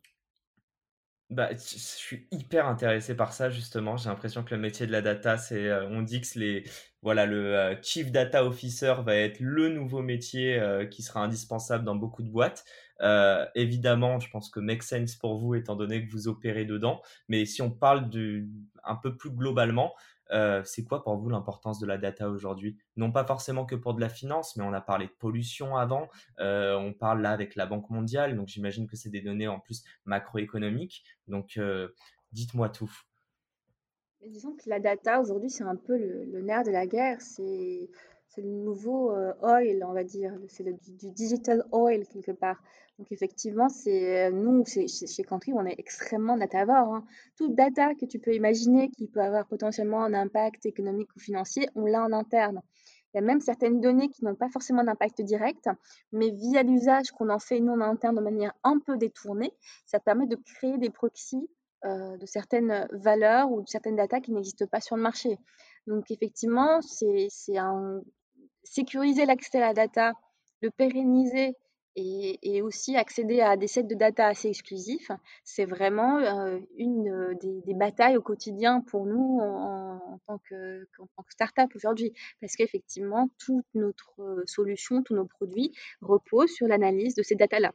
Bah, 1.29 1.51
je 1.51 1.57
suis 1.77 2.27
hyper 2.31 2.65
intéressé 2.67 3.13
par 3.13 3.33
ça 3.33 3.51
justement. 3.51 3.97
J'ai 3.97 4.09
l'impression 4.09 4.43
que 4.43 4.55
le 4.55 4.59
métier 4.59 4.87
de 4.87 4.91
la 4.91 5.03
data, 5.03 5.37
c'est, 5.37 5.71
on 5.83 6.01
dit 6.01 6.21
que 6.21 6.39
les, 6.39 6.63
voilà, 7.03 7.27
le 7.27 7.77
chief 7.83 8.11
data 8.11 8.43
officer 8.43 8.95
va 9.05 9.15
être 9.15 9.39
le 9.39 9.69
nouveau 9.69 10.01
métier 10.01 10.59
qui 10.89 11.03
sera 11.03 11.19
indispensable 11.19 11.85
dans 11.85 11.95
beaucoup 11.95 12.23
de 12.23 12.31
boîtes. 12.31 12.65
Évidemment, 13.55 14.19
je 14.19 14.29
pense 14.29 14.49
que 14.49 14.59
make 14.59 14.83
sense 14.83 15.15
pour 15.15 15.37
vous 15.37 15.55
étant 15.55 15.75
donné 15.75 16.05
que 16.05 16.11
vous 16.11 16.27
opérez 16.27 16.65
dedans. 16.65 17.01
Mais 17.27 17.45
si 17.45 17.61
on 17.61 17.71
parle 17.71 18.09
du, 18.09 18.49
un 18.83 18.95
peu 18.95 19.15
plus 19.15 19.31
globalement, 19.31 19.93
euh, 20.31 20.61
c'est 20.63 20.83
quoi 20.83 21.03
pour 21.03 21.17
vous 21.17 21.29
l'importance 21.29 21.79
de 21.79 21.87
la 21.87 21.97
data 21.97 22.29
aujourd'hui? 22.29 22.77
Non 22.95 23.11
pas 23.11 23.25
forcément 23.25 23.65
que 23.65 23.75
pour 23.75 23.93
de 23.93 24.01
la 24.01 24.09
finance, 24.09 24.55
mais 24.55 24.63
on 24.63 24.73
a 24.73 24.81
parlé 24.81 25.07
de 25.07 25.11
pollution 25.11 25.75
avant, 25.75 26.07
euh, 26.39 26.75
on 26.75 26.93
parle 26.93 27.21
là 27.21 27.31
avec 27.31 27.55
la 27.55 27.65
Banque 27.65 27.89
mondiale, 27.89 28.35
donc 28.35 28.47
j'imagine 28.47 28.87
que 28.87 28.95
c'est 28.95 29.09
des 29.09 29.21
données 29.21 29.47
en 29.47 29.59
plus 29.59 29.83
macroéconomiques. 30.05 31.03
Donc 31.27 31.57
euh, 31.57 31.89
dites-moi 32.31 32.69
tout. 32.69 32.91
disons 34.27 34.55
que 34.55 34.69
la 34.69 34.79
data 34.79 35.19
aujourd'hui, 35.19 35.49
c'est 35.49 35.63
un 35.63 35.75
peu 35.75 35.97
le, 35.97 36.41
nerf 36.41 36.63
de 36.63 36.71
la 36.71 36.85
guerre. 36.85 37.21
C'est 37.21 37.89
le 38.37 38.49
nouveau 38.49 39.11
oil, 39.41 39.83
on 39.87 39.93
va 39.93 40.03
dire. 40.03 40.33
C'est 40.47 40.63
du 40.63 41.11
digital 41.11 41.63
oil 41.71 42.05
quelque 42.07 42.31
part. 42.31 42.61
Donc 42.99 43.13
effectivement, 43.13 43.69
c'est 43.69 44.27
euh, 44.27 44.31
nous, 44.31 44.65
chez, 44.65 44.87
chez 44.89 45.23
Country, 45.23 45.53
on 45.53 45.65
est 45.65 45.79
extrêmement 45.79 46.37
datavore. 46.37 46.95
Hein. 46.95 47.05
Toute 47.37 47.55
data 47.55 47.95
que 47.95 48.05
tu 48.05 48.19
peux 48.19 48.35
imaginer 48.35 48.89
qui 48.89 49.07
peut 49.07 49.21
avoir 49.21 49.47
potentiellement 49.47 50.03
un 50.03 50.13
impact 50.13 50.65
économique 50.65 51.07
ou 51.15 51.19
financier, 51.19 51.69
on 51.75 51.85
l'a 51.85 52.03
en 52.03 52.11
interne. 52.11 52.61
Il 53.13 53.17
y 53.17 53.19
a 53.19 53.25
même 53.25 53.39
certaines 53.39 53.79
données 53.79 54.09
qui 54.09 54.25
n'ont 54.25 54.35
pas 54.35 54.49
forcément 54.49 54.83
d'impact 54.83 55.21
direct, 55.21 55.69
mais 56.11 56.29
via 56.29 56.61
l'usage 56.61 57.11
qu'on 57.11 57.29
en 57.29 57.39
fait 57.39 57.61
nous 57.61 57.71
en 57.71 57.79
interne 57.79 58.17
de 58.17 58.21
manière 58.21 58.53
un 58.65 58.79
peu 58.79 58.97
détournée, 58.97 59.53
ça 59.85 60.01
permet 60.01 60.27
de 60.27 60.35
créer 60.35 60.77
des 60.77 60.89
proxys 60.89 61.49
euh, 61.85 62.17
de 62.17 62.25
certaines 62.25 62.85
valeurs 62.91 63.49
ou 63.49 63.61
de 63.61 63.67
certaines 63.67 63.95
data 63.95 64.19
qui 64.19 64.33
n'existent 64.33 64.67
pas 64.67 64.81
sur 64.81 64.97
le 64.97 65.01
marché. 65.01 65.39
Donc 65.87 66.11
effectivement, 66.11 66.81
c'est 66.81 67.57
un 67.57 68.01
sécuriser 68.63 69.25
l'accès 69.25 69.57
à 69.57 69.67
la 69.67 69.73
data, 69.73 70.13
le 70.61 70.71
pérenniser 70.71 71.55
et, 71.95 72.61
aussi 72.61 72.95
accéder 72.95 73.41
à 73.41 73.57
des 73.57 73.67
sets 73.67 73.83
de 73.83 73.95
data 73.95 74.27
assez 74.27 74.47
exclusifs, 74.47 75.11
c'est 75.43 75.65
vraiment 75.65 76.19
euh, 76.19 76.59
une 76.77 77.37
des, 77.41 77.73
batailles 77.73 78.17
au 78.17 78.21
quotidien 78.21 78.81
pour 78.81 79.05
nous 79.05 79.39
en, 79.41 80.19
tant 80.27 80.39
que, 80.49 80.87
start-up 81.29 81.69
aujourd'hui. 81.75 82.13
Parce 82.41 82.55
qu'effectivement, 82.55 83.29
toute 83.37 83.65
notre 83.73 84.43
solution, 84.45 85.03
tous 85.03 85.15
nos 85.15 85.25
produits 85.25 85.73
reposent 86.01 86.51
sur 86.51 86.67
l'analyse 86.67 87.15
de 87.15 87.23
ces 87.23 87.35
datas-là. 87.35 87.73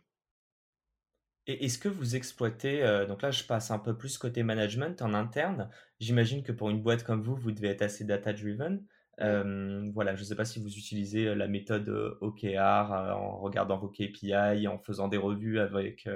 Et 1.47 1.67
est-ce 1.67 1.79
que 1.79 1.89
vous 1.89 2.17
exploitez, 2.17 2.83
euh, 2.83 3.05
donc 3.05 3.21
là 3.21 3.31
je 3.31 3.45
passe 3.45 3.71
un 3.71 3.79
peu 3.79 3.95
plus 3.95 4.17
côté 4.17 4.43
management 4.43 5.03
en 5.03 5.13
interne, 5.13 5.69
j'imagine 6.01 6.43
que 6.43 6.53
pour 6.53 6.71
une 6.71 6.81
boîte 6.81 7.05
comme 7.05 7.23
vous, 7.23 7.37
vous 7.37 7.53
devez 7.53 7.69
être 7.69 7.83
assez 7.83 8.05
data-driven. 8.05 8.83
Euh, 9.21 9.91
voilà, 9.95 10.15
je 10.15 10.21
ne 10.21 10.27
sais 10.27 10.37
pas 10.37 10.45
si 10.45 10.61
vous 10.61 10.69
utilisez 10.69 11.27
euh, 11.27 11.35
la 11.35 11.47
méthode 11.47 11.89
euh, 11.89 12.19
OKR 12.21 12.91
en 13.17 13.39
regardant 13.39 13.79
vos 13.79 13.89
KPI, 13.89 14.67
en 14.67 14.79
faisant 14.79 15.09
des 15.09 15.17
revues 15.17 15.59
avec, 15.61 16.09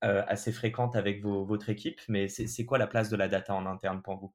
assez 0.00 0.52
fréquentes 0.52 0.96
avec 0.96 1.24
votre 1.24 1.70
équipe, 1.70 2.00
mais 2.08 2.28
c'est 2.28 2.64
quoi 2.64 2.78
la 2.78 2.86
place 2.86 3.08
de 3.10 3.16
la 3.16 3.28
data 3.28 3.54
en 3.54 3.66
interne 3.66 4.02
pour 4.02 4.16
vous? 4.16 4.32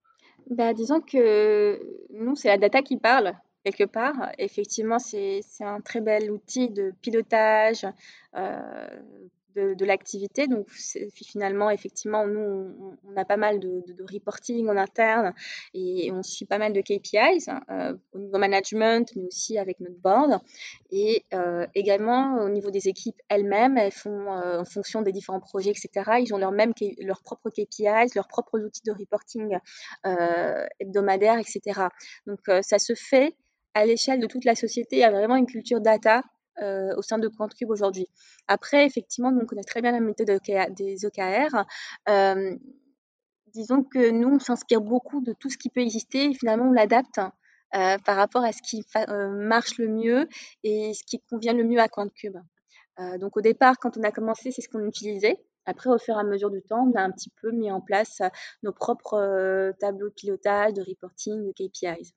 Bah, 0.49 0.73
Disons 0.73 1.01
que 1.01 1.79
nous, 2.13 2.35
c'est 2.35 2.47
la 2.47 2.57
data 2.57 2.81
qui 2.81 2.97
parle 2.97 3.33
quelque 3.63 3.83
part. 3.83 4.31
Effectivement, 4.37 4.99
c'est 4.99 5.41
un 5.59 5.81
très 5.81 6.01
bel 6.01 6.31
outil 6.31 6.69
de 6.69 6.93
pilotage, 7.01 7.85
de, 9.57 9.85
l'activité. 9.85 10.47
Donc 10.47 10.69
finalement, 11.13 11.69
effectivement, 11.69 12.27
nous, 12.27 12.97
on, 13.03 13.17
a 13.17 13.25
pas 13.25 13.37
mal 13.37 13.59
de, 13.59 13.83
reporting 14.11 14.69
en 14.69 14.77
interne 14.77 15.33
et 15.73 16.11
on 16.11 16.23
suit 16.23 16.45
pas 16.45 16.57
mal 16.57 16.73
de 16.73 16.81
KPIs 16.81 17.49
hein, 17.49 17.61
euh, 17.69 17.93
au 18.13 18.19
niveau 18.19 18.37
management, 18.37 19.11
mais 19.15 19.23
aussi 19.23 19.57
avec 19.57 19.79
notre 19.79 19.99
board. 19.99 20.39
Et 20.91 21.25
euh, 21.33 21.65
également 21.75 22.41
au 22.41 22.49
niveau 22.49 22.71
des 22.71 22.87
équipes 22.87 23.19
elles-mêmes, 23.29 23.77
elles 23.77 23.91
font 23.91 24.31
euh, 24.31 24.61
en 24.61 24.65
fonction 24.65 25.01
des 25.01 25.11
différents 25.11 25.39
projets, 25.39 25.71
etc. 25.71 26.19
Ils 26.19 26.33
ont 26.33 26.37
leur 26.37 26.51
même 26.51 26.73
leurs 26.99 27.21
propres 27.21 27.49
KPIs, 27.49 28.13
leurs 28.15 28.27
propres 28.27 28.59
outils 28.59 28.83
de 28.85 28.91
reporting 28.91 29.57
hebdomadaire, 30.79 31.39
etc. 31.39 31.87
Donc 32.25 32.39
ça 32.61 32.79
se 32.79 32.93
fait 32.93 33.35
à 33.73 33.85
l'échelle 33.85 34.19
de 34.19 34.27
toute 34.27 34.45
la 34.45 34.55
société. 34.55 34.97
Il 34.97 34.99
y 34.99 35.03
a 35.03 35.11
vraiment 35.11 35.35
une 35.35 35.45
culture 35.45 35.81
data 35.81 36.23
euh, 36.61 36.95
au 36.95 37.01
sein 37.01 37.19
de 37.19 37.27
QuantCube 37.27 37.69
aujourd'hui. 37.69 38.07
Après, 38.47 38.85
effectivement, 38.85 39.31
nous, 39.31 39.41
on 39.41 39.45
connaît 39.45 39.63
très 39.63 39.81
bien 39.81 39.91
la 39.91 39.99
méthode 39.99 40.39
des 40.71 41.05
OKR. 41.05 41.65
Euh, 42.09 42.55
disons 43.53 43.83
que 43.83 44.09
nous, 44.09 44.29
on 44.29 44.39
s'inspire 44.39 44.81
beaucoup 44.81 45.21
de 45.21 45.33
tout 45.33 45.49
ce 45.49 45.57
qui 45.57 45.69
peut 45.69 45.81
exister 45.81 46.31
et 46.31 46.33
finalement, 46.33 46.69
on 46.69 46.71
l'adapte 46.71 47.19
euh, 47.75 47.97
par 47.99 48.15
rapport 48.15 48.43
à 48.43 48.51
ce 48.51 48.61
qui 48.63 48.83
marche 49.07 49.77
le 49.77 49.87
mieux 49.87 50.27
et 50.63 50.93
ce 50.93 51.03
qui 51.03 51.19
convient 51.29 51.53
le 51.53 51.63
mieux 51.63 51.79
à 51.79 51.87
QuantCube. 51.87 52.37
donc, 53.19 53.37
au 53.37 53.41
départ, 53.41 53.77
quand 53.77 53.97
on 53.97 54.03
a 54.03 54.11
commencé, 54.11 54.51
c'est 54.51 54.61
ce 54.61 54.69
qu'on 54.69 54.85
utilisait. 54.85 55.37
Après, 55.65 55.89
au 55.89 55.97
fur 55.99 56.15
et 56.15 56.19
à 56.19 56.23
mesure 56.23 56.49
du 56.49 56.63
temps, 56.63 56.89
on 56.91 56.97
a 56.97 57.01
un 57.01 57.11
petit 57.11 57.31
peu 57.41 57.51
mis 57.51 57.69
en 57.69 57.81
place 57.81 58.21
nos 58.63 58.71
propres 58.71 59.73
tableaux 59.79 60.09
de 60.09 60.13
pilotage, 60.13 60.73
de 60.73 60.81
reporting, 60.81 61.45
de 61.45 61.51
KPIs. 61.51 62.13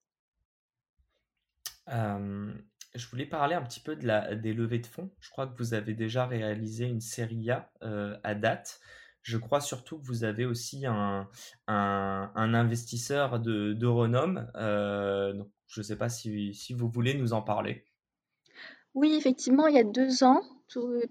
Je 2.94 3.06
voulais 3.08 3.26
parler 3.26 3.54
un 3.54 3.62
petit 3.62 3.80
peu 3.80 3.94
de 3.94 4.06
la, 4.06 4.34
des 4.34 4.52
levées 4.52 4.80
de 4.80 4.86
fonds. 4.86 5.10
Je 5.20 5.30
crois 5.30 5.46
que 5.46 5.56
vous 5.56 5.74
avez 5.74 5.94
déjà 5.94 6.26
réalisé 6.26 6.86
une 6.86 7.00
série 7.00 7.50
A 7.50 7.70
euh, 7.82 8.16
à 8.24 8.34
date. 8.34 8.80
Je 9.22 9.36
crois 9.36 9.60
surtout 9.60 9.98
que 9.98 10.06
vous 10.06 10.24
avez 10.24 10.44
aussi 10.44 10.86
un, 10.86 11.28
un, 11.66 12.54
investisseur 12.54 13.38
de, 13.38 13.74
de 13.74 13.86
renom. 13.86 14.46
Euh, 14.56 15.34
je 15.68 15.80
ne 15.80 15.84
sais 15.84 15.96
pas 15.96 16.08
si, 16.08 16.54
si, 16.54 16.74
vous 16.74 16.88
voulez 16.88 17.14
nous 17.14 17.32
en 17.32 17.42
parler. 17.42 17.84
Oui, 18.94 19.14
effectivement, 19.16 19.66
il 19.68 19.76
y 19.76 19.78
a 19.78 19.84
deux 19.84 20.24
ans, 20.24 20.42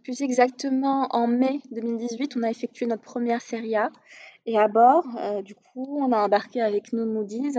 plus 0.04 0.22
exactement 0.22 1.08
en 1.12 1.28
mai 1.28 1.62
2018, 1.72 2.36
on 2.36 2.44
a 2.44 2.50
effectué 2.50 2.88
notre 2.88 3.04
première 3.04 3.42
série 3.42 3.76
A. 3.76 3.90
Et 4.46 4.58
à 4.58 4.68
bord, 4.68 5.06
euh, 5.20 5.42
du 5.42 5.54
coup, 5.56 6.00
on 6.02 6.12
a 6.12 6.18
embarqué 6.18 6.62
avec 6.62 6.92
nous 6.92 7.06
Moody's 7.06 7.58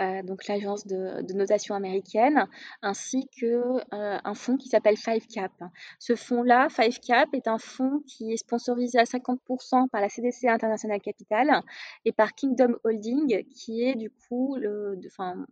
euh, 0.00 0.22
donc 0.22 0.46
l'agence 0.46 0.86
de, 0.86 1.32
notation 1.34 1.74
américaine, 1.74 2.46
ainsi 2.82 3.28
que 3.38 3.46
euh, 3.94 4.18
un 4.24 4.34
fonds 4.34 4.56
qui 4.56 4.68
s'appelle 4.68 4.94
5Cap. 4.94 5.50
Ce 5.98 6.14
fonds-là, 6.14 6.68
5Cap, 6.68 7.26
est 7.34 7.48
un 7.48 7.58
fonds 7.58 8.02
qui 8.06 8.32
est 8.32 8.36
sponsorisé 8.36 8.98
à 8.98 9.04
50% 9.04 9.88
par 9.88 10.00
la 10.00 10.08
CDC 10.08 10.48
International 10.48 11.00
Capital 11.00 11.62
et 12.04 12.12
par 12.12 12.34
Kingdom 12.34 12.76
Holding, 12.84 13.44
qui 13.50 13.82
est 13.82 13.94
du 13.94 14.10
coup 14.10 14.56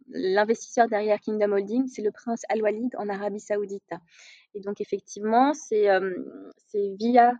l'investisseur 0.09 0.89
derrière 0.89 1.21
Kingdom 1.21 1.53
Holding, 1.53 1.87
c'est 1.87 2.03
le 2.03 2.11
prince 2.11 2.43
Al 2.49 2.63
Walid 2.63 2.95
en 2.97 3.09
Arabie 3.09 3.41
Saoudite. 3.41 3.93
Et 4.55 4.61
donc 4.61 4.81
effectivement, 4.81 5.53
c'est 5.53 5.89
euh, 5.91 6.15
via 6.75 7.33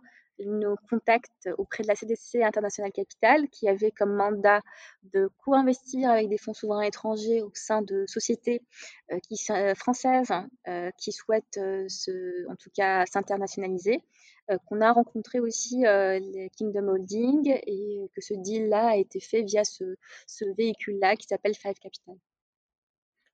nos 0.45 0.75
contacts 0.89 1.49
auprès 1.57 1.83
de 1.83 1.87
la 1.87 1.95
CDC 1.95 2.43
International 2.43 2.91
Capital 2.91 3.47
qui 3.49 3.67
avait 3.67 3.91
comme 3.91 4.13
mandat 4.13 4.61
de 5.13 5.29
co-investir 5.39 6.09
avec 6.09 6.29
des 6.29 6.37
fonds 6.37 6.53
souverains 6.53 6.83
étrangers 6.83 7.41
au 7.41 7.51
sein 7.53 7.81
de 7.81 8.05
sociétés 8.07 8.61
euh, 9.11 9.17
euh, 9.51 9.75
françaises 9.75 10.31
euh, 10.67 10.91
qui 10.97 11.11
souhaitent 11.11 11.59
en 11.59 12.55
tout 12.55 12.69
cas 12.75 13.05
s'internationaliser, 13.05 14.01
qu'on 14.65 14.81
a 14.81 14.91
rencontré 14.91 15.39
aussi 15.39 15.81
les 15.81 16.49
Kingdom 16.57 16.87
Holding 16.87 17.53
et 17.67 18.09
que 18.15 18.21
ce 18.21 18.33
deal-là 18.33 18.89
a 18.89 18.95
été 18.95 19.19
fait 19.19 19.43
via 19.43 19.63
ce, 19.63 19.95
ce 20.25 20.45
véhicule-là 20.55 21.15
qui 21.15 21.27
s'appelle 21.27 21.55
Five 21.55 21.75
Capital. 21.79 22.15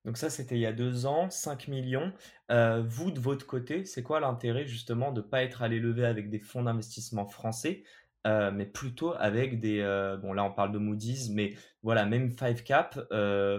Donc 0.06 0.18
ça, 0.18 0.30
c'était 0.30 0.54
il 0.54 0.60
y 0.60 0.66
a 0.66 0.72
deux 0.72 1.04
ans, 1.04 1.28
5 1.30 1.66
millions. 1.66 2.12
Euh, 2.52 2.80
vous, 2.86 3.10
de 3.10 3.18
votre 3.18 3.44
côté, 3.44 3.84
c'est 3.84 4.04
quoi 4.04 4.20
l'intérêt 4.20 4.64
justement 4.64 5.10
de 5.10 5.20
ne 5.20 5.26
pas 5.26 5.42
être 5.42 5.62
allé 5.62 5.80
lever 5.80 6.06
avec 6.06 6.30
des 6.30 6.38
fonds 6.38 6.62
d'investissement 6.62 7.26
français, 7.26 7.82
euh, 8.24 8.52
mais 8.52 8.66
plutôt 8.66 9.14
avec 9.14 9.58
des... 9.58 9.80
Euh, 9.80 10.16
bon, 10.16 10.32
là, 10.32 10.44
on 10.44 10.52
parle 10.52 10.70
de 10.70 10.78
Moody's, 10.78 11.28
mais 11.30 11.54
voilà, 11.82 12.06
même 12.06 12.28
5Cap 12.28 13.00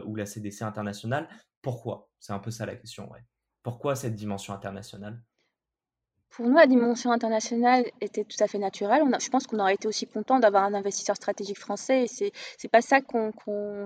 ou 0.06 0.16
la 0.16 0.26
CDC 0.26 0.62
internationale. 0.64 1.28
Pourquoi? 1.62 2.10
C'est 2.22 2.32
un 2.32 2.40
peu 2.40 2.50
ça 2.50 2.66
la 2.66 2.78
question, 2.78 3.12
ouais. 3.12 3.24
Pourquoi 3.62 3.98
cette 3.98 4.16
dimension 4.16 4.54
internationale? 4.54 5.22
Pour 6.30 6.46
nous, 6.48 6.56
la 6.56 6.68
dimension 6.68 7.12
internationale 7.12 7.86
était 8.02 8.24
tout 8.24 8.38
à 8.44 8.48
fait 8.48 8.60
naturelle. 8.60 9.04
Je 9.20 9.30
pense 9.30 9.48
qu'on 9.48 9.60
aurait 9.60 9.74
été 9.74 9.88
aussi 9.88 10.06
content 10.08 10.40
d'avoir 10.40 10.64
un 10.64 10.74
investisseur 10.74 11.16
stratégique 11.16 11.58
français. 11.60 12.04
Et 12.04 12.08
c'est 12.08 12.32
c'est 12.58 12.68
pas 12.68 12.82
ça 12.82 13.02
qu'on 13.02 13.32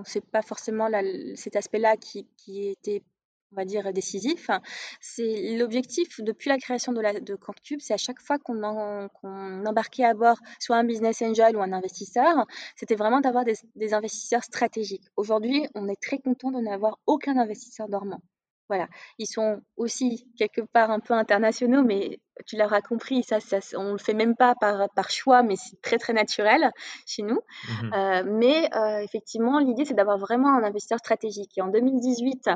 c'est 0.04 0.24
pas 0.24 0.42
forcément 0.42 0.88
cet 1.36 1.56
aspect-là 1.56 1.96
qui, 1.96 2.26
qui 2.36 2.68
était 2.68 3.02
on 3.52 3.56
va 3.56 3.64
dire 3.64 3.92
décisif. 3.92 4.50
C'est 5.00 5.56
l'objectif 5.56 6.20
depuis 6.20 6.48
la 6.48 6.58
création 6.58 6.92
de, 6.92 7.00
la, 7.00 7.20
de 7.20 7.38
c'est 7.78 7.94
à 7.94 7.98
chaque 7.98 8.20
fois 8.20 8.38
qu'on 8.38 8.62
embarquait 9.66 10.04
à 10.04 10.14
bord 10.14 10.38
soit 10.58 10.76
un 10.76 10.84
business 10.84 11.22
angel 11.22 11.56
ou 11.56 11.62
un 11.62 11.72
investisseur, 11.72 12.46
c'était 12.76 12.96
vraiment 12.96 13.20
d'avoir 13.20 13.44
des, 13.44 13.54
des 13.76 13.94
investisseurs 13.94 14.44
stratégiques. 14.44 15.04
Aujourd'hui, 15.16 15.66
on 15.74 15.88
est 15.88 16.00
très 16.00 16.18
content 16.18 16.50
de 16.50 16.60
n'avoir 16.60 16.98
aucun 17.06 17.36
investisseur 17.38 17.88
dormant. 17.88 18.22
Voilà, 18.68 18.88
ils 19.18 19.26
sont 19.26 19.60
aussi 19.76 20.26
quelque 20.38 20.62
part 20.62 20.90
un 20.90 21.00
peu 21.00 21.12
internationaux, 21.12 21.82
mais 21.82 22.20
tu 22.46 22.56
l'auras 22.56 22.80
compris, 22.80 23.22
ça, 23.22 23.40
ça 23.40 23.58
on 23.76 23.84
ne 23.84 23.92
le 23.92 23.98
fait 23.98 24.14
même 24.14 24.36
pas 24.36 24.54
par, 24.54 24.88
par 24.90 25.10
choix, 25.10 25.42
mais 25.42 25.56
c'est 25.56 25.80
très 25.82 25.98
très 25.98 26.12
naturel 26.12 26.70
chez 27.06 27.22
nous. 27.22 27.40
Mmh 27.68 27.90
euh, 27.94 28.22
mais 28.26 28.68
euh, 28.74 28.98
effectivement, 28.98 29.58
l'idée 29.58 29.84
c'est 29.84 29.94
d'avoir 29.94 30.18
vraiment 30.18 30.54
un 30.54 30.62
investisseur 30.62 30.98
stratégique. 30.98 31.56
Et 31.56 31.62
en 31.62 31.68
2018, 31.68 32.50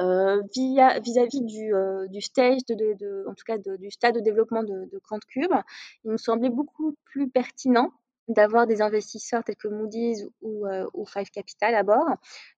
euh, 0.00 0.42
via, 0.54 0.98
vis-à-vis 1.00 1.42
du, 1.42 1.72
du 2.10 2.20
stage, 2.20 2.60
de, 2.68 2.74
de, 2.74 3.24
en 3.28 3.34
tout 3.34 3.44
cas 3.46 3.56
du 3.58 3.90
stade 3.90 4.14
de 4.14 4.20
développement 4.20 4.62
de, 4.62 4.88
de 4.92 5.00
Cube, 5.28 5.52
il 6.04 6.10
nous 6.10 6.18
semblait 6.18 6.50
beaucoup 6.50 6.94
plus 7.04 7.28
pertinent 7.28 7.90
d'avoir 8.28 8.66
des 8.66 8.82
investisseurs 8.82 9.44
tels 9.44 9.56
que 9.56 9.68
Moody's 9.68 10.26
ou, 10.42 10.66
euh, 10.66 10.86
ou 10.94 11.06
Five 11.06 11.30
Capital 11.30 11.74
à 11.74 11.82
bord, 11.82 12.08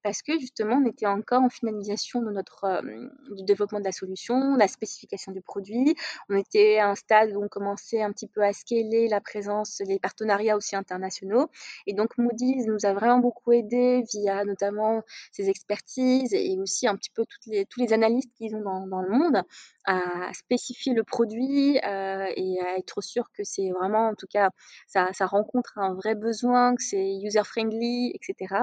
parce 0.03 0.23
que 0.23 0.39
justement, 0.39 0.77
on 0.77 0.87
était 0.87 1.07
encore 1.07 1.43
en 1.43 1.51
finalisation 1.51 2.23
de 2.23 2.31
notre, 2.31 2.65
euh, 2.65 3.09
du 3.35 3.45
développement 3.45 3.79
de 3.81 3.85
la 3.85 3.93
solution, 3.93 4.57
la 4.57 4.69
spécification 4.69 5.33
du 5.33 5.43
produit. 5.43 5.95
On 6.29 6.37
était 6.37 6.79
à 6.79 6.89
un 6.89 6.95
stade 6.95 7.33
où 7.35 7.43
on 7.43 7.49
commençait 7.49 8.03
un 8.03 8.13
petit 8.13 8.29
peu 8.29 8.43
à 8.43 8.53
scaler 8.53 9.09
la 9.09 9.21
présence, 9.21 9.83
les 9.87 9.99
partenariats 9.99 10.57
aussi 10.57 10.77
internationaux. 10.77 11.49
Et 11.87 11.95
donc, 11.95 12.17
Moody's 12.19 12.67
nous 12.67 12.85
a 12.85 12.95
vraiment 12.95 13.19
beaucoup 13.19 13.53
aidé 13.53 14.05
via 14.13 14.45
notamment 14.45 15.03
ses 15.33 15.49
expertises 15.49 16.33
et 16.33 16.59
aussi 16.59 16.87
un 16.87 16.97
petit 16.97 17.11
peu 17.11 17.25
toutes 17.27 17.47
les, 17.47 17.67
tous 17.67 17.81
les 17.81 17.93
analystes 17.93 18.33
qu'ils 18.37 18.55
ont 18.57 18.63
dans, 18.63 18.87
dans 18.87 19.03
le 19.03 19.11
monde 19.11 19.43
à 19.89 20.33
spécifier 20.35 20.93
le 20.93 21.03
produit 21.03 21.79
euh, 21.79 22.27
et 22.37 22.61
à 22.61 22.77
être 22.77 23.01
sûr 23.01 23.31
que 23.33 23.43
c'est 23.43 23.71
vraiment, 23.71 24.09
en 24.09 24.15
tout 24.15 24.27
cas, 24.31 24.51
ça, 24.87 25.09
ça 25.15 25.27
rencontre 25.27 25.58
un 25.77 25.95
vrai 25.95 26.15
besoin, 26.15 26.75
que 26.75 26.83
c'est 26.83 27.17
user-friendly, 27.23 28.13
etc. 28.15 28.55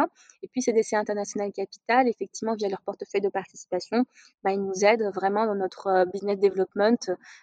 Et 0.44 0.48
puis 0.48 0.62
CDC 0.62 0.96
International 0.96 1.52
Capital, 1.52 2.08
effectivement, 2.08 2.56
via 2.56 2.70
leur 2.70 2.82
portefeuille 2.82 3.22
de 3.22 3.30
participation, 3.30 4.06
bah, 4.44 4.52
ils 4.52 4.62
nous 4.62 4.84
aident 4.84 5.12
vraiment 5.14 5.46
dans 5.46 5.56
notre 5.56 5.88
euh, 5.88 6.06
business 6.06 6.40
development 6.40 6.98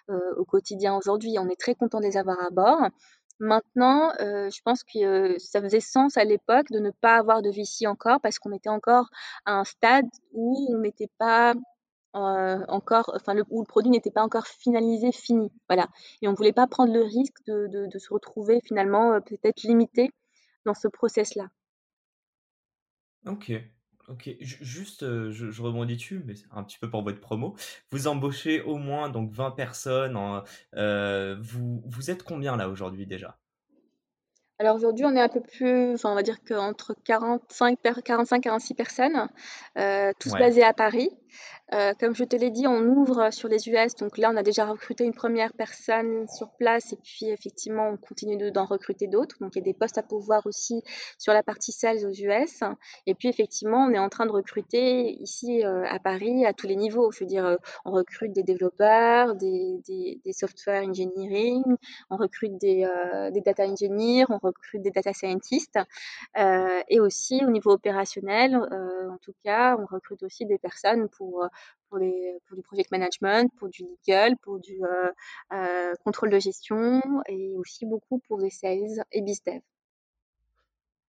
euh, 0.09 0.19
au 0.37 0.45
quotidien 0.45 0.95
aujourd'hui. 0.95 1.35
On 1.39 1.49
est 1.49 1.59
très 1.59 1.75
content 1.75 1.99
de 1.99 2.05
les 2.05 2.17
avoir 2.17 2.39
à 2.41 2.49
bord. 2.49 2.89
Maintenant, 3.39 4.11
euh, 4.21 4.49
je 4.49 4.61
pense 4.63 4.83
que 4.83 5.37
ça 5.39 5.61
faisait 5.61 5.79
sens 5.79 6.17
à 6.17 6.23
l'époque 6.23 6.67
de 6.71 6.79
ne 6.79 6.91
pas 6.91 7.15
avoir 7.15 7.41
de 7.41 7.49
VC 7.49 7.87
encore 7.87 8.21
parce 8.21 8.39
qu'on 8.39 8.53
était 8.53 8.69
encore 8.69 9.09
à 9.45 9.53
un 9.53 9.63
stade 9.63 10.05
où 10.33 10.67
on 10.71 10.77
n'était 10.77 11.09
pas 11.17 11.53
euh, 12.15 12.59
encore, 12.67 13.11
enfin, 13.15 13.33
le, 13.33 13.43
où 13.49 13.61
le 13.61 13.65
produit 13.65 13.89
n'était 13.89 14.11
pas 14.11 14.23
encore 14.23 14.45
finalisé, 14.45 15.11
fini. 15.11 15.51
Voilà. 15.67 15.87
Et 16.21 16.27
on 16.27 16.31
ne 16.31 16.35
voulait 16.35 16.53
pas 16.53 16.67
prendre 16.67 16.93
le 16.93 17.01
risque 17.01 17.43
de, 17.47 17.67
de, 17.67 17.87
de 17.87 17.99
se 17.99 18.13
retrouver 18.13 18.61
finalement 18.63 19.13
euh, 19.13 19.19
peut-être 19.19 19.63
limité 19.63 20.11
dans 20.65 20.75
ce 20.75 20.87
process-là. 20.87 21.49
Ok. 23.25 23.51
Ok, 24.09 24.29
juste, 24.41 25.03
euh, 25.03 25.31
je, 25.31 25.49
je, 25.49 25.61
rebondis 25.61 25.95
dessus, 25.95 26.21
mais 26.25 26.35
c'est 26.35 26.45
un 26.51 26.61
petit 26.63 26.77
peu 26.77 26.89
pour 26.89 27.03
votre 27.03 27.21
promo. 27.21 27.55
Vous 27.89 28.07
embauchez 28.07 28.61
au 28.61 28.75
moins 28.75 29.09
donc 29.09 29.31
20 29.31 29.51
personnes. 29.51 30.17
En, 30.17 30.43
vous, 31.39 31.81
vous 31.85 32.11
êtes 32.11 32.23
combien 32.23 32.57
là 32.57 32.67
aujourd'hui 32.67 33.07
déjà? 33.07 33.37
Alors 34.59 34.75
aujourd'hui, 34.75 35.05
on 35.05 35.15
est 35.15 35.21
un 35.21 35.29
peu 35.29 35.41
plus, 35.41 35.93
enfin, 35.93 36.11
on 36.11 36.15
va 36.15 36.21
dire 36.21 36.43
qu'entre 36.43 36.93
45, 37.05 37.79
45 38.03 38.41
46 38.41 38.73
personnes, 38.73 39.29
tous 40.19 40.33
basés 40.33 40.63
à 40.63 40.73
Paris. 40.73 41.09
Euh, 41.73 41.93
comme 41.99 42.15
je 42.15 42.23
te 42.23 42.35
l'ai 42.35 42.51
dit, 42.51 42.67
on 42.67 42.81
ouvre 42.81 43.31
sur 43.31 43.47
les 43.49 43.69
US. 43.69 43.95
Donc 43.95 44.17
là, 44.17 44.31
on 44.33 44.37
a 44.37 44.43
déjà 44.43 44.65
recruté 44.65 45.03
une 45.03 45.13
première 45.13 45.53
personne 45.53 46.27
sur 46.27 46.51
place 46.57 46.93
et 46.93 46.97
puis 46.97 47.29
effectivement, 47.29 47.89
on 47.89 47.97
continue 47.97 48.51
d'en 48.51 48.65
recruter 48.65 49.07
d'autres. 49.07 49.37
Donc 49.39 49.55
il 49.55 49.59
y 49.59 49.61
a 49.61 49.65
des 49.65 49.73
postes 49.73 49.97
à 49.97 50.03
pouvoir 50.03 50.45
aussi 50.45 50.83
sur 51.17 51.33
la 51.33 51.43
partie 51.43 51.71
sales 51.71 52.05
aux 52.05 52.11
US. 52.11 52.63
Et 53.05 53.15
puis 53.15 53.27
effectivement, 53.27 53.85
on 53.85 53.91
est 53.91 53.99
en 53.99 54.09
train 54.09 54.25
de 54.25 54.31
recruter 54.31 55.11
ici 55.21 55.63
euh, 55.63 55.85
à 55.87 55.99
Paris 55.99 56.45
à 56.45 56.53
tous 56.53 56.67
les 56.67 56.75
niveaux. 56.75 57.11
Je 57.11 57.19
veux 57.21 57.25
dire, 57.25 57.57
on 57.85 57.91
recrute 57.91 58.33
des 58.33 58.43
développeurs, 58.43 59.35
des, 59.35 60.19
software 60.31 60.83
engineering, 60.83 61.63
on 62.09 62.17
recrute 62.17 62.57
des, 62.57 62.87
data 63.45 63.65
engineers, 63.65 64.25
on 64.29 64.37
recrute 64.37 64.81
des 64.81 64.91
data 64.91 65.13
scientists 65.13 65.79
euh, 66.37 66.81
et 66.89 66.99
aussi 66.99 67.41
au 67.45 67.49
niveau 67.49 67.71
opérationnel, 67.71 68.55
euh, 68.55 69.09
en 69.09 69.17
tout 69.17 69.33
cas, 69.43 69.77
on 69.79 69.85
recrute 69.85 70.23
aussi 70.23 70.45
des 70.45 70.57
personnes 70.57 71.09
pour 71.09 71.22
pour, 71.89 71.97
les, 71.97 72.37
pour 72.47 72.57
du 72.57 72.63
project 72.63 72.91
management, 72.91 73.51
pour 73.57 73.69
du 73.69 73.83
legal, 73.83 74.35
pour 74.37 74.59
du 74.59 74.79
euh, 75.53 75.93
contrôle 76.03 76.29
de 76.29 76.39
gestion 76.39 77.01
et 77.27 77.53
aussi 77.55 77.85
beaucoup 77.85 78.19
pour 78.27 78.39
des 78.39 78.49
sales 78.49 79.03
et 79.11 79.21
dev. 79.21 79.59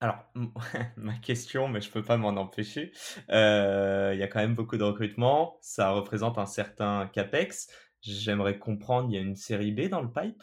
Alors, 0.01 0.19
ma 0.97 1.15
question, 1.15 1.69
mais 1.69 1.81
je 1.81 1.91
peux 1.91 2.03
pas 2.03 2.17
m'en 2.17 2.37
empêcher. 2.37 2.93
Il 3.29 4.17
y 4.19 4.23
a 4.23 4.29
quand 4.29 4.41
même 4.41 4.55
beaucoup 4.55 4.77
de 4.77 4.85
recrutement. 4.85 5.59
Ça 5.63 5.91
représente 5.91 6.39
un 6.39 6.47
certain 6.47 7.09
CAPEX. 7.13 7.69
J'aimerais 8.03 8.59
comprendre, 8.59 9.09
il 9.09 9.15
y 9.15 9.19
a 9.19 9.23
une 9.23 9.37
série 9.37 9.73
B 9.73 9.89
dans 9.89 10.03
le 10.03 10.11
pipe? 10.13 10.43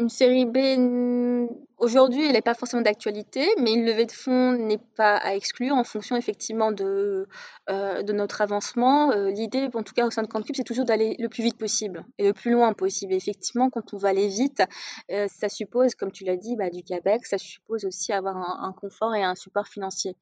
Une 0.00 0.08
série 0.08 0.46
B, 0.46 0.56
aujourd'hui, 1.76 2.24
elle 2.24 2.32
n'est 2.32 2.42
pas 2.42 2.54
forcément 2.54 2.82
d'actualité, 2.82 3.46
mais 3.58 3.72
une 3.72 3.84
levée 3.84 4.06
de 4.06 4.12
fonds 4.12 4.52
n'est 4.52 4.80
pas 4.96 5.16
à 5.16 5.34
exclure 5.34 5.74
en 5.74 5.84
fonction 5.84 6.16
effectivement 6.16 6.72
de, 6.72 7.28
euh, 7.68 8.02
de 8.02 8.12
notre 8.12 8.40
avancement. 8.40 9.12
Euh, 9.12 9.30
l'idée, 9.30 9.68
en 9.74 9.82
tout 9.82 9.92
cas 9.92 10.06
au 10.06 10.10
sein 10.10 10.22
de 10.22 10.26
CampCube, 10.26 10.56
c'est 10.56 10.64
toujours 10.64 10.86
d'aller 10.86 11.16
le 11.18 11.28
plus 11.28 11.42
vite 11.42 11.58
possible 11.58 12.04
et 12.18 12.24
le 12.24 12.32
plus 12.32 12.50
loin 12.50 12.72
possible. 12.72 13.12
effectivement, 13.12 13.68
quand 13.68 13.92
on 13.92 13.98
va 13.98 14.08
aller 14.08 14.28
vite, 14.28 14.62
euh, 15.10 15.26
ça 15.28 15.48
suppose, 15.48 15.94
comme 15.94 16.12
tu 16.12 16.24
l'as 16.24 16.36
dit, 16.36 16.56
bah, 16.56 16.70
du 16.70 16.82
CAPEX, 16.82 17.28
ça 17.28 17.38
suppose 17.38 17.84
aussi 17.84 18.12
avoir 18.12 18.36
un 18.36 18.72
confort 18.72 19.14
et 19.14 19.22
un 19.22 19.34
support 19.34 19.68
financier. 19.68 20.16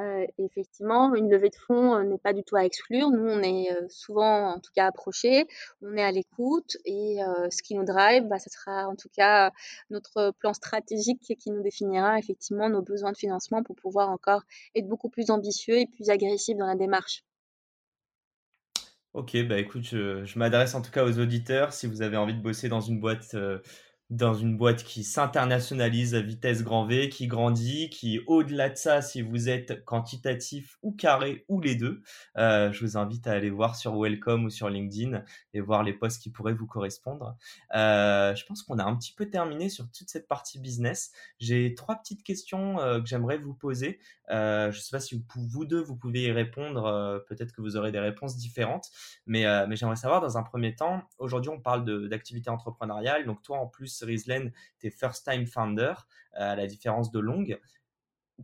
Euh, 0.00 0.26
effectivement, 0.38 1.14
une 1.14 1.30
levée 1.30 1.50
de 1.50 1.54
fonds 1.54 1.94
euh, 1.94 2.02
n'est 2.02 2.18
pas 2.18 2.32
du 2.32 2.42
tout 2.42 2.56
à 2.56 2.64
exclure. 2.64 3.10
Nous, 3.10 3.28
on 3.28 3.40
est 3.42 3.70
euh, 3.70 3.86
souvent, 3.88 4.48
en 4.48 4.58
tout 4.58 4.72
cas, 4.74 4.86
approchés, 4.86 5.46
on 5.82 5.96
est 5.96 6.02
à 6.02 6.10
l'écoute 6.10 6.76
et 6.84 7.18
ce 7.50 7.62
qui 7.62 7.74
nous 7.74 7.84
drive, 7.84 8.24
bah, 8.24 8.38
ce 8.38 8.50
sera 8.50 8.88
en 8.88 8.96
tout 8.96 9.08
cas 9.14 9.52
notre 9.90 10.32
plan 10.38 10.52
stratégique 10.52 11.36
qui 11.38 11.50
nous 11.50 11.62
définira 11.62 12.18
effectivement 12.18 12.68
nos 12.68 12.82
besoins 12.82 13.12
de 13.12 13.16
financement 13.16 13.62
pour 13.62 13.76
pouvoir 13.76 14.10
encore 14.10 14.42
être 14.74 14.88
beaucoup 14.88 15.08
plus 15.08 15.30
ambitieux 15.30 15.78
et 15.78 15.86
plus 15.86 16.10
agressifs 16.10 16.56
dans 16.56 16.66
la 16.66 16.74
démarche. 16.74 17.22
Ok, 19.12 19.36
bah 19.46 19.58
écoute, 19.58 19.84
je, 19.84 20.38
m'adresse 20.38 20.74
en 20.74 20.82
tout 20.82 20.90
cas 20.90 21.04
aux 21.04 21.18
auditeurs. 21.20 21.72
Si 21.72 21.86
vous 21.86 22.02
avez 22.02 22.16
envie 22.16 22.34
de 22.34 22.42
bosser 22.42 22.68
dans 22.68 22.80
une 22.80 22.98
boîte 22.98 23.36
dans 24.14 24.34
une 24.34 24.56
boîte 24.56 24.84
qui 24.84 25.02
s'internationalise 25.02 26.14
à 26.14 26.20
vitesse 26.20 26.62
grand 26.62 26.86
V, 26.86 27.08
qui 27.08 27.26
grandit, 27.26 27.90
qui 27.90 28.20
au-delà 28.26 28.68
de 28.68 28.76
ça, 28.76 29.02
si 29.02 29.22
vous 29.22 29.48
êtes 29.48 29.84
quantitatif 29.84 30.78
ou 30.82 30.92
carré 30.92 31.44
ou 31.48 31.60
les 31.60 31.74
deux, 31.74 32.00
euh, 32.38 32.70
je 32.70 32.80
vous 32.84 32.96
invite 32.96 33.26
à 33.26 33.32
aller 33.32 33.50
voir 33.50 33.74
sur 33.74 33.98
Welcome 33.98 34.44
ou 34.44 34.50
sur 34.50 34.68
LinkedIn 34.68 35.24
et 35.52 35.60
voir 35.60 35.82
les 35.82 35.92
posts 35.92 36.22
qui 36.22 36.30
pourraient 36.30 36.54
vous 36.54 36.66
correspondre. 36.66 37.36
Euh, 37.74 38.34
je 38.36 38.44
pense 38.46 38.62
qu'on 38.62 38.78
a 38.78 38.84
un 38.84 38.94
petit 38.94 39.12
peu 39.12 39.28
terminé 39.28 39.68
sur 39.68 39.90
toute 39.90 40.08
cette 40.08 40.28
partie 40.28 40.60
business. 40.60 41.10
J'ai 41.40 41.74
trois 41.74 41.96
petites 41.96 42.22
questions 42.22 42.78
euh, 42.78 43.00
que 43.00 43.06
j'aimerais 43.06 43.38
vous 43.38 43.54
poser. 43.54 43.98
je 44.28 44.66
ne 44.68 44.72
sais 44.72 44.90
pas 44.92 45.00
si 45.00 45.16
vous, 45.16 45.24
vous, 45.48 45.64
deux, 45.64 45.82
vous 45.82 45.96
pouvez 45.96 46.22
y 46.22 46.30
répondre. 46.30 47.24
Peut-être 47.26 47.52
que 47.52 47.60
vous 47.60 47.76
aurez 47.76 47.90
des 47.90 48.00
réponses 48.00 48.36
différentes. 48.36 48.90
Mais, 49.26 49.44
mais 49.66 49.76
j'aimerais 49.76 49.96
savoir, 49.96 50.20
dans 50.20 50.38
un 50.38 50.42
premier 50.42 50.74
temps, 50.74 51.02
aujourd'hui, 51.18 51.50
on 51.50 51.60
parle 51.60 52.08
d'activité 52.08 52.48
entrepreneuriale. 52.48 53.26
Donc 53.26 53.42
toi, 53.42 53.58
en 53.58 53.66
plus, 53.66 54.03
Rizlen, 54.04 54.52
tu 54.78 54.86
es 54.86 54.90
first 54.90 55.28
time 55.28 55.46
founder, 55.46 55.94
euh, 56.34 56.52
à 56.52 56.56
la 56.56 56.66
différence 56.66 57.10
de 57.10 57.18
Long. 57.20 57.44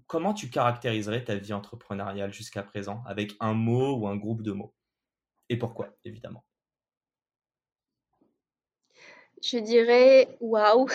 Comment 0.06 0.34
tu 0.34 0.50
caractériserais 0.50 1.24
ta 1.24 1.36
vie 1.36 1.52
entrepreneuriale 1.52 2.32
jusqu'à 2.32 2.62
présent 2.62 3.02
avec 3.06 3.32
un 3.40 3.54
mot 3.54 3.96
ou 3.96 4.06
un 4.08 4.16
groupe 4.16 4.42
de 4.42 4.52
mots? 4.52 4.74
Et 5.48 5.56
pourquoi, 5.58 5.96
évidemment? 6.04 6.44
Je 9.42 9.58
dirais 9.58 10.28
waouh 10.40 10.86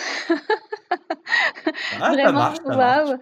Ah, 1.99 2.11
vraiment, 2.13 2.53
waouh. 2.66 3.18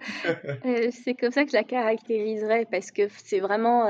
c'est 0.92 1.14
comme 1.14 1.32
ça 1.32 1.44
que 1.44 1.50
je 1.50 1.56
la 1.56 1.64
caractériserais 1.64 2.66
parce 2.70 2.90
que 2.90 3.08
c'est 3.08 3.40
vraiment 3.40 3.86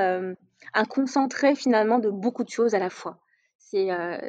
un 0.75 0.85
concentré 0.85 1.55
finalement 1.55 1.99
de 1.99 2.11
beaucoup 2.11 2.45
de 2.45 2.51
choses 2.51 2.75
à 2.75 2.79
la 2.79 2.91
fois. 2.91 3.19
C'est 3.59 3.89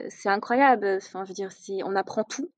c'est 0.09 0.29
incroyable. 0.29 0.97
Enfin, 0.97 1.23
je 1.25 1.29
veux 1.29 1.35
dire, 1.35 1.49
on 1.85 1.95
apprend 1.95 2.23
tout 2.23 2.49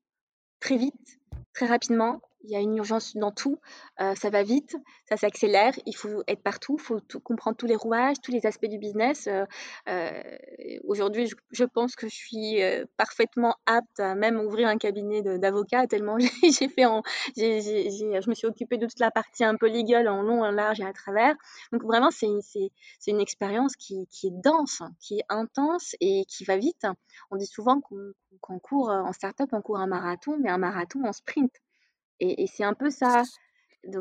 très 0.60 0.78
vite, 0.78 1.20
très 1.54 1.66
rapidement 1.68 2.22
il 2.44 2.52
y 2.52 2.56
a 2.56 2.60
une 2.60 2.78
urgence 2.78 3.16
dans 3.16 3.32
tout, 3.32 3.60
euh, 4.00 4.16
ça 4.16 4.30
va 4.30 4.44
vite, 4.44 4.78
ça 5.10 5.18
s'accélère, 5.18 5.74
il 5.86 5.96
faut 5.96 6.24
être 6.28 6.42
partout, 6.42 6.78
il 6.80 6.84
faut 6.84 7.00
comprendre 7.24 7.58
tous 7.58 7.66
les 7.66 7.76
rouages, 7.76 8.18
tous 8.22 8.32
les 8.32 8.46
aspects 8.46 8.68
du 8.68 8.78
business. 8.78 9.28
Euh, 9.28 9.46
euh, 9.90 10.22
aujourd'hui, 10.84 11.30
je, 11.52 11.64
pense 11.66 11.96
que 11.96 12.08
je 12.08 12.16
suis 12.16 12.60
parfaitement 12.96 13.56
apte 13.66 14.00
à 14.00 14.16
même 14.16 14.40
ouvrir 14.40 14.68
un 14.68 14.78
cabinet 14.78 15.22
d'avocat, 15.22 15.88
tellement 15.88 16.18
j'ai 16.44 16.70
fait 16.70 16.84
je 17.36 18.30
me 18.30 18.34
suis 18.34 18.48
occupée 18.48 18.78
de 18.78 18.86
toute 18.86 19.00
la 19.00 19.12
partie 19.12 19.44
un 19.44 19.56
peu 19.56 19.68
legal 19.68 20.08
en 20.08 20.22
long, 20.22 20.44
en 20.44 20.52
large 20.52 20.80
et 20.80 20.86
à 20.86 20.94
travers. 20.94 21.36
Donc 21.72 21.84
vraiment, 21.84 22.10
c'est 22.12 22.28
une 23.08 23.20
expérience 23.20 23.76
qui, 23.76 24.08
est 24.24 24.32
dense, 24.32 24.82
qui 25.00 25.20
est 25.20 25.26
intense 25.30 25.96
et 26.00 26.26
qui 26.26 26.46
va 26.46 26.58
vite. 26.58 26.86
On 27.32 27.38
dit 27.38 27.46
souvent 27.46 27.82
qu'on 27.82 28.60
court 28.60 28.90
en 28.90 29.12
start-up, 29.12 29.50
on 29.52 29.62
court 29.62 29.80
un 29.80 29.88
marathon, 29.88 30.38
mais 30.40 30.50
un 30.50 30.58
marathon 30.58 31.04
en 31.06 31.14
sprint. 31.14 31.52
Et, 32.20 32.48
c'est 32.48 32.64
un 32.64 32.74
peu 32.74 32.90
ça. 32.90 33.24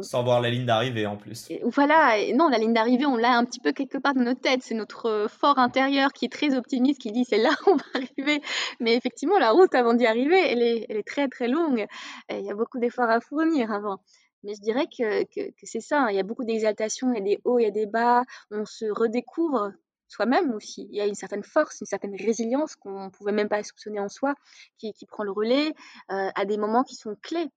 Sans 0.00 0.24
voir 0.24 0.40
la 0.40 0.50
ligne 0.50 0.66
d'arrivée 0.66 1.06
en 1.06 1.16
plus. 1.16 1.48
voilà, 1.62 2.16
non, 2.34 2.48
la 2.48 2.58
ligne 2.58 2.72
d'arrivée, 2.72 3.06
on 3.06 3.16
l'a 3.16 3.36
un 3.36 3.44
petit 3.44 3.60
peu 3.60 3.72
quelque 3.72 3.98
part 3.98 4.14
dans 4.14 4.22
nos 4.22 4.34
têtes. 4.34 4.62
C'est 4.62 4.74
notre 4.74 5.06
euh, 5.06 5.28
fort 5.28 5.58
intérieur 5.58 6.12
qui 6.12 6.24
est 6.24 6.32
très 6.32 6.56
optimiste, 6.56 7.00
qui 7.00 7.12
dit 7.12 7.24
c'est 7.24 7.38
là 7.38 7.50
on 7.66 7.76
va 7.76 7.84
arriver. 7.94 8.40
Mais 8.80 8.96
effectivement, 8.96 9.38
la 9.38 9.52
route 9.52 9.74
avant 9.74 9.94
d'y 9.94 10.06
arriver, 10.06 10.40
elle 10.40 10.62
est, 10.62 10.86
elle 10.88 10.96
est, 10.96 11.06
très 11.06 11.28
très 11.28 11.46
longue. 11.46 11.86
il 12.30 12.44
y 12.44 12.50
a 12.50 12.54
beaucoup 12.54 12.80
d'efforts 12.80 13.10
à 13.10 13.20
fournir 13.20 13.70
avant. 13.70 14.00
Mais 14.42 14.54
je 14.54 14.60
dirais 14.60 14.86
que, 14.86 15.24
que, 15.24 15.50
que 15.50 15.64
c'est 15.64 15.80
ça, 15.80 16.06
il 16.10 16.16
y 16.16 16.20
a 16.20 16.22
beaucoup 16.22 16.44
d'exaltation, 16.44 17.12
il 17.12 17.18
y 17.18 17.20
a 17.20 17.24
des 17.24 17.40
hauts, 17.44 17.58
il 17.58 17.64
y 17.64 17.66
a 17.66 17.70
des 17.70 17.86
bas, 17.86 18.22
on 18.50 18.64
se 18.64 18.86
redécouvre 18.86 19.72
soi-même 20.08 20.52
aussi. 20.52 20.86
Il 20.90 20.96
y 20.96 21.00
a 21.00 21.06
une 21.06 21.14
certaine 21.14 21.42
force, 21.42 21.80
une 21.80 21.86
certaine 21.86 22.14
résilience 22.14 22.76
qu'on 22.76 23.06
ne 23.06 23.10
pouvait 23.10 23.32
même 23.32 23.48
pas 23.48 23.62
soupçonner 23.62 24.00
en 24.00 24.08
soi, 24.08 24.34
qui, 24.78 24.92
qui 24.92 25.06
prend 25.06 25.24
le 25.24 25.32
relais 25.32 25.74
euh, 26.10 26.30
à 26.34 26.44
des 26.44 26.58
moments 26.58 26.84
qui 26.84 26.94
sont 26.94 27.16
clés. 27.22 27.48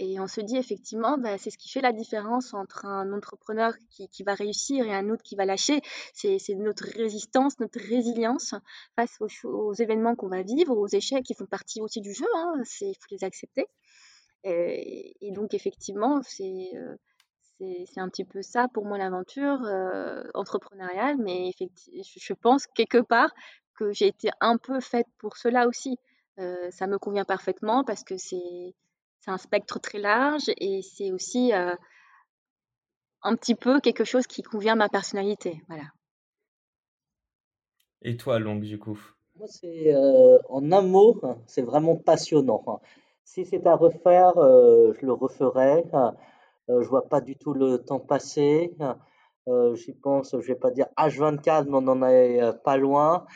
Et 0.00 0.20
on 0.20 0.28
se 0.28 0.40
dit 0.40 0.56
effectivement, 0.56 1.18
bah, 1.18 1.38
c'est 1.38 1.50
ce 1.50 1.58
qui 1.58 1.68
fait 1.68 1.80
la 1.80 1.92
différence 1.92 2.54
entre 2.54 2.86
un 2.86 3.12
entrepreneur 3.12 3.72
qui, 3.90 4.22
va 4.22 4.34
réussir 4.34 4.86
et 4.86 4.94
un 4.94 5.10
autre 5.10 5.22
qui 5.24 5.34
va 5.34 5.44
lâcher. 5.44 5.80
C'est 6.14 6.38
notre 6.54 6.84
résistance, 6.84 7.58
notre 7.58 7.80
résilience 7.80 8.54
face 8.94 9.18
aux, 9.44 9.72
événements 9.74 10.14
qu'on 10.14 10.28
va 10.28 10.42
vivre, 10.42 10.76
aux 10.76 10.86
échecs 10.86 11.24
qui 11.24 11.34
font 11.34 11.46
partie 11.46 11.80
aussi 11.80 12.00
du 12.00 12.12
jeu. 12.12 12.26
Hein, 12.36 12.62
il 12.80 12.94
faut 12.94 13.08
les 13.10 13.24
accepter. 13.24 13.66
Et, 14.44 15.32
donc 15.32 15.52
effectivement, 15.52 16.20
c'est 16.22 16.70
euh, 16.74 16.96
c'est 17.60 18.00
un 18.00 18.08
petit 18.08 18.24
peu 18.24 18.40
ça 18.40 18.68
pour 18.72 18.84
moi 18.84 18.98
l'aventure 18.98 19.64
euh, 19.64 20.22
entrepreneuriale. 20.34 21.16
Mais 21.18 21.48
effectivement, 21.48 22.02
je 22.04 22.32
pense 22.34 22.66
quelque 22.68 22.98
part 22.98 23.30
que 23.74 23.92
j'ai 23.92 24.06
été 24.06 24.30
un 24.40 24.58
peu 24.58 24.80
faite 24.80 25.06
pour 25.18 25.36
cela 25.36 25.66
aussi. 25.66 25.98
Euh, 26.38 26.70
ça 26.70 26.86
me 26.86 26.98
convient 26.98 27.24
parfaitement 27.24 27.82
parce 27.84 28.04
que 28.04 28.16
c'est 28.16 28.74
c'est 29.28 29.32
un 29.34 29.38
spectre 29.38 29.78
très 29.78 29.98
large 29.98 30.50
et 30.56 30.80
c'est 30.80 31.12
aussi 31.12 31.52
euh, 31.52 31.74
un 33.22 33.36
petit 33.36 33.54
peu 33.54 33.78
quelque 33.78 34.04
chose 34.04 34.26
qui 34.26 34.42
convient 34.42 34.72
à 34.72 34.76
ma 34.76 34.88
personnalité. 34.88 35.60
Voilà. 35.68 35.84
Et 38.00 38.16
toi, 38.16 38.38
Long, 38.38 38.56
du 38.56 38.78
coup? 38.78 38.98
Moi, 39.36 39.46
c'est 39.48 39.94
euh, 39.94 40.38
en 40.48 40.72
un 40.72 40.80
mot, 40.80 41.20
c'est 41.46 41.60
vraiment 41.60 41.96
passionnant. 41.96 42.80
Si 43.24 43.44
c'est 43.44 43.66
à 43.66 43.76
refaire, 43.76 44.38
euh, 44.38 44.94
je 44.98 45.04
le 45.04 45.12
referais. 45.12 45.84
je 46.68 46.88
vois 46.88 47.06
pas 47.06 47.20
du 47.20 47.36
tout 47.36 47.52
le 47.52 47.78
temps 47.78 48.00
passer. 48.00 48.74
J'y 49.74 49.92
pense, 49.92 50.36
je 50.40 50.46
vais 50.46 50.58
pas 50.58 50.70
dire 50.70 50.86
H24, 50.96 51.66
mais 51.66 51.76
on 51.76 51.82
n'en 51.82 52.02
est 52.08 52.40
pas 52.64 52.78
loin. 52.78 53.26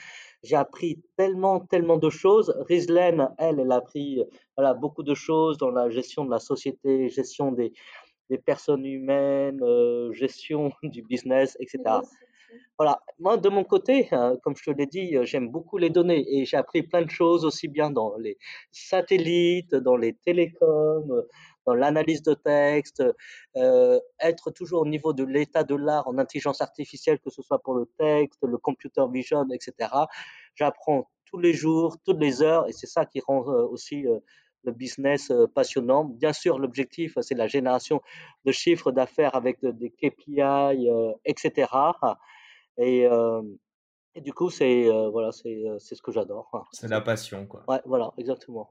J'ai 0.42 0.56
appris 0.56 1.02
tellement, 1.16 1.60
tellement 1.60 1.98
de 1.98 2.10
choses. 2.10 2.54
Rizlen, 2.68 3.28
elle, 3.38 3.60
elle 3.60 3.72
a 3.72 3.76
appris 3.76 4.22
voilà, 4.56 4.74
beaucoup 4.74 5.02
de 5.02 5.14
choses 5.14 5.56
dans 5.58 5.70
la 5.70 5.88
gestion 5.88 6.24
de 6.24 6.30
la 6.30 6.40
société, 6.40 7.08
gestion 7.08 7.52
des, 7.52 7.72
des 8.30 8.38
personnes 8.38 8.84
humaines, 8.84 9.60
euh, 9.62 10.12
gestion 10.12 10.72
du 10.82 11.02
business, 11.02 11.56
etc. 11.60 12.00
Voilà, 12.78 13.00
moi 13.18 13.36
de 13.36 13.48
mon 13.48 13.64
côté, 13.64 14.08
hein, 14.12 14.36
comme 14.42 14.56
je 14.56 14.64
te 14.64 14.70
l'ai 14.70 14.86
dit, 14.86 15.16
j'aime 15.22 15.48
beaucoup 15.48 15.78
les 15.78 15.90
données 15.90 16.24
et 16.28 16.44
j'ai 16.44 16.56
appris 16.56 16.82
plein 16.82 17.02
de 17.02 17.10
choses 17.10 17.44
aussi 17.44 17.68
bien 17.68 17.90
dans 17.90 18.16
les 18.16 18.36
satellites, 18.72 19.74
dans 19.74 19.96
les 19.96 20.14
télécoms, 20.14 21.22
dans 21.66 21.74
l'analyse 21.74 22.22
de 22.22 22.34
texte, 22.34 23.02
euh, 23.56 24.00
être 24.20 24.50
toujours 24.50 24.82
au 24.82 24.86
niveau 24.86 25.12
de 25.12 25.24
l'état 25.24 25.64
de 25.64 25.74
l'art 25.74 26.06
en 26.08 26.18
intelligence 26.18 26.60
artificielle, 26.60 27.18
que 27.20 27.30
ce 27.30 27.42
soit 27.42 27.60
pour 27.60 27.74
le 27.74 27.86
texte, 27.98 28.40
le 28.42 28.58
computer 28.58 29.04
vision, 29.12 29.46
etc. 29.50 29.90
J'apprends 30.54 31.08
tous 31.26 31.38
les 31.38 31.52
jours, 31.52 31.96
toutes 32.04 32.20
les 32.20 32.42
heures, 32.42 32.68
et 32.68 32.72
c'est 32.72 32.86
ça 32.86 33.06
qui 33.06 33.20
rend 33.20 33.48
euh, 33.48 33.66
aussi 33.66 34.06
euh, 34.06 34.18
le 34.64 34.72
business 34.72 35.32
passionnant. 35.54 36.04
Bien 36.04 36.32
sûr, 36.32 36.58
l'objectif, 36.58 37.18
c'est 37.20 37.34
la 37.34 37.48
génération 37.48 38.00
de 38.44 38.52
chiffres 38.52 38.92
d'affaires 38.92 39.34
avec 39.34 39.58
des 39.60 39.90
KPI, 39.90 40.88
etc. 41.24 41.66
Et, 42.78 43.08
et, 44.14 44.20
du 44.20 44.32
coup, 44.32 44.50
c'est 44.50 44.88
voilà, 45.10 45.32
c'est 45.32 45.96
ce 45.96 46.00
que 46.00 46.12
j'adore. 46.12 46.48
C'est 46.70 46.86
la 46.86 47.00
passion, 47.00 47.44
quoi. 47.44 47.64
Ouais, 47.66 47.80
voilà, 47.86 48.12
exactement. 48.18 48.70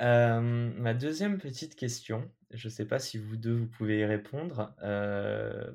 Euh, 0.00 0.40
ma 0.40 0.94
deuxième 0.94 1.38
petite 1.38 1.76
question, 1.76 2.30
je 2.50 2.68
ne 2.68 2.72
sais 2.72 2.86
pas 2.86 2.98
si 2.98 3.18
vous 3.18 3.36
deux 3.36 3.54
vous 3.54 3.66
pouvez 3.66 4.00
y 4.00 4.04
répondre. 4.04 4.74
Euh, 4.82 5.70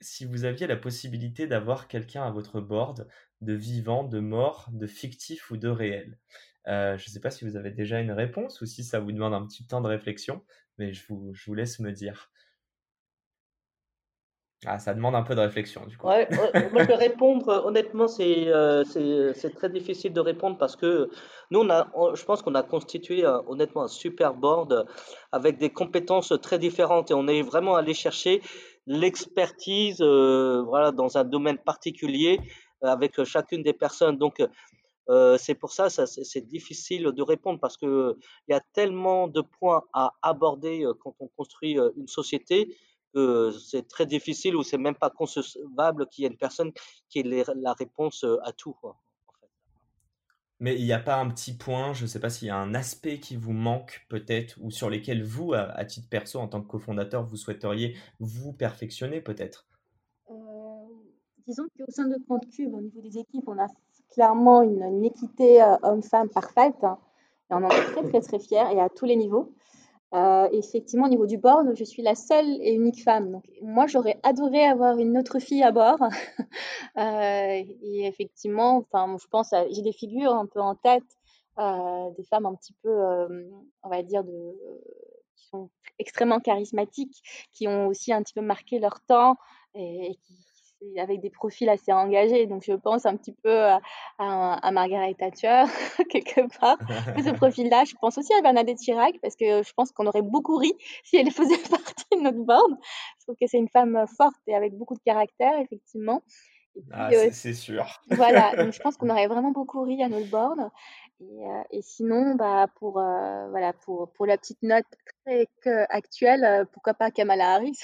si 0.00 0.24
vous 0.24 0.44
aviez 0.44 0.66
la 0.66 0.76
possibilité 0.76 1.46
d'avoir 1.46 1.88
quelqu'un 1.88 2.24
à 2.24 2.30
votre 2.30 2.60
board, 2.60 3.08
de 3.40 3.52
vivant, 3.54 4.04
de 4.04 4.20
mort, 4.20 4.68
de 4.72 4.86
fictif 4.86 5.50
ou 5.50 5.56
de 5.56 5.68
réel, 5.68 6.18
euh, 6.68 6.98
je 6.98 7.08
ne 7.08 7.12
sais 7.12 7.20
pas 7.20 7.30
si 7.30 7.44
vous 7.44 7.56
avez 7.56 7.70
déjà 7.70 8.00
une 8.00 8.12
réponse 8.12 8.60
ou 8.60 8.66
si 8.66 8.82
ça 8.84 8.98
vous 8.98 9.12
demande 9.12 9.34
un 9.34 9.46
petit 9.46 9.66
temps 9.66 9.80
de 9.80 9.88
réflexion, 9.88 10.44
mais 10.78 10.92
je 10.92 11.06
vous, 11.08 11.32
je 11.34 11.44
vous 11.46 11.54
laisse 11.54 11.78
me 11.80 11.92
dire. 11.92 12.30
Ah, 14.68 14.80
ça 14.80 14.94
demande 14.94 15.14
un 15.14 15.22
peu 15.22 15.36
de 15.36 15.40
réflexion, 15.40 15.86
du 15.86 15.96
coup. 15.96 16.08
Ouais, 16.08 16.26
je 16.30 16.84
vais 16.84 16.94
répondre, 16.96 17.48
euh, 17.48 17.60
honnêtement, 17.62 18.08
c'est 18.08 18.48
euh, 18.48 18.82
très 19.54 19.70
difficile 19.70 20.12
de 20.12 20.20
répondre 20.20 20.58
parce 20.58 20.74
que 20.74 21.08
nous, 21.52 21.60
on 21.60 21.70
a, 21.70 21.86
je 22.14 22.24
pense 22.24 22.42
qu'on 22.42 22.56
a 22.56 22.64
constitué 22.64 23.24
honnêtement 23.46 23.84
un 23.84 23.88
super 23.88 24.34
board 24.34 24.86
avec 25.30 25.58
des 25.58 25.70
compétences 25.70 26.32
très 26.42 26.58
différentes 26.58 27.12
et 27.12 27.14
on 27.14 27.28
est 27.28 27.42
vraiment 27.42 27.76
allé 27.76 27.94
chercher 27.94 28.42
l'expertise 28.86 30.00
euh, 30.00 30.62
voilà, 30.66 30.90
dans 30.90 31.16
un 31.16 31.24
domaine 31.24 31.58
particulier 31.58 32.40
avec 32.82 33.22
chacune 33.22 33.62
des 33.62 33.72
personnes. 33.72 34.18
Donc, 34.18 34.42
c'est 35.38 35.54
pour 35.54 35.70
ça, 35.70 35.88
ça 35.88 36.04
c'est 36.06 36.46
difficile 36.46 37.12
de 37.12 37.22
répondre 37.22 37.60
parce 37.60 37.76
que 37.76 38.16
il 38.48 38.52
y 38.52 38.54
a 38.54 38.60
tellement 38.72 39.28
de 39.28 39.40
points 39.40 39.84
à 39.92 40.12
aborder 40.22 40.84
quand 41.00 41.14
on 41.20 41.28
construit 41.28 41.78
une 41.96 42.08
société 42.08 42.76
c'est 43.52 43.88
très 43.88 44.06
difficile 44.06 44.56
ou 44.56 44.62
c'est 44.62 44.78
même 44.78 44.94
pas 44.94 45.10
concevable 45.10 46.06
qu'il 46.08 46.22
y 46.22 46.26
ait 46.26 46.30
une 46.30 46.36
personne 46.36 46.72
qui 47.08 47.20
ait 47.20 47.44
la 47.56 47.72
réponse 47.72 48.24
à 48.44 48.52
tout. 48.52 48.76
Mais 50.58 50.74
il 50.76 50.84
n'y 50.84 50.92
a 50.92 50.98
pas 50.98 51.16
un 51.16 51.28
petit 51.28 51.52
point, 51.52 51.92
je 51.92 52.02
ne 52.02 52.06
sais 52.06 52.18
pas 52.18 52.30
s'il 52.30 52.48
y 52.48 52.50
a 52.50 52.56
un 52.56 52.74
aspect 52.74 53.20
qui 53.20 53.36
vous 53.36 53.52
manque 53.52 54.06
peut-être, 54.08 54.56
ou 54.62 54.70
sur 54.70 54.88
lesquels 54.88 55.22
vous, 55.22 55.52
à, 55.52 55.84
titre 55.84 56.08
perso, 56.08 56.38
en 56.38 56.48
tant 56.48 56.62
que 56.62 56.66
cofondateur, 56.66 57.24
vous 57.24 57.36
souhaiteriez 57.36 57.94
vous 58.20 58.54
perfectionner 58.54 59.20
peut-être? 59.20 59.66
Euh, 60.30 60.34
Disons 61.46 61.64
qu'au 61.76 61.90
sein 61.90 62.08
de 62.08 62.16
Cube, 62.50 62.74
au 62.74 62.80
niveau 62.80 63.02
des 63.02 63.18
équipes, 63.18 63.46
on 63.46 63.58
a 63.58 63.66
clairement 64.10 64.62
une, 64.62 65.04
équité 65.04 65.62
homme-femme 65.82 66.30
parfaite. 66.30 66.82
Hein, 66.82 66.98
et 67.50 67.54
on 67.54 67.58
en 67.58 67.68
est 67.68 67.92
très 67.92 68.02
très 68.08 68.20
très 68.20 68.38
fiers 68.38 68.72
et 68.72 68.80
à 68.80 68.88
tous 68.88 69.04
les 69.04 69.16
niveaux. 69.16 69.52
Euh, 70.14 70.48
effectivement, 70.52 71.06
au 71.06 71.08
niveau 71.08 71.26
du 71.26 71.36
board, 71.36 71.74
je 71.74 71.84
suis 71.84 72.02
la 72.02 72.14
seule 72.14 72.58
et 72.62 72.72
unique 72.72 73.02
femme. 73.02 73.32
Donc, 73.32 73.44
moi, 73.60 73.86
j'aurais 73.86 74.18
adoré 74.22 74.64
avoir 74.64 74.98
une 74.98 75.18
autre 75.18 75.38
fille 75.40 75.62
à 75.62 75.72
bord. 75.72 75.98
euh, 76.96 77.64
et 77.82 78.06
effectivement, 78.06 78.78
enfin, 78.78 79.16
je 79.20 79.26
pense, 79.28 79.52
j'ai 79.70 79.82
des 79.82 79.92
figures 79.92 80.32
un 80.32 80.46
peu 80.46 80.60
en 80.60 80.76
tête, 80.76 81.02
euh, 81.58 82.10
des 82.16 82.24
femmes 82.24 82.46
un 82.46 82.54
petit 82.54 82.74
peu, 82.82 82.90
on 83.82 83.88
va 83.88 84.02
dire, 84.02 84.22
qui 85.34 85.48
sont 85.48 85.70
extrêmement 85.98 86.40
charismatiques, 86.40 87.22
qui 87.52 87.66
ont 87.66 87.88
aussi 87.88 88.12
un 88.12 88.22
petit 88.22 88.34
peu 88.34 88.42
marqué 88.42 88.78
leur 88.78 89.00
temps 89.00 89.36
et 89.74 90.16
qui, 90.22 90.46
avec 90.98 91.20
des 91.20 91.30
profils 91.30 91.68
assez 91.68 91.92
engagés. 91.92 92.46
Donc, 92.46 92.62
je 92.64 92.72
pense 92.72 93.06
un 93.06 93.16
petit 93.16 93.32
peu 93.32 93.64
à, 93.64 93.80
à, 94.18 94.70
Margaret 94.70 95.14
Thatcher, 95.14 95.64
quelque 96.10 96.46
part. 96.58 96.78
ce 97.18 97.30
profil-là, 97.34 97.84
je 97.84 97.94
pense 98.00 98.18
aussi 98.18 98.32
à 98.34 98.42
Bernadette 98.42 98.78
Chirac, 98.78 99.14
parce 99.22 99.36
que 99.36 99.62
je 99.62 99.72
pense 99.74 99.92
qu'on 99.92 100.06
aurait 100.06 100.22
beaucoup 100.22 100.56
ri 100.56 100.72
si 101.04 101.16
elle 101.16 101.30
faisait 101.30 101.58
partie 101.70 102.04
de 102.12 102.20
notre 102.20 102.44
board. 102.44 102.76
Je 103.18 103.24
trouve 103.24 103.36
que 103.40 103.46
c'est 103.46 103.58
une 103.58 103.68
femme 103.68 104.04
forte 104.16 104.40
et 104.46 104.54
avec 104.54 104.74
beaucoup 104.74 104.94
de 104.94 105.02
caractère, 105.04 105.58
effectivement. 105.58 106.22
ah, 106.92 107.10
euh, 107.12 107.28
c'est 107.32 107.54
sûr. 107.54 108.00
Voilà, 108.10 108.54
donc 108.56 108.72
je 108.72 108.80
pense 108.80 108.96
qu'on 108.96 109.10
aurait 109.10 109.26
vraiment 109.26 109.50
beaucoup 109.50 109.82
ri 109.82 110.02
à 110.02 110.08
notre 110.08 110.30
board. 110.30 110.70
Et, 111.70 111.80
sinon, 111.80 112.34
bah, 112.34 112.66
pour, 112.78 112.92
voilà, 112.92 113.72
pour, 113.72 114.12
pour 114.12 114.26
la 114.26 114.36
petite 114.36 114.62
note 114.62 114.84
très 115.24 115.48
actuelle, 115.88 116.66
pourquoi 116.72 116.92
pas 116.92 117.10
Kamala 117.10 117.54
Harris? 117.54 117.80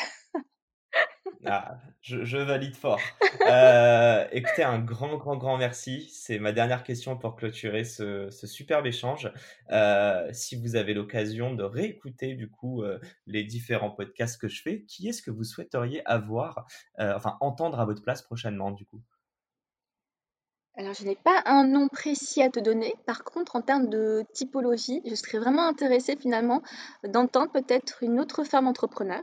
Ah, 1.45 1.77
je, 2.01 2.37
valide 2.37 2.77
fort. 2.77 3.01
Euh, 3.49 4.27
écoutez, 4.31 4.63
un 4.63 4.79
grand, 4.79 5.17
grand, 5.17 5.37
grand 5.37 5.57
merci. 5.57 6.09
C'est 6.13 6.39
ma 6.39 6.53
dernière 6.53 6.85
question 6.85 7.17
pour 7.17 7.35
clôturer 7.35 7.85
ce, 7.85 8.31
superbe 8.31 8.87
échange. 8.87 9.33
Euh, 9.71 10.29
si 10.33 10.55
vous 10.55 10.77
avez 10.77 10.95
l'occasion 10.95 11.53
de 11.53 11.65
réécouter 11.65 12.35
du 12.35 12.49
coup 12.49 12.83
euh, 12.83 13.01
les 13.27 13.43
différents 13.43 13.91
podcasts 13.91 14.41
que 14.41 14.47
je 14.47 14.63
fais, 14.63 14.83
qui 14.83 15.09
est-ce 15.09 15.23
que 15.23 15.33
vous 15.33 15.45
souhaiteriez 15.45 16.07
avoir, 16.07 16.67
enfin 16.99 17.37
entendre 17.41 17.81
à 17.81 17.85
votre 17.85 18.03
place 18.03 18.23
prochainement 18.23 18.71
du 18.71 18.87
coup? 18.87 19.03
Alors, 20.77 20.95
je 20.95 21.05
n'ai 21.05 21.17
pas 21.17 21.43
un 21.45 21.67
nom 21.67 21.89
précis 21.89 22.43
à 22.43 22.51
te 22.51 22.61
donner. 22.61 22.95
Par 23.05 23.25
contre, 23.25 23.57
en 23.57 23.63
termes 23.63 23.89
de 23.89 24.25
typologie, 24.33 25.03
je 25.05 25.15
serais 25.15 25.39
vraiment 25.39 25.67
intéressée 25.67 26.17
finalement 26.17 26.63
d'entendre 27.05 27.53
peut-être 27.53 28.03
une 28.03 28.21
autre 28.21 28.45
femme 28.45 28.67
entrepreneur 28.69 29.23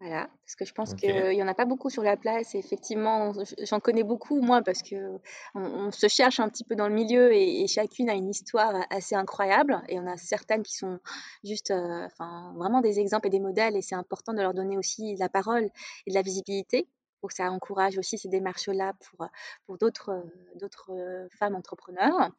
voilà, 0.00 0.30
parce 0.46 0.56
que 0.56 0.64
je 0.64 0.72
pense 0.72 0.94
qu'il 0.94 1.34
y 1.34 1.42
en 1.42 1.46
a 1.46 1.52
pas 1.52 1.66
beaucoup 1.66 1.90
sur 1.90 2.02
la 2.02 2.16
place 2.16 2.54
et 2.54 2.58
effectivement, 2.58 3.34
j'en 3.64 3.80
connais 3.80 4.02
beaucoup 4.02 4.40
moi 4.40 4.62
parce 4.62 4.82
qu'on 4.82 5.20
on 5.54 5.90
se 5.90 6.08
cherche 6.08 6.40
un 6.40 6.48
petit 6.48 6.64
peu 6.64 6.74
dans 6.74 6.88
le 6.88 6.94
milieu 6.94 7.34
et 7.34 7.66
chacune 7.66 8.08
a 8.08 8.14
une 8.14 8.30
histoire 8.30 8.86
assez 8.88 9.14
incroyable 9.14 9.82
et 9.88 10.00
on 10.00 10.06
a 10.06 10.16
certaines 10.16 10.62
qui 10.62 10.74
sont 10.74 11.00
juste, 11.44 11.70
euh, 11.70 12.06
enfin, 12.06 12.54
vraiment 12.56 12.80
des 12.80 12.98
exemples 12.98 13.26
et 13.26 13.30
des 13.30 13.40
modèles 13.40 13.76
et 13.76 13.82
c'est 13.82 13.94
important 13.94 14.32
de 14.32 14.40
leur 14.40 14.54
donner 14.54 14.78
aussi 14.78 15.16
la 15.16 15.28
parole 15.28 15.64
et 16.06 16.10
de 16.10 16.14
la 16.14 16.22
visibilité. 16.22 16.88
Pour 17.20 17.28
que 17.28 17.34
ça 17.34 17.50
encourage 17.50 17.98
aussi 17.98 18.16
ces 18.16 18.30
démarches-là 18.30 18.94
pour, 18.94 19.28
pour 19.66 19.76
d'autres, 19.76 20.24
d'autres, 20.54 20.90
femmes 21.38 21.54
entrepreneurs 21.54 22.30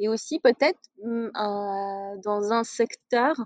et 0.00 0.08
aussi 0.08 0.40
peut-être, 0.40 0.80
mmh, 1.04 1.28
dans 2.24 2.52
un 2.52 2.64
secteur 2.64 3.36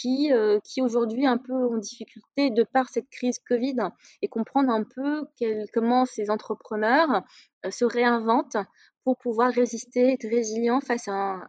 qui, 0.00 0.32
euh, 0.32 0.58
qui 0.64 0.80
aujourd'hui 0.80 1.26
un 1.26 1.38
peu 1.38 1.52
en 1.52 1.76
difficulté 1.76 2.50
de 2.50 2.62
par 2.62 2.88
cette 2.88 3.08
crise 3.10 3.38
Covid 3.38 3.76
et 4.22 4.28
comprendre 4.28 4.70
un 4.70 4.84
peu 4.84 5.26
comment 5.74 6.06
ces 6.06 6.30
entrepreneurs 6.30 7.22
euh, 7.66 7.70
se 7.70 7.84
réinventent 7.84 8.56
pour 9.04 9.18
pouvoir 9.18 9.52
résister, 9.52 10.12
être 10.12 10.28
résilients 10.28 10.80
face 10.80 11.08
à, 11.08 11.40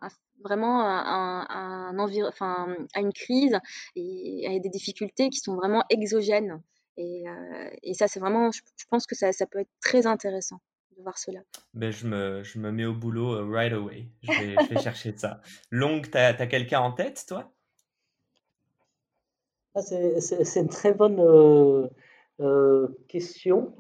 vraiment 0.44 0.82
à, 0.82 1.92
une 2.96 3.14
crise 3.14 3.58
et 3.96 4.48
à 4.48 4.60
des 4.60 4.70
difficultés 4.70 5.30
qui 5.30 5.40
sont 5.40 5.56
vraiment 5.56 5.84
exogènes. 5.90 6.62
Et, 6.98 7.24
euh, 7.28 7.94
ça, 7.94 8.08
c'est 8.08 8.20
vraiment, 8.20 8.52
je, 8.52 8.62
pense 8.90 9.06
que 9.06 9.16
ça, 9.16 9.32
peut 9.50 9.60
être 9.60 9.72
très 9.82 10.08
intéressant 10.08 10.62
de 10.98 11.04
voir 11.04 11.18
cela. 11.18 11.40
Ben, 11.74 11.92
je, 11.92 12.08
me, 12.08 12.44
je 12.44 12.60
me 12.60 12.72
mets 12.72 12.86
au 12.86 12.94
boulot 12.94 13.50
right 13.50 13.74
away. 13.74 14.10
Je 14.24 14.32
vais, 14.32 14.82
chercher 14.82 15.16
ça. 15.16 15.42
Long, 15.70 16.02
tu 16.02 16.18
as 16.18 16.48
quelqu'un 16.48 16.80
en 16.80 16.92
tête, 16.92 17.26
toi? 17.28 17.54
Ah, 19.76 19.82
c'est 19.82 20.60
une 20.60 20.70
très 20.70 20.94
bonne 20.94 21.20
euh, 21.20 21.88
euh, 22.40 22.88
question. 23.08 23.74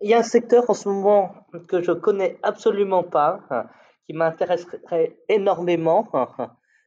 Il 0.00 0.10
y 0.10 0.14
a 0.14 0.18
un 0.18 0.22
secteur 0.22 0.68
en 0.68 0.74
ce 0.74 0.88
moment 0.88 1.34
que 1.68 1.82
je 1.82 1.92
connais 1.92 2.38
absolument 2.42 3.02
pas, 3.02 3.40
qui 4.04 4.12
m'intéresserait 4.12 5.16
énormément. 5.28 6.08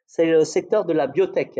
C'est 0.06 0.26
le 0.26 0.44
secteur 0.44 0.86
de 0.86 0.94
la 0.94 1.08
biotech. 1.08 1.60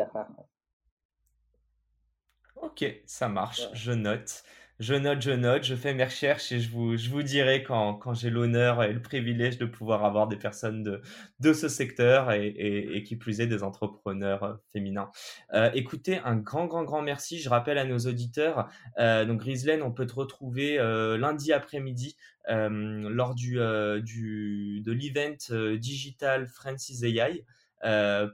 Ok, 2.62 2.86
ça 3.06 3.30
marche, 3.30 3.68
je 3.74 3.92
note 3.92 4.44
je 4.80 4.94
note, 4.94 5.22
je 5.22 5.32
note, 5.32 5.64
je 5.66 5.76
fais 5.76 5.94
mes 5.94 6.06
recherches 6.06 6.54
et 6.54 6.60
je 6.62 6.70
vous, 6.70 6.96
je 6.96 7.10
vous 7.10 7.22
dirai 7.22 7.64
quand, 7.64 7.96
quand 7.96 8.14
j'ai 8.14 8.30
l'honneur 8.30 8.82
et 8.82 8.94
le 8.94 9.02
privilège 9.02 9.58
de 9.58 9.66
pouvoir 9.66 10.06
avoir 10.06 10.28
des 10.30 10.38
personnes 10.38 10.84
de, 10.84 11.02
de 11.42 11.52
ce 11.52 11.68
secteur 11.68 12.32
et, 12.32 12.48
et, 12.48 13.04
qui 13.04 13.18
plus 13.18 13.42
est 13.42 13.48
des 13.48 13.62
entrepreneurs 13.64 14.44
euh, 14.44 14.54
féminins. 14.72 15.12
Euh, 15.54 15.70
écoutez, 15.74 16.20
un 16.24 16.38
grand, 16.38 16.66
grand, 16.66 16.84
grand 16.84 17.02
merci. 17.02 17.40
Je 17.40 17.50
rappelle 17.50 17.78
à 17.78 17.84
nos 17.84 18.00
auditeurs, 18.00 18.70
euh, 19.00 19.26
donc 19.26 19.40
Griselaine, 19.42 19.82
on 19.82 19.92
peut 19.92 20.06
te 20.06 20.16
retrouver 20.16 20.80
euh, 20.80 21.18
lundi 21.18 21.52
après-midi 21.52 22.16
euh, 22.50 22.70
lors 23.10 23.36
du, 23.36 23.60
du, 24.02 24.82
de 24.82 24.92
l'event 24.94 25.76
digital 25.78 26.48
Francis 26.48 27.04
AI. 27.04 27.46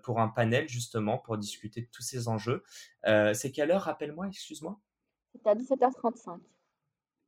pour 0.04 0.20
un 0.20 0.28
panel 0.28 0.70
justement 0.70 1.18
pour 1.18 1.40
discuter 1.40 1.82
de 1.82 1.88
tous 1.92 2.04
ces 2.04 2.28
enjeux. 2.28 2.64
C'est 3.34 3.52
quelle 3.52 3.72
heure, 3.72 3.82
rappelle-moi, 3.84 4.28
excuse-moi? 4.28 4.80
C'est 5.44 5.50
à 5.50 5.56
17h35. 5.56 6.40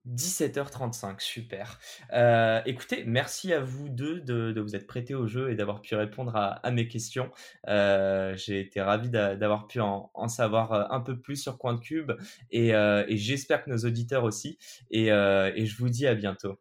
17h35, 0.07 1.19
super. 1.19 1.79
Euh, 2.13 2.61
écoutez, 2.65 3.03
merci 3.05 3.53
à 3.53 3.59
vous 3.59 3.89
deux 3.89 4.21
de, 4.21 4.59
vous 4.59 4.75
être 4.75 4.87
prêtés 4.87 5.15
au 5.15 5.27
jeu 5.27 5.51
et 5.51 5.55
d'avoir 5.55 5.81
pu 5.81 5.95
répondre 5.95 6.35
à, 6.35 6.71
mes 6.71 6.87
questions. 6.87 7.29
Euh, 7.67 8.35
j'ai 8.37 8.59
été 8.59 8.81
ravi 8.81 9.09
d'avoir 9.09 9.67
pu 9.67 9.79
en, 9.79 10.27
savoir 10.27 10.73
euh, 10.73 10.83
un 10.89 11.01
peu 11.01 11.19
plus 11.19 11.35
sur 11.35 11.57
Coin 11.57 11.73
de 11.73 11.79
Cube 11.79 12.11
et, 12.51 12.71
j'espère 13.17 13.63
que 13.63 13.69
nos 13.69 13.79
auditeurs 13.79 14.23
aussi. 14.23 14.57
Et, 14.91 15.07
et, 15.07 15.65
je 15.65 15.77
vous 15.77 15.89
dis 15.89 16.07
à 16.07 16.15
bientôt. 16.15 16.55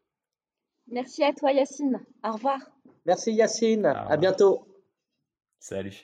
Merci 0.89 1.23
à 1.23 1.33
toi 1.33 1.51
Yacine. 1.51 1.99
Au 2.23 2.31
revoir. 2.31 2.59
Merci 3.05 3.33
Yacine. 3.33 3.85
À 3.85 4.17
bientôt. 4.17 4.67
Salut. 5.59 6.03